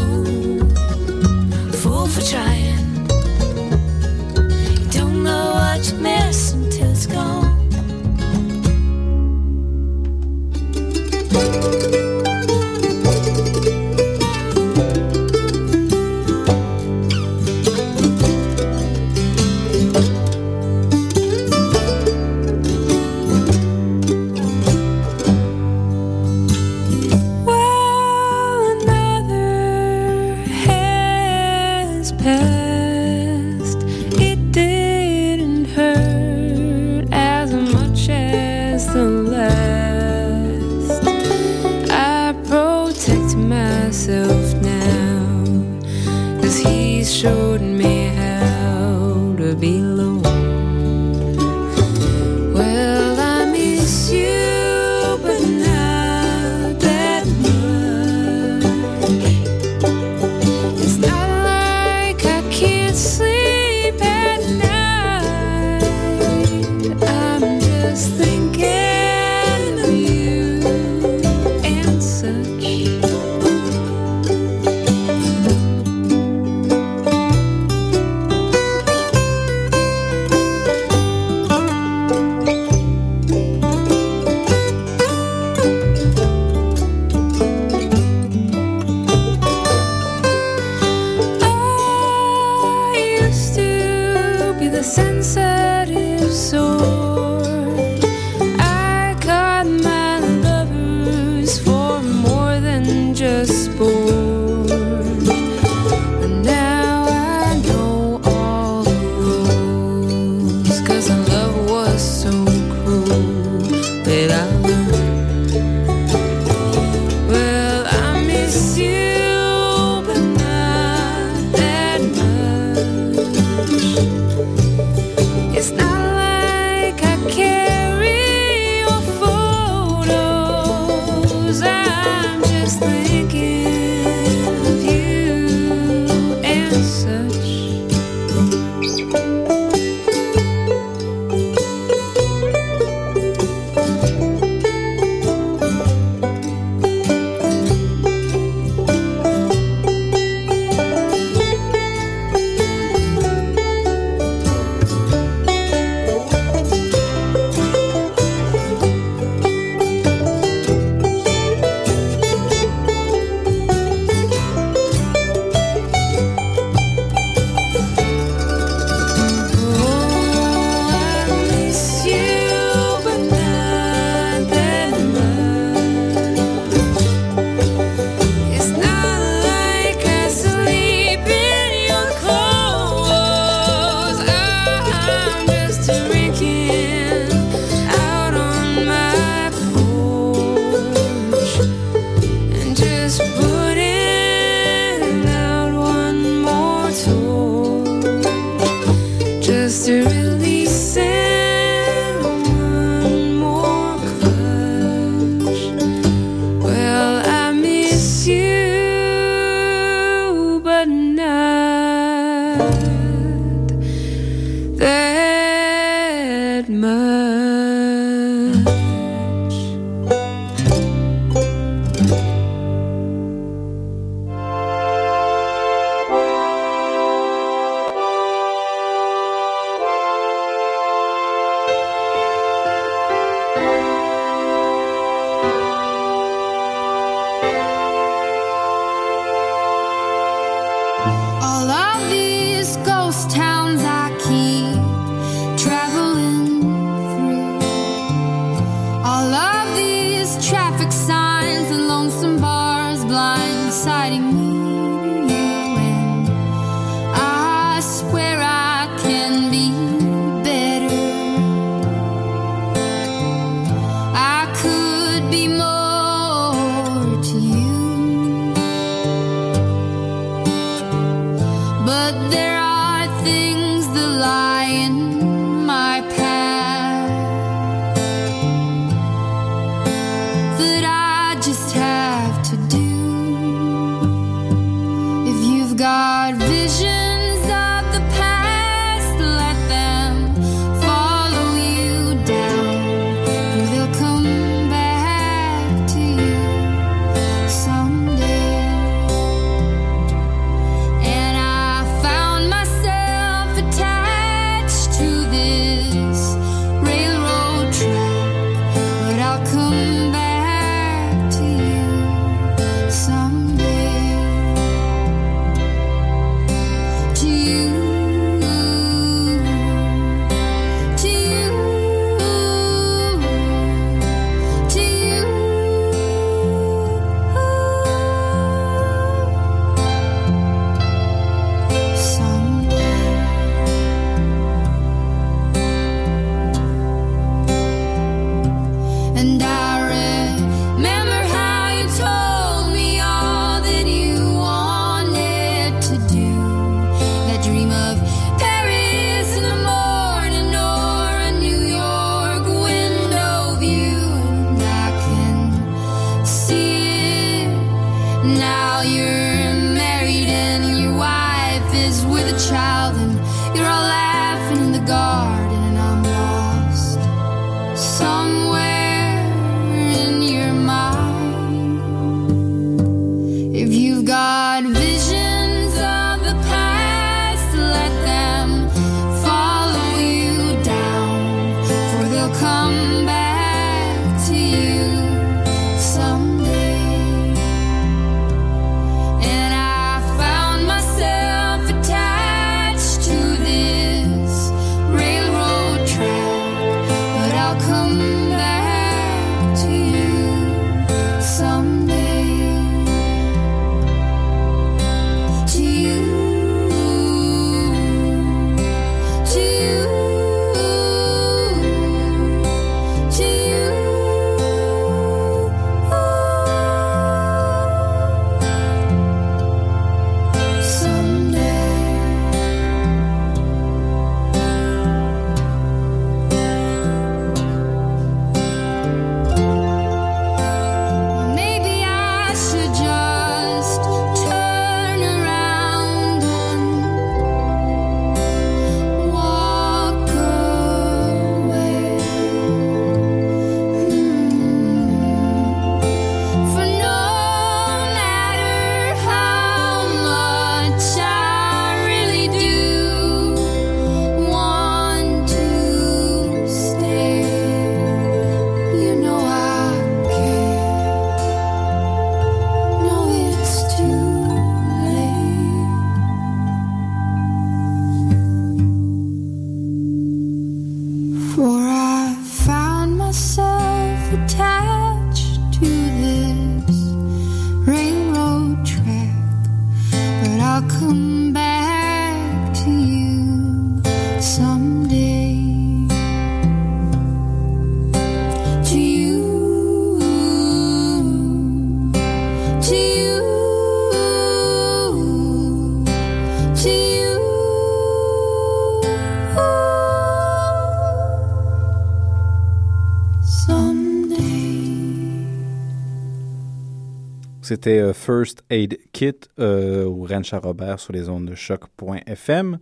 C'était 507.49 507.79
euh, 507.79 507.95
First 507.95 508.45
Aid 508.51 508.79
Kit 508.93 509.15
euh, 509.41 509.87
au 509.87 510.05
Ranch 510.05 510.35
à 510.35 510.39
Robert 510.39 510.79
sur 510.79 510.93
les 510.93 511.09
ondes 511.09 511.25
de 511.25 511.35
choc.fm. 511.35 512.59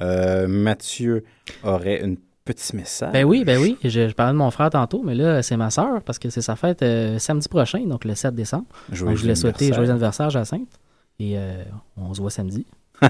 Euh, 0.00 0.48
Mathieu 0.48 1.24
aurait 1.62 2.02
un 2.02 2.14
petit 2.46 2.74
message. 2.74 3.12
Ben 3.12 3.24
oui, 3.24 3.44
ben 3.44 3.60
oui. 3.60 3.76
Je, 3.84 4.08
je 4.08 4.14
parlais 4.14 4.32
de 4.32 4.38
mon 4.38 4.50
frère 4.50 4.70
tantôt, 4.70 5.02
mais 5.02 5.14
là, 5.14 5.42
c'est 5.42 5.58
ma 5.58 5.68
sœur 5.68 6.00
parce 6.02 6.18
que 6.18 6.30
c'est 6.30 6.40
sa 6.40 6.56
fête 6.56 6.80
euh, 6.80 7.18
samedi 7.18 7.46
prochain, 7.46 7.84
donc 7.86 8.06
le 8.06 8.14
7 8.14 8.34
décembre. 8.34 8.64
Joyeux 8.90 9.10
donc, 9.10 9.16
je 9.18 9.22
voulais 9.22 9.34
souhaiter 9.34 9.70
joyeux 9.70 9.90
anniversaire, 9.90 10.30
Jacinthe. 10.30 10.80
Et 11.18 11.36
euh, 11.36 11.62
on 11.98 12.14
se 12.14 12.22
voit 12.22 12.30
samedi. 12.30 12.64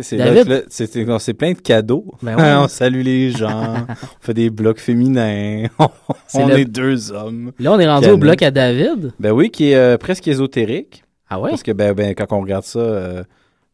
C'est 0.00 0.16
David? 0.16 0.34
là 0.36 0.44
que 0.44 0.48
là, 0.50 0.60
c'est 0.68 0.86
c'est- 0.92 1.18
c'est 1.18 1.34
plein 1.34 1.52
de 1.52 1.58
cadeaux. 1.58 2.06
Ben 2.22 2.36
on 2.64 2.68
salue 2.68 3.02
les 3.02 3.30
gens, 3.32 3.74
on 3.88 3.94
fait 4.20 4.34
des 4.34 4.48
blocs 4.50 4.78
féminins, 4.78 5.66
on 6.34 6.46
le- 6.46 6.60
est 6.60 6.64
deux 6.64 7.10
hommes. 7.12 7.52
Là, 7.58 7.72
on 7.72 7.78
est 7.80 7.88
rendu 7.88 8.08
au 8.08 8.16
bloc 8.16 8.40
à 8.42 8.50
David? 8.50 9.12
Ben 9.18 9.32
oui, 9.32 9.50
qui 9.50 9.70
est 9.70 9.74
euh, 9.76 9.98
presque 9.98 10.28
ésotérique. 10.28 11.02
Ah 11.28 11.40
ouais? 11.40 11.50
Parce 11.50 11.62
que 11.62 11.72
ben, 11.72 11.92
ben, 11.92 12.14
quand 12.14 12.26
on 12.32 12.40
regarde 12.40 12.64
ça, 12.64 12.78
euh, 12.78 13.24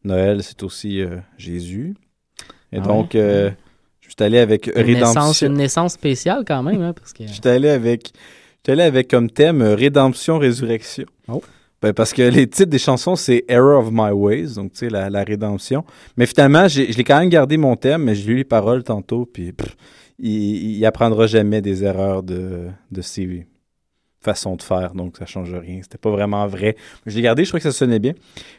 Noël, 0.03 0.41
c'est 0.43 0.63
aussi 0.63 1.01
euh, 1.01 1.17
Jésus. 1.37 1.95
Et 2.71 2.77
Ah 2.77 2.81
donc, 2.81 3.11
ouais? 3.13 3.55
je 4.01 4.07
suis 4.09 4.15
allé 4.23 4.39
avec 4.39 4.67
Une 4.67 4.73
naissance, 4.85 5.15
Rédemption. 5.15 5.47
une 5.47 5.53
naissance 5.53 5.93
spéciale 5.93 6.43
quand 6.47 6.61
même, 6.63 6.81
hein, 6.81 6.93
parce 6.93 7.13
que... 7.13 7.25
Je 7.27 7.31
suis 7.33 7.41
allé 7.47 7.69
avec, 7.69 8.11
j'étais 8.57 8.73
allé 8.73 8.83
avec 8.83 9.07
comme 9.09 9.29
thème 9.29 9.61
Rédemption, 9.61 10.37
Résurrection. 10.39 11.05
Oh. 11.27 11.41
Ben, 11.81 11.93
parce 11.93 12.11
que 12.11 12.23
les 12.23 12.47
titres 12.47 12.71
des 12.71 12.79
chansons, 12.79 13.15
c'est 13.15 13.45
Error 13.47 13.85
of 13.85 13.89
My 13.91 14.11
Ways, 14.11 14.55
donc 14.55 14.71
tu 14.71 14.79
sais, 14.79 14.89
la, 14.89 15.09
la 15.09 15.23
rédemption. 15.23 15.83
Mais 16.17 16.25
finalement, 16.25 16.67
je 16.67 16.81
l'ai 16.81 17.03
quand 17.03 17.19
même 17.19 17.29
gardé 17.29 17.57
mon 17.57 17.75
thème, 17.75 18.03
mais 18.03 18.15
j'ai 18.15 18.27
lu 18.27 18.35
les 18.37 18.43
paroles 18.43 18.83
tantôt, 18.83 19.25
puis 19.25 19.51
pff, 19.51 19.75
il, 20.17 20.77
il 20.77 20.85
apprendra 20.85 21.27
jamais 21.27 21.61
des 21.61 21.83
erreurs 21.83 22.23
de, 22.23 22.67
de 22.91 23.01
ses 23.01 23.45
façons 24.19 24.55
de 24.55 24.63
faire, 24.63 24.93
donc 24.93 25.17
ça 25.17 25.25
change 25.25 25.53
rien. 25.53 25.79
C'était 25.83 25.99
pas 25.99 26.09
vraiment 26.09 26.47
vrai. 26.47 26.75
Mais 27.05 27.11
je 27.11 27.15
l'ai 27.15 27.21
gardé, 27.21 27.43
je 27.43 27.49
trouvais 27.49 27.61
que 27.61 27.69
ça 27.69 27.77
sonnait 27.77 27.99
bien. 27.99 28.13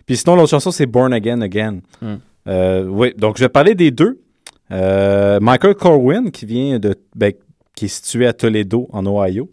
Puis 0.07 0.17
sinon, 0.17 0.37
l'autre 0.37 0.51
chanson, 0.51 0.71
c'est 0.71 0.87
Born 0.87 1.13
Again 1.13 1.41
Again. 1.41 1.81
Hmm. 2.01 2.17
Euh, 2.47 2.85
oui, 2.85 3.13
donc 3.17 3.37
je 3.37 3.45
vais 3.45 3.49
parler 3.49 3.75
des 3.75 3.91
deux. 3.91 4.23
Euh, 4.71 5.41
Michael 5.41 5.75
Corwin, 5.75 6.31
qui 6.31 6.47
vient 6.47 6.79
de, 6.79 6.95
ben, 7.15 7.33
qui 7.75 7.87
est 7.87 7.89
situé 7.89 8.27
à 8.27 8.33
Toledo, 8.33 8.89
en 8.93 9.05
Ohio, 9.07 9.51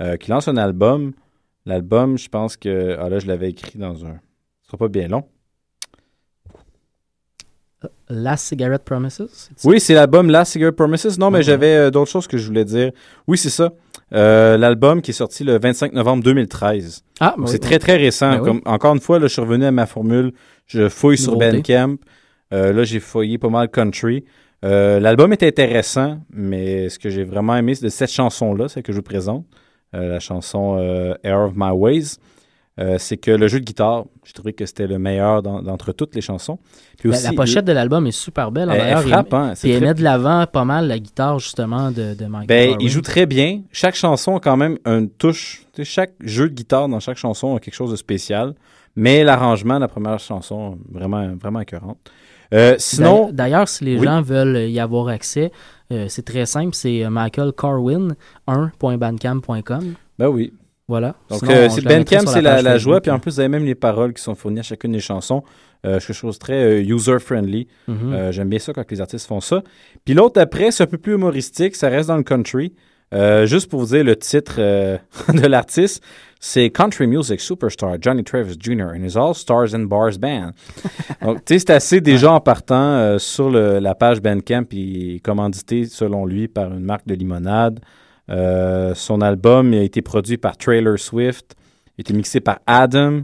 euh, 0.00 0.16
qui 0.16 0.30
lance 0.30 0.48
un 0.48 0.56
album. 0.56 1.12
L'album, 1.66 2.18
je 2.18 2.28
pense 2.28 2.56
que, 2.56 2.96
ah 3.00 3.08
là, 3.08 3.18
je 3.18 3.26
l'avais 3.26 3.50
écrit 3.50 3.78
dans 3.78 4.04
un, 4.04 4.18
ce 4.62 4.66
sera 4.66 4.76
pas 4.78 4.88
bien 4.88 5.08
long. 5.08 5.24
Last 8.08 8.46
Cigarette 8.46 8.84
Promises? 8.84 9.50
Oui, 9.64 9.80
c'est 9.80 9.94
l'album 9.94 10.30
Last 10.30 10.52
Cigarette 10.52 10.76
Promises. 10.76 11.18
Non, 11.18 11.30
mais 11.30 11.42
j'avais 11.42 11.74
euh, 11.74 11.90
d'autres 11.90 12.10
choses 12.10 12.26
que 12.26 12.38
je 12.38 12.46
voulais 12.46 12.64
dire. 12.64 12.92
Oui, 13.26 13.36
c'est 13.36 13.50
ça. 13.50 13.72
Euh, 14.12 14.56
l'album 14.56 15.02
qui 15.02 15.10
est 15.10 15.14
sorti 15.14 15.44
le 15.44 15.58
25 15.58 15.92
novembre 15.92 16.22
2013. 16.22 17.02
Ah, 17.20 17.34
Donc, 17.36 17.46
oui, 17.46 17.48
c'est 17.48 17.54
oui. 17.54 17.60
très, 17.60 17.78
très 17.78 17.96
récent. 17.96 18.38
Ben 18.38 18.52
oui. 18.52 18.60
Encore 18.64 18.94
une 18.94 19.00
fois, 19.00 19.18
là, 19.18 19.26
je 19.26 19.32
suis 19.32 19.42
revenu 19.42 19.64
à 19.64 19.70
ma 19.70 19.86
formule. 19.86 20.32
Je 20.66 20.88
fouille 20.88 21.18
sur. 21.18 21.36
Bandcamp. 21.36 21.96
Euh, 22.52 22.72
là, 22.72 22.84
j'ai 22.84 23.00
fouillé 23.00 23.38
pas 23.38 23.48
mal 23.48 23.68
country. 23.68 24.24
Euh, 24.64 25.00
L'album 25.00 25.32
est 25.32 25.42
intéressant, 25.42 26.20
mais 26.30 26.88
ce 26.88 26.98
que 26.98 27.10
j'ai 27.10 27.24
vraiment 27.24 27.56
aimé, 27.56 27.74
c'est 27.74 27.84
de 27.84 27.90
cette 27.90 28.10
chanson-là, 28.10 28.68
celle 28.68 28.82
que 28.82 28.92
je 28.92 28.98
vous 28.98 29.02
présente, 29.02 29.44
la 30.02 30.20
chanson 30.20 30.76
euh, 30.78 31.14
Air 31.22 31.40
of 31.40 31.52
My 31.56 31.70
Ways. 31.70 32.16
Euh, 32.80 32.96
c'est 32.98 33.16
que 33.18 33.30
le 33.30 33.46
jeu 33.46 33.60
de 33.60 33.64
guitare, 33.64 34.04
j'ai 34.24 34.32
trouvé 34.32 34.52
que 34.52 34.66
c'était 34.66 34.88
le 34.88 34.98
meilleur 34.98 35.42
d'entre 35.44 35.92
toutes 35.92 36.12
les 36.16 36.20
chansons. 36.20 36.58
Puis 36.98 37.08
La, 37.08 37.14
aussi, 37.16 37.24
la 37.26 37.32
pochette 37.32 37.64
de 37.64 37.70
l'album 37.70 38.04
est 38.08 38.10
super 38.10 38.50
belle. 38.50 38.68
Elle- 38.72 38.80
elle. 38.80 38.98
Il- 39.06 39.10
frappe, 39.12 39.32
hein, 39.32 39.52
c'est 39.54 39.68
Puis 39.68 39.70
elle 39.70 39.78
très- 39.78 39.86
met 39.90 39.94
de 39.94 40.02
l'avant 40.02 40.44
pas 40.48 40.64
mal 40.64 40.88
la 40.88 40.98
guitare, 40.98 41.38
justement, 41.38 41.92
de, 41.92 42.14
de 42.14 42.24
Michael 42.26 42.46
Ben, 42.48 42.76
il 42.80 42.88
joue 42.88 43.00
très 43.00 43.26
bien. 43.26 43.62
Chaque 43.70 43.94
chanson 43.94 44.36
a 44.36 44.40
quand 44.40 44.56
même 44.56 44.78
une 44.86 45.08
touche. 45.08 45.66
Tu 45.72 45.84
sais, 45.84 45.84
chaque 45.84 46.14
jeu 46.24 46.48
de 46.48 46.54
guitare 46.54 46.88
dans 46.88 46.98
chaque 46.98 47.16
chanson 47.16 47.54
a 47.54 47.60
quelque 47.60 47.74
chose 47.74 47.92
de 47.92 47.96
spécial. 47.96 48.54
Mais 48.96 49.22
l'arrangement 49.22 49.76
de 49.76 49.80
la 49.80 49.88
première 49.88 50.18
chanson, 50.18 50.76
vraiment, 50.90 51.34
vraiment 51.40 51.60
écœurante. 51.60 51.98
Euh, 52.52 52.74
sinon, 52.78 53.26
D'a- 53.28 53.32
D'ailleurs, 53.44 53.68
si 53.68 53.84
les 53.84 53.96
Oui. 53.98 54.04
gens 54.04 54.20
veulent 54.20 54.68
y 54.70 54.78
avoir 54.80 55.08
accès, 55.08 55.50
euh, 55.92 56.06
c'est 56.08 56.24
très 56.24 56.46
simple. 56.46 56.74
C'est 56.74 57.04
euh, 57.04 57.10
Michael 57.10 57.52
Corwin 57.52 58.14
1.bandcamp.com. 58.46 59.94
ben 60.18 60.28
oui. 60.28 60.52
Voilà. 60.86 61.14
Donc, 61.30 61.42
euh, 61.44 61.70
c'est 61.70 61.80
Bandcamp, 61.82 62.26
c'est 62.26 62.42
la, 62.42 62.60
la 62.60 62.76
joie. 62.76 63.00
Puis 63.00 63.10
en 63.10 63.18
plus, 63.18 63.32
vous 63.32 63.40
avez 63.40 63.48
même 63.48 63.64
les 63.64 63.74
paroles 63.74 64.12
qui 64.12 64.22
sont 64.22 64.34
fournies 64.34 64.60
à 64.60 64.62
chacune 64.62 64.92
des 64.92 65.00
chansons. 65.00 65.42
Euh, 65.86 65.98
quelque 65.98 66.12
chose 66.12 66.34
de 66.34 66.40
très 66.40 66.82
user-friendly. 66.82 67.68
Mhm. 67.88 68.12
Euh, 68.12 68.32
J'aime 68.32 68.50
bien 68.50 68.58
ça 68.58 68.74
quand 68.74 68.90
les 68.90 69.00
artistes 69.00 69.26
font 69.26 69.40
ça. 69.40 69.62
Puis 70.04 70.12
l'autre 70.14 70.38
après, 70.40 70.70
c'est 70.70 70.82
un 70.82 70.86
peu 70.86 70.98
plus 70.98 71.14
humoristique. 71.14 71.74
Ça 71.74 71.88
reste 71.88 72.08
dans 72.08 72.16
le 72.18 72.22
country. 72.22 72.74
Euh, 73.12 73.46
juste 73.46 73.70
pour 73.70 73.80
vous 73.80 73.94
dire 73.94 74.02
le 74.04 74.16
titre 74.16 74.54
euh, 74.58 74.98
de 75.32 75.46
l'artiste, 75.46 76.02
c'est 76.40 76.70
Country 76.70 77.06
Music 77.06 77.40
Superstar 77.40 77.96
Johnny 78.00 78.24
Travis 78.24 78.56
Jr. 78.58 78.88
and 78.96 79.04
his 79.04 79.16
All 79.16 79.34
Stars 79.34 79.74
and 79.74 79.84
Bars 79.84 80.18
Band. 80.18 80.50
Donc, 81.22 81.44
tu 81.44 81.54
sais, 81.54 81.58
c'est 81.60 81.70
assez 81.70 82.00
déjà 82.00 82.32
en 82.32 82.40
partant 82.40 82.74
euh, 82.96 83.18
sur 83.18 83.50
le- 83.50 83.78
la 83.78 83.94
page 83.94 84.20
Bandcamp, 84.20 84.64
il 84.72 85.16
est 85.16 85.20
commandité, 85.20 85.84
selon 85.84 86.26
lui, 86.26 86.48
par 86.48 86.72
une 86.72 86.84
marque 86.84 87.06
de 87.06 87.14
limonade. 87.14 87.80
Son 88.28 89.20
album 89.20 89.72
a 89.74 89.82
été 89.82 90.00
produit 90.02 90.38
par 90.38 90.56
Trailer 90.56 90.98
Swift, 90.98 91.54
il 91.96 92.00
a 92.00 92.02
été 92.02 92.14
mixé 92.14 92.40
par 92.40 92.58
Adam. 92.66 93.20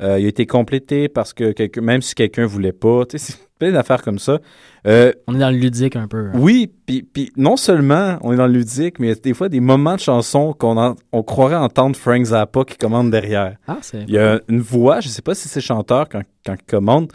Il 0.00 0.06
a 0.06 0.18
été 0.18 0.46
complété 0.46 1.08
parce 1.08 1.32
que 1.32 1.54
même 1.80 2.02
si 2.02 2.14
quelqu'un 2.14 2.44
voulait 2.44 2.72
pas, 2.72 3.04
tu 3.06 3.18
sais, 3.18 3.34
plein 3.62 3.72
d'affaires 3.72 4.02
comme 4.02 4.18
ça. 4.18 4.40
Euh, 4.86 5.12
On 5.28 5.34
est 5.36 5.38
dans 5.38 5.50
le 5.50 5.56
ludique 5.56 5.94
un 5.96 6.08
peu. 6.08 6.26
hein. 6.26 6.32
oui, 6.34 6.70
puis 6.86 7.32
non 7.36 7.56
seulement 7.56 8.18
on 8.22 8.32
est 8.32 8.36
dans 8.36 8.46
le 8.48 8.54
ludique, 8.54 8.98
mais 8.98 9.06
il 9.06 9.10
y 9.10 9.12
a 9.12 9.16
des 9.20 9.34
fois 9.34 9.48
des 9.48 9.60
moments 9.60 9.94
de 9.94 10.00
chansons 10.00 10.52
qu'on 10.52 10.76
en- 10.76 10.96
on 11.12 11.22
croirait 11.22 11.54
entendre 11.56 11.94
Frank 11.96 12.24
Zappa 12.24 12.64
qui 12.64 12.76
commande 12.76 13.10
derrière. 13.10 13.56
Ah, 13.68 13.78
c'est. 13.82 14.02
Il 14.08 14.10
y 14.14 14.18
a 14.18 14.40
une 14.48 14.60
voix, 14.60 14.98
je 15.00 15.08
sais 15.08 15.22
pas 15.22 15.34
si 15.34 15.48
c'est 15.48 15.60
chanteur 15.60 16.08
quand, 16.08 16.22
quand 16.44 16.54
il 16.54 16.64
commande, 16.70 17.12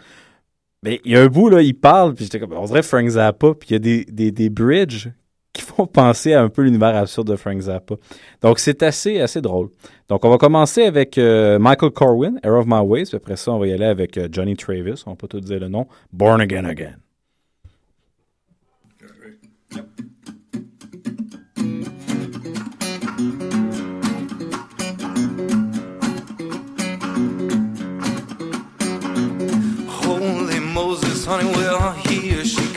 mais 0.82 1.00
il 1.04 1.12
y 1.12 1.16
a 1.16 1.22
un 1.22 1.26
bout, 1.26 1.48
là, 1.50 1.60
il 1.60 1.74
parle, 1.74 2.14
puis 2.14 2.24
j'étais 2.24 2.40
comme, 2.40 2.52
on 2.54 2.64
dirait 2.64 2.82
Frank 2.82 3.06
Zappa, 3.08 3.48
puis 3.58 3.68
il 3.70 3.72
y 3.72 3.76
a 3.76 3.78
des, 3.78 4.04
des, 4.06 4.30
des 4.32 4.48
bridges 4.48 5.08
qui 5.52 5.62
font 5.62 5.86
penser 5.92 6.34
à 6.34 6.42
un 6.42 6.48
peu 6.48 6.62
l'univers 6.62 6.94
absurde 6.96 7.28
de 7.28 7.36
Frank 7.36 7.60
Zappa. 7.60 7.94
Donc, 8.42 8.58
c'est 8.58 8.82
assez, 8.82 9.20
assez 9.20 9.40
drôle. 9.40 9.68
Donc, 10.08 10.24
on 10.24 10.30
va 10.30 10.38
commencer 10.38 10.84
avec 10.84 11.18
euh, 11.18 11.58
Michael 11.58 11.90
Corwin, 11.90 12.38
Air 12.42 12.54
of 12.54 12.66
My 12.66 12.80
Ways, 12.80 13.06
puis 13.06 13.16
après 13.16 13.36
ça, 13.36 13.52
on 13.52 13.58
va 13.58 13.66
y 13.66 13.72
aller 13.72 13.84
avec 13.84 14.16
euh, 14.16 14.28
Johnny 14.30 14.56
Travis, 14.56 15.02
on 15.06 15.16
pas 15.16 15.26
tout 15.26 15.40
dire 15.40 15.60
le 15.60 15.68
nom, 15.68 15.86
Born 16.12 16.40
Again 16.40 16.64
Again. 16.64 16.96
Holy 30.00 30.60
Moses, 30.60 31.26
honey, 31.26 32.44
she 32.44 32.68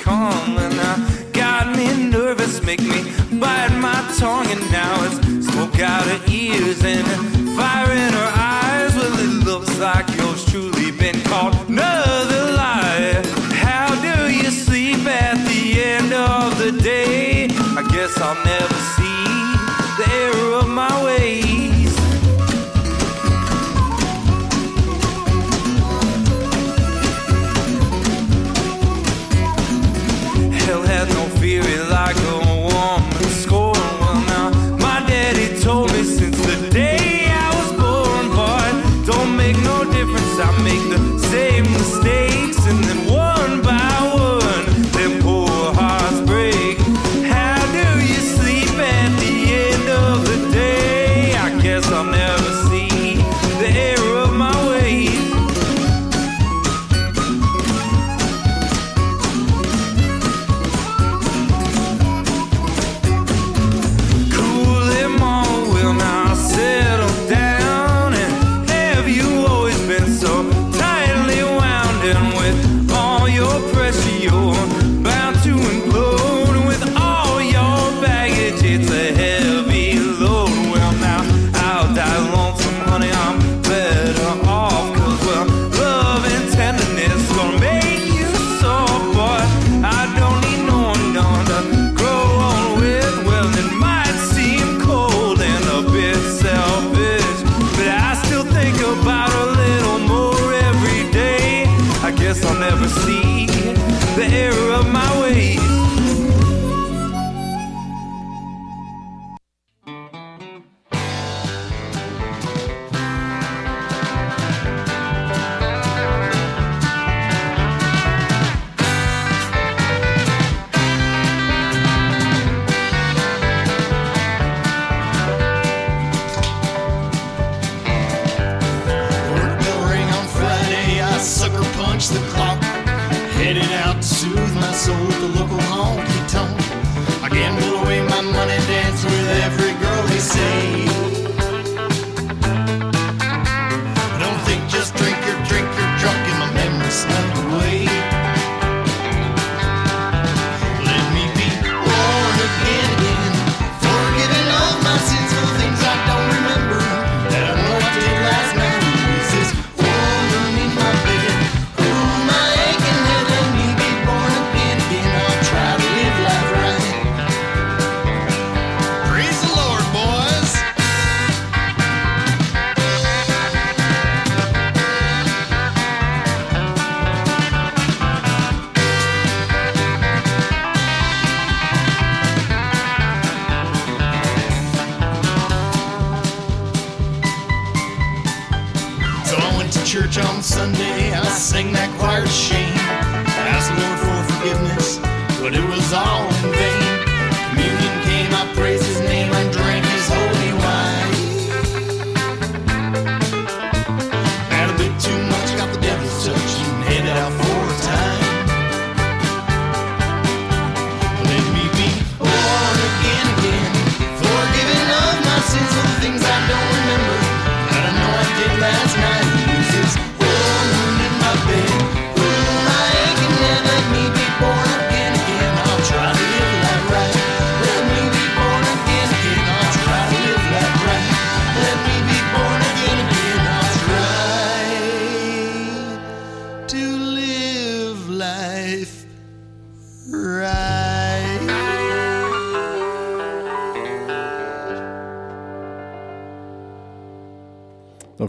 make 2.72 2.88
me 2.88 3.04
bite 3.38 3.76
my 3.80 4.00
tongue. 4.18 4.48
And 4.48 4.62
now 4.72 5.04
it's 5.04 5.48
smoke 5.48 5.80
out 5.80 6.04
her 6.06 6.22
ears 6.32 6.82
and 6.84 7.06
fire 7.58 7.92
in 7.92 8.14
her 8.14 8.32
eyes. 8.36 8.96
Well, 8.96 9.20
it 9.20 9.46
looks 9.46 9.78
like 9.80 10.08
yours 10.16 10.46
truly 10.46 10.81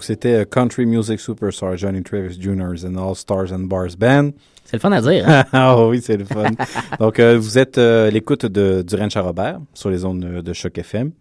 Donc, 0.02 0.06
c'était 0.06 0.34
euh, 0.40 0.44
Country 0.44 0.84
Music 0.84 1.20
Superstar 1.20 1.76
Johnny 1.76 2.02
Travis 2.02 2.36
Jr. 2.40 2.74
and 2.84 2.96
All 2.96 3.14
Stars 3.14 3.52
and 3.52 3.60
Bars 3.68 3.94
Band. 3.96 4.30
C'est 4.64 4.72
le 4.74 4.78
fun 4.80 4.90
à 4.90 5.00
dire. 5.00 5.24
hein? 5.28 5.44
ah 5.52 5.86
oui, 5.86 6.00
c'est 6.02 6.16
le 6.16 6.24
fun. 6.24 6.50
Donc, 6.98 7.20
euh, 7.20 7.38
vous 7.38 7.56
êtes 7.56 7.78
euh, 7.78 8.08
à 8.08 8.10
l'écoute 8.10 8.44
de, 8.46 8.82
du 8.82 8.96
Ranch 8.96 9.16
à 9.16 9.20
Robert 9.20 9.60
sur 9.74 9.90
les 9.90 10.04
ondes 10.04 10.24
euh, 10.24 10.42
de 10.42 10.52
Choc 10.52 10.76
FM. 10.76 11.12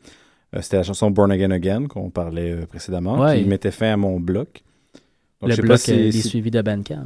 Euh, 0.56 0.62
c'était 0.64 0.78
la 0.78 0.84
chanson 0.84 1.12
Born 1.12 1.32
Again 1.32 1.52
Again 1.52 1.86
qu'on 1.88 2.10
parlait 2.10 2.56
précédemment, 2.66 3.20
Ouais. 3.20 3.44
qui 3.44 3.48
mettait 3.48 3.70
fin 3.70 3.94
à 3.94 3.98
mon 3.98 4.20
bloc. 4.20 4.64
Donc, 5.42 5.44
je 5.44 5.48
le 5.50 5.54
sais 5.58 5.62
pas 5.62 5.68
bloc 5.68 5.80
si- 5.80 5.96
des 5.96 6.12
si- 6.12 6.28
suivis 6.28 6.50
de 6.50 6.62
Bandcamp. 6.64 7.06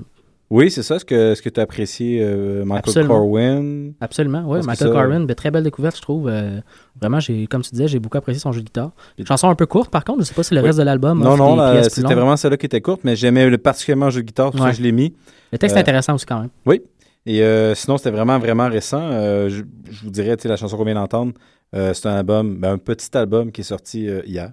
Oui, 0.51 0.69
c'est 0.69 0.83
ça. 0.83 0.97
Est-ce 0.97 1.05
que, 1.05 1.31
est-ce 1.31 1.41
que 1.41 1.49
tu 1.49 1.59
as 1.59 1.63
apprécié 1.63 2.19
euh, 2.21 2.63
Michael 2.65 2.79
Absolument. 2.89 3.13
Corwin? 3.15 3.93
Absolument, 3.99 4.43
oui. 4.45 4.57
Parce 4.57 4.67
Michael 4.67 4.87
ça- 4.89 4.93
Corwin, 4.93 5.25
ben, 5.25 5.33
très 5.35 5.49
belle 5.49 5.63
découverte, 5.63 5.95
je 5.97 6.01
trouve. 6.01 6.27
Euh, 6.29 6.59
vraiment, 7.01 7.19
j'ai, 7.19 7.47
comme 7.47 7.63
tu 7.63 7.71
disais, 7.71 7.87
j'ai 7.87 7.99
beaucoup 7.99 8.17
apprécié 8.17 8.39
son 8.39 8.51
jeu 8.51 8.59
de 8.61 8.65
guitare. 8.65 8.91
Chanson 9.27 9.49
un 9.49 9.55
peu 9.55 9.65
courte, 9.65 9.89
par 9.89 10.03
contre, 10.03 10.19
je 10.19 10.25
sais 10.25 10.35
pas 10.35 10.43
si 10.43 10.53
le 10.53 10.61
Oui. 10.61 10.67
reste 10.67 10.77
de 10.77 10.83
l'album. 10.83 11.19
Non, 11.23 11.35
non, 11.35 11.81
c'était 11.83 12.13
vraiment 12.13 12.37
celle-là 12.37 12.57
qui 12.57 12.67
était 12.67 12.81
courte, 12.81 13.01
mais 13.03 13.15
j'aimais 13.15 13.49
le, 13.49 13.57
particulièrement 13.57 14.05
le 14.05 14.11
jeu 14.11 14.21
de 14.21 14.27
guitare, 14.27 14.53
Ouais. 14.55 14.69
que 14.69 14.77
je 14.77 14.81
l'ai 14.83 14.91
mis. 14.91 15.15
Le 15.51 15.57
texte 15.57 15.75
Euh, 15.75 15.79
est 15.79 15.81
intéressant 15.81 16.13
aussi 16.15 16.25
quand 16.27 16.39
même. 16.41 16.49
Oui. 16.65 16.81
Et 17.25 17.41
euh, 17.41 17.73
sinon, 17.73 17.97
c'était 17.97 18.11
vraiment, 18.11 18.37
vraiment 18.37 18.69
récent. 18.69 19.01
Euh, 19.01 19.49
je, 19.49 19.63
je 19.89 20.03
vous 20.03 20.11
dirais, 20.11 20.37
la 20.45 20.57
chanson 20.57 20.77
qu'on 20.77 20.83
vient 20.85 20.93
d'entendre, 20.93 21.33
euh, 21.75 21.91
c'est 21.95 22.07
un 22.07 22.13
album, 22.17 22.57
ben, 22.59 22.73
un 22.73 22.77
petit 22.77 23.17
album 23.17 23.51
qui 23.51 23.61
est 23.61 23.63
sorti 23.65 24.07
euh, 24.07 24.21
hier. 24.27 24.51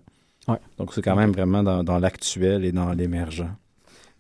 Ouais. 0.48 0.56
Donc, 0.78 0.94
c'est 0.94 1.02
quand 1.02 1.14
même 1.14 1.32
vraiment 1.32 1.62
dans, 1.62 1.85
dans 1.85 1.98
l'actuel 1.98 2.64
et 2.64 2.73
dans 2.73 2.90
l'émergent. 2.93 3.51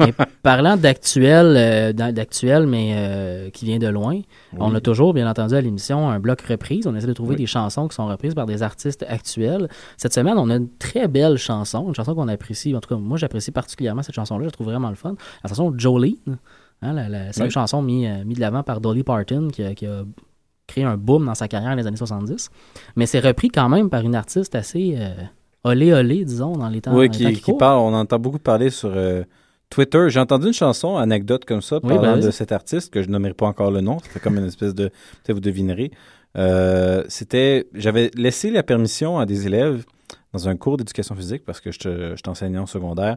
Et 0.00 0.12
parlant 0.42 0.76
d'actuel, 0.76 1.54
euh, 1.56 1.92
d'a- 1.92 2.12
d'actuel, 2.12 2.66
mais 2.66 2.92
euh, 2.94 3.50
qui 3.50 3.64
vient 3.66 3.78
de 3.78 3.86
loin, 3.88 4.20
on 4.58 4.74
a 4.74 4.80
toujours, 4.80 5.12
bien 5.14 5.28
entendu, 5.28 5.54
à 5.54 5.60
l'émission 5.60 6.08
un 6.08 6.18
bloc 6.18 6.40
reprise. 6.42 6.86
On 6.86 6.94
essaie 6.96 7.06
de 7.06 7.12
trouver 7.12 7.30
Oui. 7.34 7.36
des 7.36 7.46
chansons 7.46 7.88
qui 7.88 7.94
sont 7.94 8.06
reprises 8.06 8.34
par 8.34 8.46
des 8.46 8.62
artistes 8.62 9.04
actuels. 9.08 9.68
Cette 9.96 10.12
semaine, 10.14 10.38
on 10.38 10.48
a 10.50 10.56
une 10.56 10.68
très 10.78 11.08
belle 11.08 11.36
chanson, 11.36 11.86
une 11.88 11.94
chanson 11.94 12.14
qu'on 12.14 12.28
apprécie. 12.28 12.74
En 12.74 12.80
tout 12.80 12.88
cas, 12.88 12.96
moi, 13.00 13.18
j'apprécie 13.18 13.50
particulièrement 13.50 14.02
cette 14.02 14.14
chanson-là. 14.14 14.40
Je 14.42 14.46
la 14.46 14.50
trouve 14.50 14.66
vraiment 14.68 14.88
le 14.88 14.96
fun. 14.96 15.14
La 15.44 15.48
chanson 15.48 15.72
Jolene, 15.76 16.14
hein, 16.80 16.92
la, 16.94 17.08
la- 17.08 17.32
c'est 17.32 17.40
Oui. 17.42 17.46
une 17.46 17.50
chanson 17.52 17.82
mise 17.82 18.08
euh, 18.08 18.24
mis 18.24 18.34
de 18.34 18.40
l'avant 18.40 18.62
par 18.62 18.80
Dolly 18.80 19.02
Parton 19.04 19.48
qui 19.52 19.62
a, 19.62 19.74
qui 19.74 19.86
a 19.86 20.02
créé 20.66 20.84
un 20.84 20.96
boom 20.96 21.26
dans 21.26 21.34
sa 21.34 21.48
carrière 21.48 21.70
dans 21.70 21.76
les 21.76 21.86
années 21.86 21.96
70. 21.96 22.48
Mais 22.96 23.06
c'est 23.06 23.20
repris 23.20 23.50
quand 23.50 23.68
même 23.68 23.90
par 23.90 24.00
une 24.02 24.14
artiste 24.14 24.54
assez 24.54 24.94
euh, 24.96 25.10
olé 25.64 25.92
olé, 25.92 26.24
disons, 26.24 26.52
dans 26.56 26.68
les 26.68 26.80
temps, 26.80 26.96
Oui, 26.96 27.10
qui, 27.10 27.30
qui 27.34 27.40
courent. 27.42 27.58
parle, 27.58 27.78
on 27.80 27.94
entend 27.94 28.18
beaucoup 28.18 28.38
parler 28.38 28.70
sur 28.70 28.90
euh, 28.94 29.22
Twitter. 29.72 30.06
J'ai 30.08 30.20
entendu 30.20 30.46
une 30.48 30.52
chanson, 30.52 30.96
anecdote 30.96 31.44
comme 31.44 31.62
ça, 31.62 31.76
Oui, 31.82 31.88
parlant 31.94 32.14
ben, 32.16 32.20
de 32.20 32.30
cet 32.30 32.52
artiste, 32.52 32.92
que 32.92 33.02
je 33.02 33.08
nommerai 33.08 33.34
pas 33.34 33.46
encore 33.46 33.70
le 33.70 33.80
nom. 33.80 33.98
Ça 33.98 34.06
fait 34.10 34.20
comme 34.20 34.36
une 34.38 34.44
espèce 34.46 34.74
de... 34.74 34.90
Vous 35.28 35.40
devinerez. 35.40 35.90
Euh, 36.36 37.02
C'était... 37.08 37.66
J'avais 37.74 38.10
laissé 38.14 38.50
la 38.50 38.62
permission 38.62 39.18
à 39.18 39.26
des 39.26 39.46
élèves 39.46 39.84
dans 40.32 40.48
un 40.48 40.56
cours 40.56 40.76
d'éducation 40.76 41.14
physique, 41.14 41.42
parce 41.44 41.60
que 41.60 41.70
je 41.70 41.78
te- 41.78 42.10
je 42.10 42.16
suis 42.16 42.28
enseignant 42.28 42.64
au 42.64 42.66
secondaire, 42.66 43.16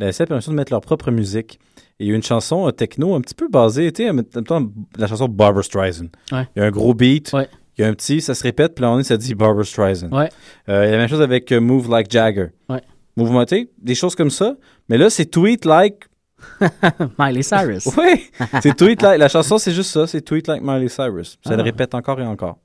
laisser 0.00 0.24
la 0.24 0.26
permission 0.26 0.52
de 0.52 0.56
mettre 0.56 0.72
leur 0.72 0.80
propre 0.80 1.10
musique. 1.10 1.60
Et 2.00 2.04
il 2.04 2.08
y 2.08 2.12
a 2.12 2.16
une 2.16 2.22
chanson 2.22 2.66
euh, 2.66 2.72
techno 2.72 3.14
un 3.14 3.20
petit 3.20 3.34
peu 3.34 3.48
basée, 3.48 3.90
tu 3.92 4.02
sais, 4.02 4.10
en 4.10 4.14
même 4.14 4.24
temps, 4.24 4.62
la 4.98 5.06
chanson 5.06 5.28
Barbara 5.28 5.62
Streisand. 5.62 6.08
Ouais. 6.32 6.46
Il 6.56 6.60
y 6.60 6.62
a 6.62 6.66
un 6.66 6.70
gros 6.70 6.92
beat, 6.92 7.32
Ouais. 7.32 7.48
il 7.78 7.82
y 7.82 7.84
a 7.84 7.88
un 7.88 7.94
petit, 7.94 8.20
ça 8.20 8.34
se 8.34 8.42
répète, 8.42 8.74
puis 8.74 8.82
là, 8.82 8.90
on 8.90 8.98
est, 8.98 9.04
ça 9.04 9.16
dit 9.16 9.34
Barbara 9.34 9.64
Streisand. 9.64 10.10
Ouais. 10.10 10.28
Euh, 10.68 10.84
il 10.84 10.86
y 10.86 10.88
a 10.88 10.92
la 10.92 10.98
même 10.98 11.08
chose 11.08 11.22
avec 11.22 11.50
euh, 11.52 11.60
Move 11.60 11.88
Like 11.88 12.10
Jagger. 12.10 12.48
Ouais. 12.68 12.82
Mouvementé, 13.16 13.70
des 13.78 13.94
choses 13.94 14.14
comme 14.14 14.30
ça. 14.30 14.56
Mais 14.88 14.98
là, 14.98 15.08
c'est 15.10 15.26
Tweet 15.26 15.64
Like. 15.64 16.04
Miley 17.18 17.42
Cyrus. 17.42 17.86
oui, 17.98 18.30
c'est 18.62 18.76
Tweet 18.76 19.00
Like. 19.02 19.18
La 19.18 19.28
chanson, 19.28 19.56
c'est 19.58 19.72
juste 19.72 19.90
ça, 19.90 20.06
c'est 20.06 20.20
Tweet 20.20 20.46
Like 20.48 20.62
Miley 20.62 20.88
Cyrus. 20.88 21.38
Ça 21.44 21.52
Ah. 21.52 21.56
le 21.56 21.62
répète 21.62 21.94
encore 21.94 22.20
et 22.20 22.26
encore. 22.26 22.58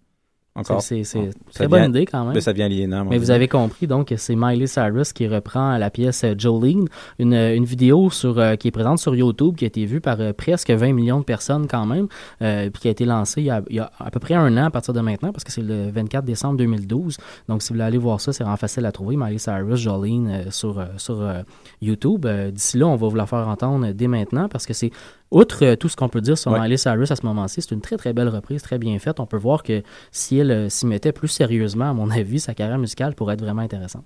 Encore. 0.53 0.81
C'est- 0.81 1.03
Ah. 1.15 1.19
Ça 1.49 1.53
très 1.53 1.67
bonne 1.69 1.79
vient- 1.79 1.89
idée 1.89 2.05
quand 2.05 2.25
même. 2.25 2.33
Mais 2.33 2.41
ça 2.41 2.51
vient 2.51 2.65
aliénant. 2.65 3.05
Mais 3.05 3.17
vous 3.17 3.31
avez 3.31 3.47
compris 3.47 3.87
donc 3.87 4.07
que 4.09 4.17
c'est 4.17 4.35
Miley 4.35 4.67
Cyrus 4.67 5.13
qui 5.13 5.25
reprend 5.27 5.77
la 5.77 5.89
pièce 5.89 6.25
euh, 6.25 6.33
Jolene, 6.37 6.87
une, 7.19 7.33
une 7.33 7.63
vidéo 7.63 8.09
sur, 8.09 8.37
euh, 8.37 8.55
qui 8.55 8.67
est 8.67 8.71
présente 8.71 8.99
sur 8.99 9.15
YouTube, 9.15 9.55
qui 9.55 9.63
a 9.63 9.67
été 9.67 9.85
vue 9.85 10.01
par 10.01 10.19
euh, 10.19 10.33
presque 10.33 10.69
20 10.69 10.91
millions 10.91 11.19
de 11.19 11.23
personnes 11.23 11.67
quand 11.67 11.85
même, 11.85 12.07
euh, 12.41 12.69
puis 12.69 12.81
qui 12.81 12.87
a 12.89 12.91
été 12.91 13.05
lancée 13.05 13.41
il 13.41 13.45
y 13.45 13.49
a, 13.49 13.61
il 13.69 13.77
y 13.77 13.79
a 13.79 13.89
à 13.97 14.11
peu 14.11 14.19
près 14.19 14.33
un 14.33 14.57
an 14.57 14.65
à 14.65 14.69
partir 14.71 14.93
de 14.93 14.99
maintenant, 14.99 15.31
parce 15.31 15.45
que 15.45 15.53
c'est 15.53 15.61
le 15.61 15.89
24 15.89 16.25
décembre 16.25 16.57
2012. 16.57 17.15
Donc 17.47 17.61
si 17.61 17.69
vous 17.69 17.75
voulez 17.75 17.85
aller 17.85 17.97
voir 17.97 18.19
ça, 18.19 18.33
c'est 18.33 18.43
vraiment 18.43 18.57
facile 18.57 18.85
à 18.85 18.91
trouver, 18.91 19.15
Miley 19.15 19.37
Cyrus, 19.37 19.79
Jolene, 19.79 20.27
euh, 20.29 20.51
sur, 20.51 20.79
euh, 20.79 20.85
sur 20.97 21.21
euh, 21.21 21.43
YouTube. 21.81 22.25
Euh, 22.25 22.51
D'ici 22.51 22.77
là, 22.77 22.87
on 22.87 22.97
va 22.97 23.07
vous 23.07 23.15
la 23.15 23.25
faire 23.25 23.47
entendre 23.47 23.91
dès 23.93 24.07
maintenant, 24.07 24.49
parce 24.49 24.65
que 24.65 24.73
c'est 24.73 24.91
Outre 25.31 25.65
euh, 25.65 25.75
tout 25.77 25.87
ce 25.87 25.95
qu'on 25.95 26.09
peut 26.09 26.21
dire 26.21 26.37
sur 26.37 26.51
Ouais. 26.51 26.59
Miley 26.59 26.77
Cyrus 26.77 27.09
à 27.09 27.15
ce 27.15 27.25
moment-ci, 27.25 27.61
c'est 27.61 27.71
une 27.71 27.81
très 27.81 27.95
très 27.97 28.11
belle 28.11 28.27
reprise, 28.27 28.61
très 28.61 28.77
bien 28.77 28.99
faite. 28.99 29.19
On 29.19 29.25
peut 29.25 29.37
voir 29.37 29.63
que 29.63 29.81
si 30.11 30.37
elle 30.37 30.51
euh, 30.51 30.69
s'y 30.69 30.85
mettait 30.85 31.13
plus 31.13 31.29
sérieusement, 31.29 31.89
à 31.89 31.93
mon 31.93 32.09
avis, 32.11 32.39
sa 32.39 32.53
carrière 32.53 32.77
musicale 32.77 33.15
pourrait 33.15 33.35
être 33.35 33.41
vraiment 33.41 33.61
intéressante. 33.61 34.05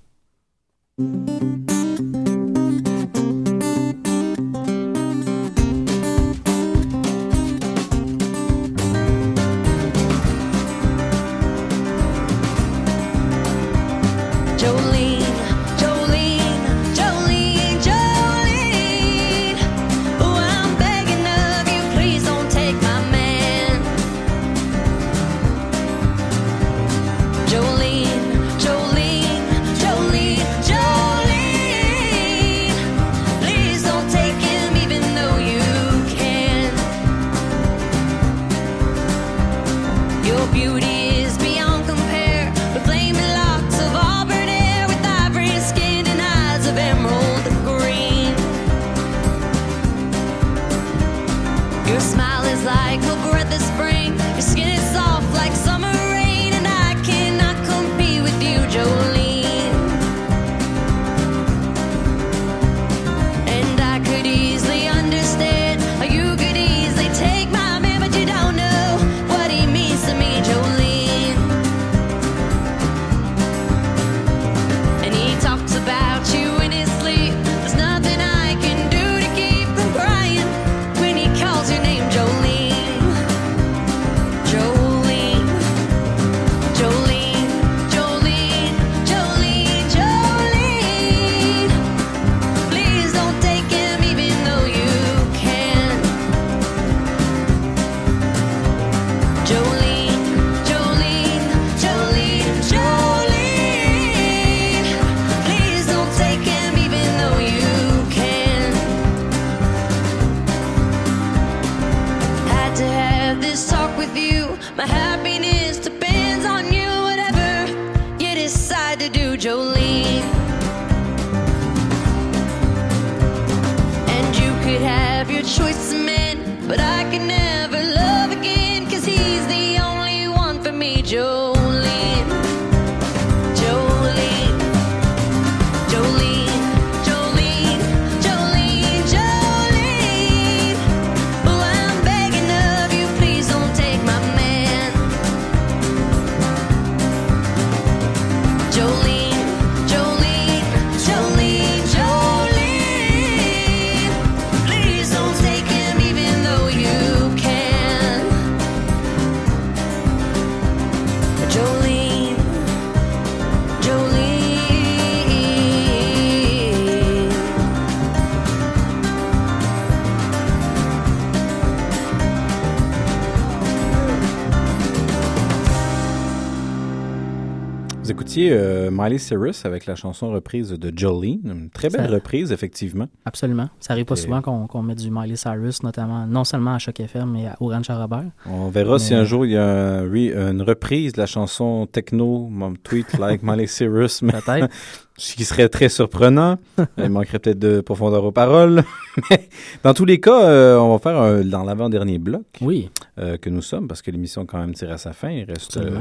Vous 178.05 178.11
écoutiez 178.11 178.49
euh, 178.51 178.91
Miley 178.91 179.17
Cyrus 179.17 179.65
avec 179.65 179.87
la 179.87 179.95
chanson 179.95 180.29
reprise 180.29 180.69
de 180.69 180.93
Jolene. 180.95 181.39
Une 181.43 181.69
très 181.71 181.89
belle 181.89 182.05
Ça- 182.07 182.13
reprise, 182.13 182.51
effectivement. 182.51 183.07
Absolument. 183.25 183.67
Ça 183.79 183.93
arrive 183.93 184.05
pas 184.05 184.13
Et- 184.13 184.17
souvent 184.21 184.43
qu'on 184.43 184.83
mette 184.83 184.99
du 184.99 185.09
Miley 185.09 185.35
Cyrus, 185.35 185.81
notamment, 185.81 186.27
non 186.27 186.43
seulement 186.43 186.75
à 186.75 186.77
Choc 186.77 186.99
FM, 186.99 187.31
mais 187.31 187.47
à 187.47 187.57
Orange 187.59 187.89
à 187.89 187.97
Robert. 187.99 188.25
On 188.45 188.69
verra 188.69 188.99
si 188.99 189.15
un 189.15 189.23
jour 189.23 189.47
il 189.47 189.53
y 189.53 189.57
a 189.57 190.01
un 190.01 190.05
une 190.13 190.61
reprise 190.61 191.13
de 191.13 191.17
la 191.19 191.25
chanson 191.25 191.87
techno, 191.91 192.47
Tweet 192.83 193.17
Like 193.17 193.41
Miley 193.43 193.65
Cyrus. 193.65 194.21
mais- 194.21 194.33
Peut-être. 194.33 194.69
Ce 195.17 195.33
qui 195.33 195.45
serait 195.45 195.69
très 195.69 195.87
surprenant. 195.87 196.57
il 196.97 197.09
manquerait 197.09 197.39
peut-être 197.39 197.57
de 197.57 197.79
profondeur 197.79 198.23
aux 198.25 198.33
paroles. 198.33 198.83
mais 199.31 199.47
dans 199.81 199.93
tous 199.93 200.03
les 200.03 200.19
cas, 200.19 200.43
euh, 200.43 200.77
on 200.77 200.91
va 200.91 200.99
faire 200.99 201.19
un- 201.19 201.41
dans 201.41 201.63
l'avant-dernier 201.63 202.19
bloc. 202.19 202.43
Oui. 202.61 202.91
euh, 203.17 203.37
que 203.37 203.49
nous 203.49 203.61
sommes, 203.61 203.87
parce 203.87 204.01
que 204.01 204.11
l'émission 204.11 204.45
quand 204.45 204.57
même 204.59 204.73
tire 204.73 204.91
à 204.91 204.97
sa 204.97 205.13
fin. 205.13 205.29
Il 205.29 205.45
reste 205.45 205.77
euh, 205.77 205.97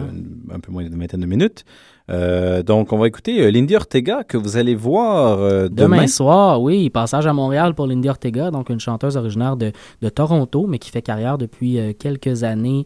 un 0.52 0.58
peu 0.58 0.72
moins 0.72 0.82
d'une 0.82 0.98
vingtaine 0.98 1.20
de 1.20 1.26
minutes. 1.26 1.64
Euh, 2.10 2.62
donc, 2.62 2.92
on 2.92 2.98
va 2.98 3.08
écouter 3.08 3.40
euh, 3.40 3.50
Lindy 3.50 3.74
Ortega, 3.76 4.24
que 4.24 4.36
vous 4.36 4.56
allez 4.56 4.74
voir 4.74 5.38
euh, 5.38 5.68
Demain, 5.68 5.96
demain. 5.96 6.06
soir, 6.06 6.60
oui, 6.60 6.90
passage 6.90 7.26
à 7.26 7.32
Montréal 7.32 7.74
pour 7.74 7.86
Lindy 7.86 8.08
Ortega, 8.08 8.50
donc 8.50 8.68
une 8.68 8.80
chanteuse 8.80 9.16
originaire 9.16 9.56
de, 9.56 9.72
de 10.02 10.08
Toronto, 10.10 10.66
mais 10.66 10.78
qui 10.78 10.90
fait 10.90 11.00
carrière 11.00 11.38
depuis 11.38 11.78
euh, 11.78 11.92
quelques 11.98 12.44
années 12.44 12.84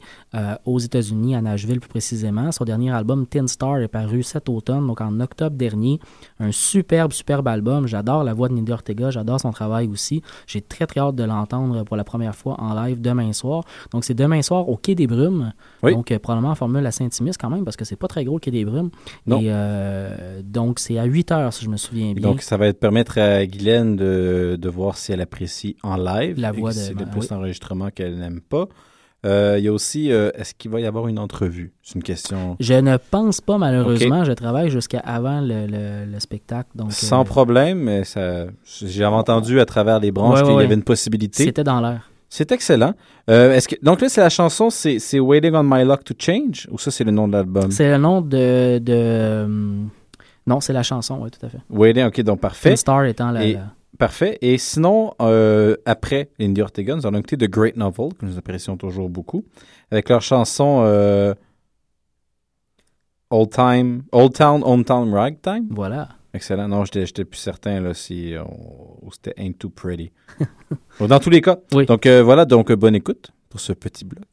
aux 0.65 0.79
États-Unis, 0.79 1.35
à 1.35 1.41
Nashville 1.43 1.81
plus 1.81 1.89
précisément. 1.89 2.53
Son 2.53 2.65
dernier 2.65 2.93
album, 2.93 3.27
Tin 3.27 3.47
Star, 3.49 3.79
est 3.79 3.89
paru 3.89 4.23
cet 4.23 4.49
automne, 4.49 4.87
donc 4.87 5.01
en 5.01 5.19
octobre 5.21 5.57
dernier. 5.57 5.99
Un 6.41 6.53
superbe, 6.53 7.13
superbe 7.13 7.49
album. 7.49 7.87
J'adore 7.87 8.23
la 8.25 8.33
voix 8.35 8.49
de 8.49 8.55
Lindy 8.55 8.71
Ortega, 8.73 9.11
j'adore 9.11 9.41
son 9.41 9.51
travail 9.51 9.89
aussi. 9.89 10.23
J'ai 10.47 10.61
très, 10.61 10.87
très 10.87 11.01
hâte 11.01 11.17
de 11.17 11.25
l'entendre 11.25 11.83
pour 11.85 11.97
la 11.97 12.05
première 12.05 12.35
fois 12.37 12.55
en 12.61 12.75
live 12.85 13.01
demain 13.01 13.33
soir. 13.33 13.65
Donc, 13.93 14.05
c'est 14.05 14.15
demain 14.15 14.41
soir 14.43 14.69
au 14.69 14.77
Quai 14.77 14.95
des 14.95 15.07
Brumes. 15.07 15.53
Oui. 15.83 15.93
Donc, 15.95 16.13
euh, 16.13 16.19
probablement 16.19 16.51
en 16.53 16.55
formule 16.55 16.87
assez 16.87 17.03
intimiste 17.05 17.41
quand 17.41 17.51
même, 17.51 17.65
parce 17.65 17.77
que 17.77 17.85
c'est 17.85 17.97
pas 17.97 18.09
très 18.09 18.25
gros 18.25 18.37
le 18.37 18.41
Quai 18.41 18.51
des 18.51 18.65
Brumes. 18.65 18.91
Non. 19.27 19.41
Et 19.41 19.47
euh, 19.49 20.41
donc, 20.45 20.79
c'est 20.79 20.99
à 20.99 21.05
8 21.05 21.33
heures, 21.33 21.53
si 21.53 21.65
je 21.65 21.71
me 21.71 21.77
souviens 21.77 22.13
bien. 22.13 22.29
Donc, 22.29 22.43
ça 22.43 22.57
va 22.57 22.67
être 22.69 22.79
permettre 22.81 23.19
à 23.19 23.45
Guylaine 23.47 23.97
de, 23.97 24.57
de 24.61 24.69
voir 24.69 24.97
si 24.97 25.13
elle 25.13 25.21
apprécie 25.21 25.77
en 25.83 25.97
live. 25.97 26.39
La 26.39 26.53
voix 26.53 26.71
de- 26.71 26.77
C'est 26.77 26.95
ben, 26.95 27.07
plus 27.07 27.23
oui. 27.23 27.27
l'enregistrement 27.31 27.91
qu'elle 27.91 28.17
n'aime 28.19 28.41
pas. 28.41 28.67
Euh, 29.27 29.57
Il 29.59 29.65
y 29.65 29.69
a 29.69 29.73
aussi, 29.73 30.13
euh, 30.13 30.31
est-ce 30.35 30.55
qu'il 30.55 30.71
va 30.71 30.81
y 30.81 30.87
avoir 30.87 31.09
une 31.09 31.19
entrevue? 31.19 31.73
C'est 31.83 31.97
une 31.97 32.03
question. 32.05 32.57
Je 32.61 32.75
ne 32.75 32.97
pense 32.97 33.41
pas, 33.41 33.59
malheureusement. 33.59 34.25
Je 34.25 34.33
travaille 34.33 34.71
jusqu'à 34.71 35.01
avant 35.01 35.41
le, 35.41 35.67
le- 35.67 36.05
le 36.11 36.21
spectacle. 36.21 36.69
Donc, 36.75 36.93
Sans 36.93 37.23
euh, 37.23 37.25
problème, 37.25 37.79
mais 37.81 38.05
ça, 38.05 38.47
j'ai 38.65 39.05
entendu 39.05 39.59
à 39.61 39.67
travers 39.67 39.99
les 39.99 40.13
branches 40.13 40.41
Ouais, 40.43 40.47
qu'il 40.49 40.61
y 40.61 40.65
avait 40.65 40.75
une 40.75 40.85
possibilité. 40.85 41.45
C'était 41.45 41.65
dans 41.65 41.81
l'air. 41.81 42.09
C'est 42.31 42.53
excellent. 42.53 42.93
Est-ce 43.27 43.67
que, 43.69 43.77
donc 43.83 44.01
là, 44.03 44.09
c'est 44.09 44.21
la 44.21 44.29
chanson, 44.29 44.71
c'est, 44.71 44.99
c'est 44.99 45.19
Waiting 45.19 45.55
on 45.55 45.63
My 45.65 45.83
Luck 45.85 46.05
to 46.05 46.15
Change, 46.19 46.69
ou 46.71 46.79
ça, 46.79 46.91
c'est 46.91 47.05
le 47.05 47.11
nom 47.11 47.27
de 47.27 47.33
l'album? 47.33 47.71
C'est 47.71 47.91
le 47.91 47.97
nom 47.99 48.21
de. 48.21 48.79
de 48.79 49.43
hum, 49.45 49.89
non, 50.47 50.61
c'est 50.61 50.73
la 50.75 50.83
chanson, 50.83 51.19
oui, 51.23 51.31
tout 51.31 51.45
à 51.45 51.49
fait. 51.49 51.59
Waiting, 51.71 52.05
ok, 52.05 52.21
donc 52.23 52.41
parfait. 52.41 52.77
Star 52.77 53.05
étant 53.07 53.31
la. 53.31 53.45
Et- 53.45 53.55
la- 53.55 53.73
Parfait. 53.99 54.39
Et 54.43 54.59
sinon, 54.59 55.13
euh, 55.21 55.77
après 55.85 56.31
Lindy 56.39 56.63
Ortega, 56.63 56.95
nous 56.95 57.07
allons 57.07 57.19
écouter 57.19 57.37
The 57.37 57.51
Great 57.51 57.77
Novel, 57.77 58.15
que 58.15 58.25
nous 58.25 58.39
apprécions 58.39 58.77
toujours 58.77 59.09
beaucoup, 59.11 59.45
avec 59.91 60.09
leur 60.09 60.23
chanson 60.23 60.83
euh, 60.85 61.35
Old 63.31 63.51
Time, 63.51 64.05
Old 64.13 64.33
Town, 64.35 64.63
Old 64.65 64.87
Town 64.87 65.13
Ragtime. 65.13 65.67
Voilà. 65.71 66.09
Excellent. 66.33 66.69
Non, 66.69 66.85
j'étais, 66.85 67.25
plus 67.25 67.39
certain 67.41 67.81
là, 67.81 67.95
si 67.95 68.35
on- 68.39 69.05
ou 69.07 69.11
c'était 69.13 69.35
Ain't 69.37 69.59
Too 69.59 69.71
Pretty. 69.71 70.13
Dans 71.01 71.19
tous 71.19 71.31
les 71.31 71.41
cas. 71.41 71.59
Oui. 71.73 71.87
Donc 71.87 72.07
euh, 72.07 72.23
voilà, 72.23 72.45
donc 72.45 72.71
euh, 72.71 72.77
bonne 72.77 72.95
écoute 72.95 73.31
pour 73.49 73.59
ce 73.61 73.73
petit 73.73 74.05
bloc. 74.05 74.25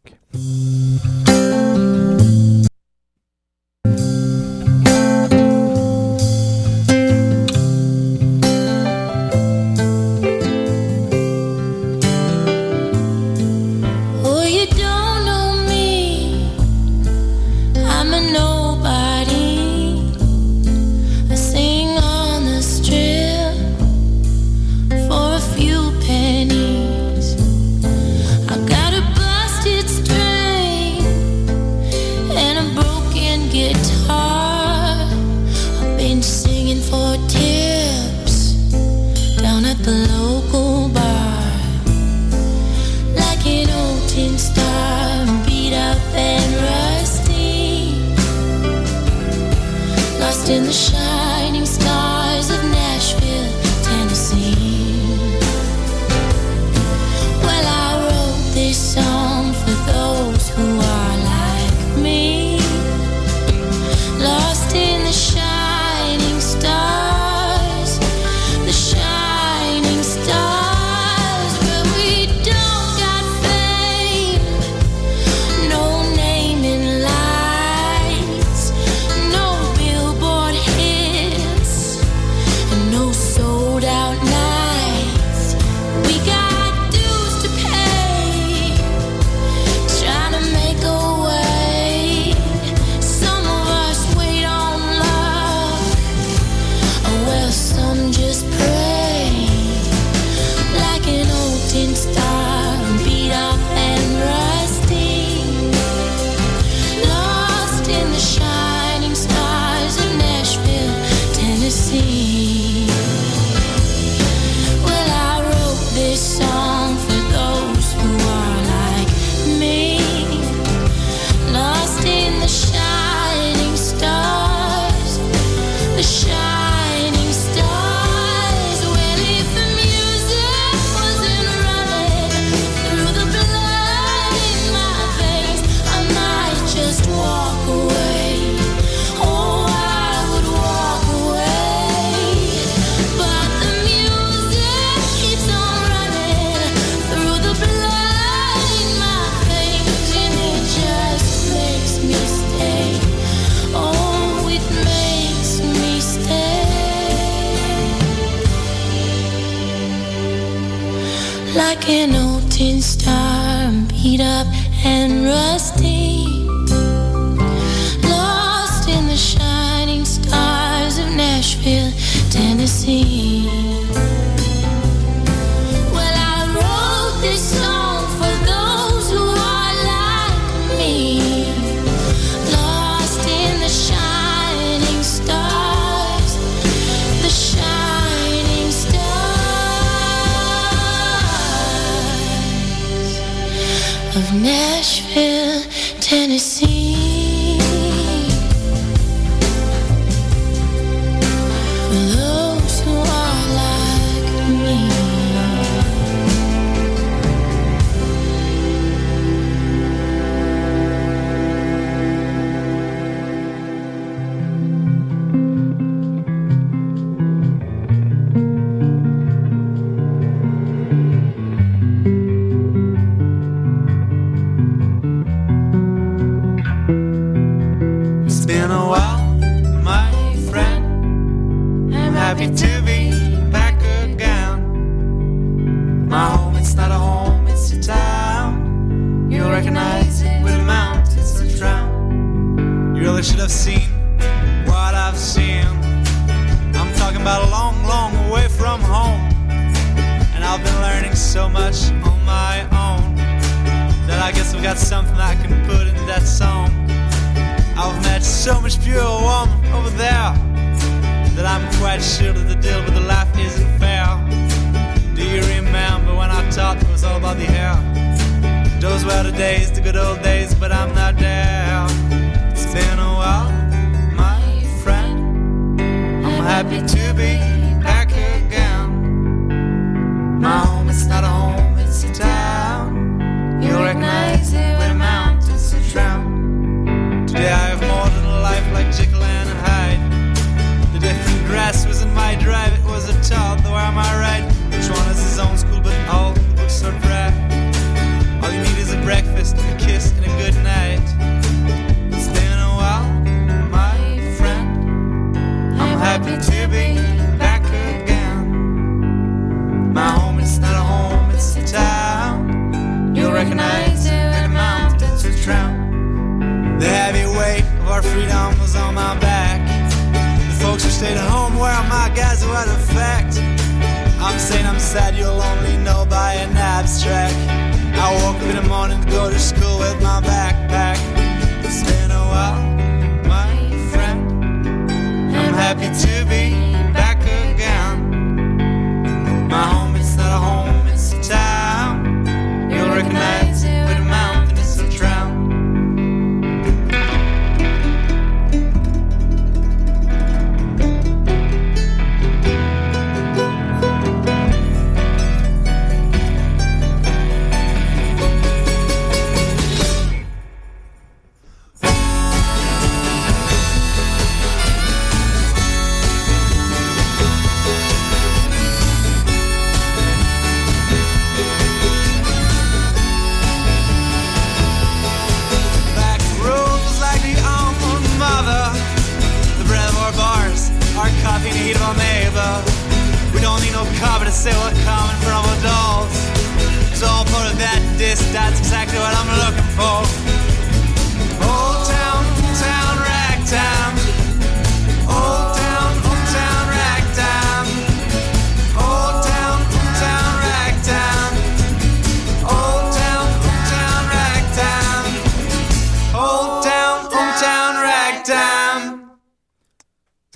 in 50.50 50.64
the 50.64 50.72
shadows. 50.72 51.15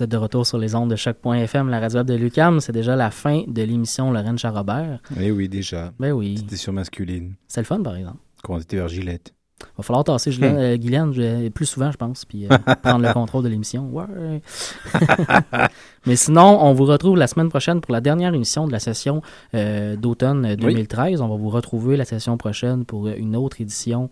Vous 0.00 0.04
êtes 0.04 0.10
de 0.12 0.16
retour 0.16 0.46
sur 0.46 0.56
les 0.56 0.74
ondes 0.74 0.88
de 0.90 0.96
choc.fm, 0.96 1.68
la 1.68 1.78
radio 1.78 2.02
de 2.02 2.14
Lucam. 2.14 2.58
C'est 2.60 2.72
déjà 2.72 2.96
la 2.96 3.10
fin 3.10 3.42
de 3.46 3.62
l'émission 3.62 4.10
Lorraine 4.10 4.38
Charrobert. 4.38 4.98
Eh 5.20 5.30
oui, 5.30 5.46
déjà. 5.46 5.92
Ben 6.00 6.12
oui. 6.12 6.36
Édition 6.38 6.72
masculine. 6.72 7.34
C'est 7.46 7.60
le 7.60 7.66
fun, 7.66 7.82
par 7.82 7.96
exemple. 7.96 8.16
Commandité 8.42 8.76
vers 8.76 8.88
Gillette. 8.88 9.34
Va 9.76 9.82
falloir 9.82 10.04
tasser 10.04 10.30
Guylaine, 10.30 10.56
euh, 10.58 10.76
Guylaine, 10.78 11.12
je- 11.12 11.48
plus 11.50 11.66
souvent, 11.66 11.92
je 11.92 11.98
pense, 11.98 12.24
puis 12.24 12.46
euh, 12.46 12.56
prendre 12.82 13.06
le 13.06 13.12
contrôle 13.12 13.44
de 13.44 13.50
l'émission. 13.50 13.90
Ouais. 13.90 14.40
Mais 16.06 16.16
sinon, 16.16 16.64
on 16.64 16.72
vous 16.72 16.86
retrouve 16.86 17.18
la 17.18 17.26
semaine 17.26 17.50
prochaine 17.50 17.82
pour 17.82 17.92
la 17.92 18.00
dernière 18.00 18.32
émission 18.32 18.66
de 18.66 18.72
la 18.72 18.80
session 18.80 19.20
euh, 19.54 19.96
d'automne 19.96 20.46
euh, 20.46 20.56
2013. 20.56 21.20
On 21.20 21.28
va 21.28 21.36
vous 21.36 21.50
retrouver 21.50 21.98
la 21.98 22.06
session 22.06 22.38
prochaine 22.38 22.86
pour 22.86 23.06
euh, 23.06 23.12
une 23.18 23.36
autre 23.36 23.60
édition 23.60 24.08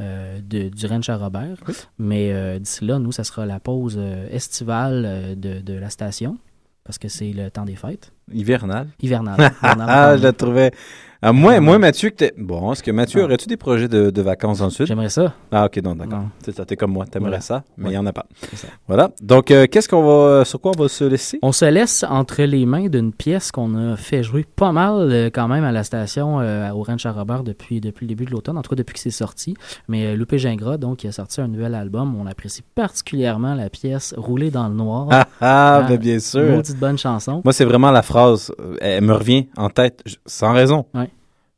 euh, 0.00 0.40
de, 0.40 0.68
du 0.68 0.86
Ranch 0.86 1.08
à 1.08 1.16
Robert. 1.16 1.56
Mais 1.98 2.32
euh, 2.32 2.58
d'ici 2.58 2.84
là, 2.84 2.98
nous, 2.98 3.12
ça 3.12 3.24
sera 3.24 3.46
la 3.46 3.58
pause 3.58 3.96
euh, 3.98 4.28
estivale 4.30 5.34
de, 5.36 5.60
de 5.60 5.72
la 5.74 5.90
station, 5.90 6.38
parce 6.84 6.98
que 6.98 7.08
c'est 7.08 7.32
le 7.32 7.50
temps 7.50 7.64
des 7.64 7.76
fêtes. 7.76 8.12
Hivernal. 8.32 8.88
Hivernal. 9.02 9.50
Ah, 9.62 10.16
je 10.16 10.22
la 10.22 10.32
trouvais. 10.32 10.70
Ah, 11.20 11.32
moi, 11.32 11.58
moi, 11.58 11.80
Mathieu, 11.80 12.10
que 12.10 12.14
t'es- 12.14 12.34
bon, 12.38 12.70
est-ce 12.72 12.80
que 12.80 12.92
Mathieu, 12.92 13.24
aurais-tu 13.24 13.48
des 13.48 13.56
projets 13.56 13.88
de, 13.88 14.10
de 14.10 14.22
vacances 14.22 14.58
dans 14.60 14.66
le 14.66 14.70
sud? 14.70 14.86
J'aimerais 14.86 15.08
ça. 15.08 15.34
Ah, 15.50 15.64
ok, 15.64 15.80
non, 15.82 15.96
d'accord. 15.96 16.22
C'est 16.44 16.54
ça, 16.54 16.64
t'es 16.64 16.76
comme 16.76 16.92
moi, 16.92 17.06
t'aimerais 17.06 17.30
Voilà. 17.30 17.40
ça, 17.40 17.64
mais 17.76 17.82
il 17.82 17.86
Ouais. 17.86 17.90
n'y 17.94 17.98
en 17.98 18.06
a 18.06 18.12
pas. 18.12 18.26
Ça. 18.54 18.68
Voilà. 18.86 19.10
Donc, 19.20 19.50
euh, 19.50 19.66
qu'est-ce 19.68 19.88
qu'on 19.88 20.04
va, 20.04 20.44
sur 20.44 20.60
quoi 20.60 20.70
on 20.78 20.80
va 20.80 20.88
se 20.88 21.02
laisser? 21.02 21.40
On 21.42 21.50
se 21.50 21.64
laisse 21.64 22.04
entre 22.08 22.40
les 22.44 22.64
mains 22.66 22.86
d'une 22.86 23.12
pièce 23.12 23.50
qu'on 23.50 23.74
a 23.94 23.96
fait 23.96 24.22
jouer 24.22 24.46
pas 24.54 24.70
mal 24.70 24.92
euh, 25.10 25.28
quand 25.34 25.48
même 25.48 25.64
à 25.64 25.72
la 25.72 25.82
station 25.82 26.38
euh, 26.38 26.70
au 26.70 26.84
Ranch 26.84 27.04
à 27.04 27.10
Robert 27.10 27.42
depuis, 27.42 27.80
depuis 27.80 28.04
le 28.04 28.10
début 28.10 28.24
de 28.26 28.30
l'automne, 28.30 28.56
en 28.56 28.62
tout 28.62 28.70
cas 28.70 28.76
depuis 28.76 28.94
que 28.94 29.00
c'est 29.00 29.10
sorti. 29.10 29.54
Mais 29.88 30.06
euh, 30.06 30.14
Loupé 30.16 30.38
Gingras, 30.38 30.76
donc, 30.76 30.98
qui 30.98 31.08
a 31.08 31.12
sorti 31.12 31.40
un 31.40 31.48
nouvel 31.48 31.74
album, 31.74 32.14
on 32.14 32.26
apprécie 32.28 32.62
particulièrement 32.76 33.54
la 33.56 33.70
pièce 33.70 34.14
Rouler 34.16 34.52
dans 34.52 34.68
le 34.68 34.74
noir. 34.74 35.08
Ah, 35.10 35.26
ah, 35.40 35.84
ben, 35.88 35.96
bien 35.98 36.20
sûr. 36.20 36.48
Maudite 36.48 36.78
bonne 36.78 36.96
chanson. 36.96 37.40
Moi, 37.44 37.52
c'est 37.52 37.64
vraiment 37.64 37.90
la 37.90 38.02
phrase, 38.02 38.17
euh, 38.26 38.76
elle 38.80 39.04
me 39.04 39.14
revient 39.14 39.46
en 39.56 39.70
tête, 39.70 40.02
sans 40.26 40.52
raison. 40.52 40.86
Ouais. 40.94 41.08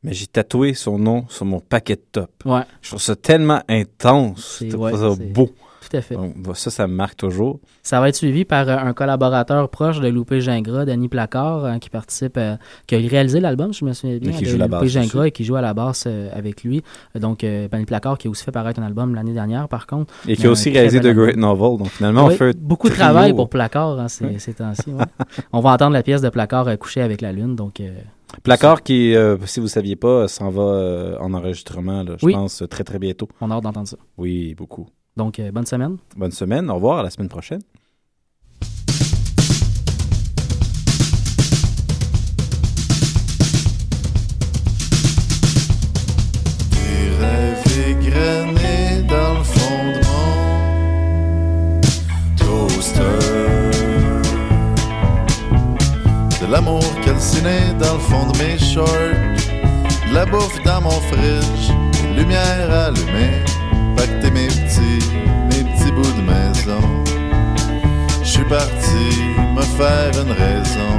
Mais 0.02 0.12
j'ai 0.14 0.26
tatoué 0.26 0.72
son 0.74 0.98
nom 0.98 1.26
sur 1.28 1.44
mon 1.44 1.60
paquet 1.60 1.96
de 1.96 2.02
top. 2.12 2.30
Ouais. 2.46 2.62
Je 2.80 2.88
trouve 2.88 3.02
ça 3.02 3.16
tellement 3.16 3.60
intense. 3.68 4.58
Je 4.62 4.68
trouve 4.70 4.90
ça 4.90 5.14
c'est- 5.16 5.32
beau. 5.32 5.50
Tout 5.90 5.96
à 5.96 6.00
fait. 6.02 6.14
Donc, 6.14 6.34
bah, 6.38 6.52
ça, 6.54 6.70
ça 6.70 6.86
me 6.86 6.94
marque 6.94 7.16
toujours. 7.16 7.58
Ça 7.82 8.00
va 8.00 8.08
être 8.08 8.14
suivi 8.14 8.44
par 8.44 8.68
euh, 8.68 8.76
un 8.76 8.92
collaborateur 8.92 9.68
proche 9.68 10.00
de 10.00 10.08
Loupé 10.08 10.40
Gingras, 10.40 10.84
Danny 10.84 11.08
Placard, 11.08 11.64
hein, 11.64 11.78
qui 11.80 11.90
participe, 11.90 12.36
euh, 12.36 12.56
qui 12.86 12.94
a 12.94 12.98
réalisé 12.98 13.40
l'album, 13.40 13.72
je 13.74 13.84
me 13.84 13.92
souviens 13.92 14.18
bien, 14.18 14.30
Et 14.30 14.34
qui 14.34 14.44
de 14.44 14.48
joue 14.50 14.56
la 14.58 14.66
Loupé 14.68 14.80
basse 14.82 14.88
Gingras 14.90 15.26
et 15.26 15.30
qui 15.32 15.44
joue 15.44 15.56
à 15.56 15.60
la 15.60 15.74
basse 15.74 16.04
euh, 16.06 16.28
avec 16.32 16.62
lui. 16.62 16.82
Donc, 17.18 17.42
euh, 17.44 17.66
Danny 17.68 17.84
Placard 17.86 18.18
qui 18.18 18.28
a 18.28 18.30
aussi 18.30 18.44
fait 18.44 18.52
paraître 18.52 18.80
un 18.80 18.86
album 18.86 19.14
l'année 19.14 19.32
dernière, 19.34 19.68
par 19.68 19.86
contre. 19.86 20.14
Et 20.28 20.36
qui 20.36 20.46
a 20.46 20.50
aussi 20.50 20.70
réalisé 20.70 21.00
The 21.00 21.08
Great. 21.12 21.36
Novel. 21.36 21.78
Donc, 21.78 21.88
finalement, 21.88 22.26
on 22.26 22.30
fait 22.30 22.56
beaucoup 22.56 22.88
de 22.88 22.94
travail 22.94 23.34
pour 23.34 23.48
Placard 23.50 23.98
hein, 23.98 24.08
ces, 24.08 24.54
temps-ci. 24.54 24.90
ouais. 24.90 25.04
on 25.52 25.60
va 25.60 25.72
entendre 25.72 25.92
la 25.92 26.02
pièce 26.02 26.22
de 26.22 26.28
Placard 26.28 26.68
euh, 26.68 26.76
coucher 26.76 27.00
avec 27.02 27.20
la 27.20 27.32
lune. 27.32 27.56
Donc, 27.56 27.80
euh, 27.80 27.90
Placard 28.44 28.82
qui, 28.82 29.14
euh, 29.16 29.36
si 29.46 29.60
vous 29.60 29.66
ne 29.66 29.70
saviez 29.70 29.96
pas, 29.96 30.28
s'en 30.28 30.50
va 30.50 30.62
euh, 30.62 31.18
en 31.18 31.34
enregistrement, 31.34 32.02
là, 32.02 32.14
je 32.18 32.26
Oui. 32.26 32.32
pense, 32.32 32.62
très, 32.70 32.84
très 32.84 32.98
bientôt. 32.98 33.28
on 33.40 33.50
a 33.50 33.54
hâte 33.56 33.64
d'entendre 33.64 33.88
ça. 33.88 33.96
Oui, 34.18 34.54
beaucoup. 34.54 34.86
Donc, 35.20 35.38
euh, 35.38 35.52
bonne 35.52 35.66
semaine. 35.66 35.98
Bonne 36.16 36.30
semaine. 36.30 36.70
Au 36.70 36.76
revoir. 36.76 37.00
À 37.00 37.02
la 37.02 37.10
semaine 37.10 37.28
prochaine. 37.28 37.60
Des 46.70 47.10
rêves 47.20 47.78
égrenés 47.86 49.02
dans 49.10 49.34
le 49.36 49.44
fond 49.44 49.92
de 49.92 50.00
mon 50.08 50.32
toaster. 52.38 53.20
De 56.40 56.46
l'amour 56.50 56.80
calciné 57.04 57.74
dans 57.78 57.92
le 57.92 58.00
fond 58.00 58.24
de 58.32 58.38
mes 58.38 58.56
shorts. 58.58 58.88
De 60.08 60.14
la 60.14 60.24
bouffe 60.24 60.58
dans 60.64 60.80
mon 60.80 60.88
fridge. 60.88 61.72
Des 61.92 62.08
lumières 62.22 62.70
allumées. 62.70 63.44
Je 68.22 68.28
suis 68.28 68.44
parti 68.44 69.06
me 69.56 69.62
faire 69.62 70.10
une 70.22 70.32
raison. 70.32 70.94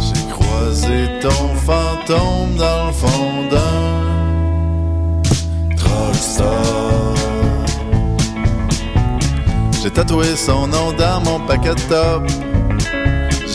J'ai 0.00 0.24
croisé 0.30 1.08
ton 1.20 1.54
fantôme 1.66 2.56
dans 2.56 2.86
le 2.86 2.92
fond 2.92 3.48
d'un 3.50 4.02
drugstore. 5.76 7.14
J'ai 9.82 9.90
tatoué 9.90 10.34
son 10.36 10.66
nom 10.66 10.92
dans 10.92 11.20
mon 11.24 11.40
paquet 11.46 11.74
de 11.74 11.80
top. 11.88 12.22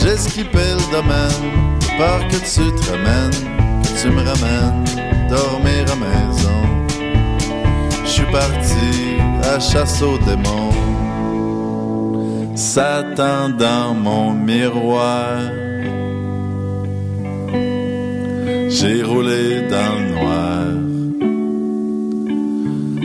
J'ai 0.00 0.16
skippé 0.16 0.58
le 0.58 0.92
domaine, 0.92 1.78
peur 1.98 2.20
que 2.28 2.36
tu 2.36 2.72
te 2.76 2.90
ramènes, 2.90 3.58
tu 4.00 4.10
me 4.10 4.22
ramènes 4.22 4.84
dormir 5.28 5.84
à 5.92 5.96
maison. 6.06 6.60
Je 8.04 8.08
suis 8.08 8.30
parti 8.30 8.90
à 9.42 9.58
chasse 9.58 10.00
aux 10.02 10.18
démons. 10.18 10.72
Satan 12.54 13.50
dans 13.58 13.94
mon 13.94 14.32
miroir. 14.32 15.38
J'ai 18.68 19.02
roulé 19.02 19.62
dans 19.74 19.94
le 19.98 20.06
noir. 20.16 20.66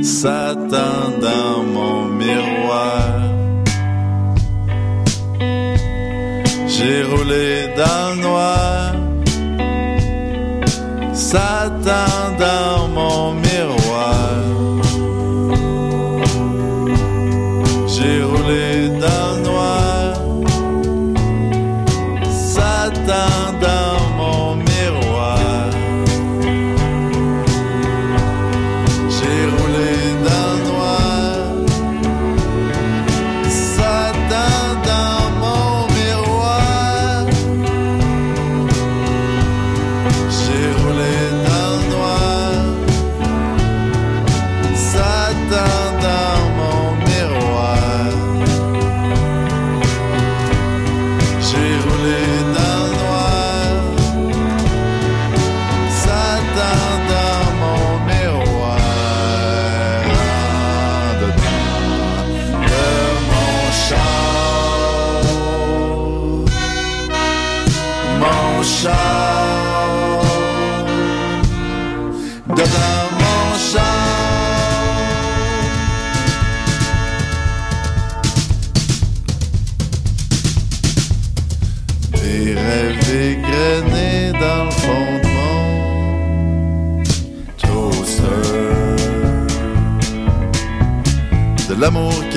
Satan 0.03 0.97
dans 1.27 1.63
mon 1.75 2.05
miroir. 2.23 3.13
J'ai 6.67 7.03
roulé 7.03 7.67
dans 7.77 8.15
le 8.15 8.21
noir. 8.21 9.02
Satan 11.23 12.35
dans 12.37 12.89
mon 12.89 13.33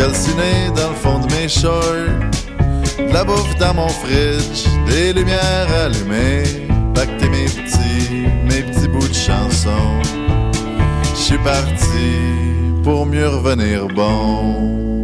calciné 0.07 0.70
dans 0.77 0.91
le 0.91 0.95
fond 0.95 1.19
de 1.19 1.33
mes 1.35 1.49
shorts. 1.49 1.83
De 2.99 3.12
La 3.12 3.24
bouffe 3.24 3.57
dans 3.59 3.74
mon 3.74 3.89
fridge, 3.89 4.65
des 4.87 5.12
lumières 5.12 5.69
allumées. 5.85 6.45
Pacter 6.95 7.28
mes 7.28 7.47
petits, 7.47 8.27
mes 8.49 8.62
petits 8.62 8.89
bouts 8.89 9.09
de 9.09 9.15
chansons. 9.15 10.01
Je 11.12 11.20
suis 11.20 11.39
parti 11.39 12.11
pour 12.85 13.05
mieux 13.07 13.28
revenir 13.28 13.89
bon. 13.89 14.95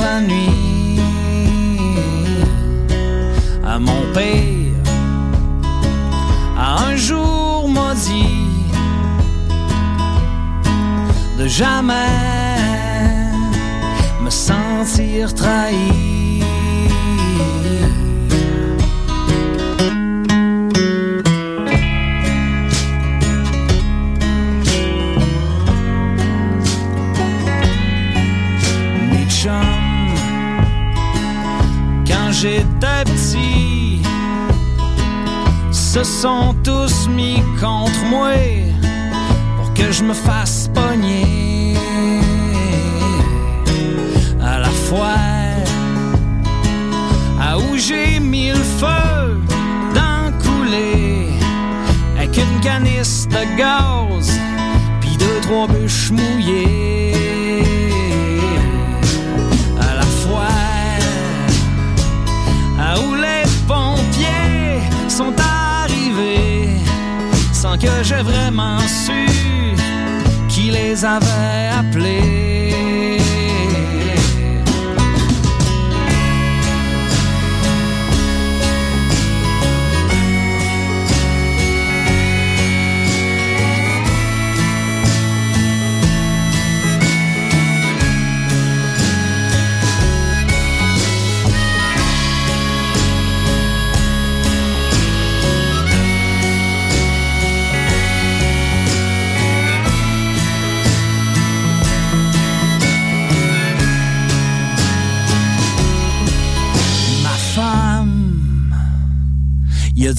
La 0.00 0.20
nuit. 0.20 1.00
À 3.64 3.78
mon 3.78 4.02
père, 4.14 4.92
un 6.56 6.96
jour 6.96 7.68
m'a 7.68 7.94
dit 7.94 8.46
de 11.38 11.46
jamais 11.46 11.94
me 14.22 14.30
sentir 14.30 15.34
trahi. 15.34 16.42
J'étais 32.40 33.04
petit. 33.04 34.02
Se 35.72 36.04
sont 36.04 36.54
tous 36.62 37.08
mis 37.08 37.42
contre 37.60 38.04
moi 38.10 38.32
pour 39.56 39.72
que 39.74 39.90
je 39.90 40.02
me 40.04 40.12
fasse 40.12 40.68
pogner. 40.74 41.74
À 44.42 44.58
la 44.58 44.70
fois 44.86 45.16
à 47.40 47.58
où 47.58 47.76
j'ai 47.76 48.20
mis 48.20 48.50
le 48.50 48.64
feu 48.80 49.40
d'en 49.94 50.32
couler 50.44 51.28
avec 52.16 52.36
une 52.36 52.60
canisse 52.60 53.26
de 53.28 53.56
gaz 53.56 54.38
puis 55.00 55.16
deux 55.16 55.40
trois 55.42 55.66
bûches 55.68 56.10
mouillées 56.10 57.25
sont 65.16 65.34
arrivés 65.40 66.68
sans 67.50 67.78
que 67.78 68.02
j'ai 68.02 68.22
vraiment 68.22 68.78
su 68.80 69.26
qui 70.46 70.70
les 70.70 71.06
avait 71.06 71.70
appelés. 71.78 72.75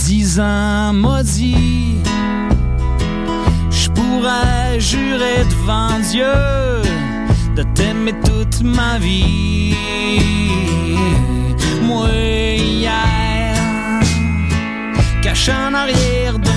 Dix 0.07 0.39
ans, 0.39 0.93
m'a 0.93 1.21
dit 1.21 1.97
Je 3.69 3.89
pourrais 3.89 4.79
jurer 4.79 5.39
devant 5.49 5.99
Dieu 6.11 6.37
de 7.57 7.63
t'aimer 7.75 8.15
toute 8.23 8.61
ma 8.61 8.99
vie. 8.99 9.75
Moi, 11.83 12.07
hier, 12.55 13.55
caché 15.21 15.51
en 15.51 15.73
arrière 15.73 16.39
de 16.39 16.56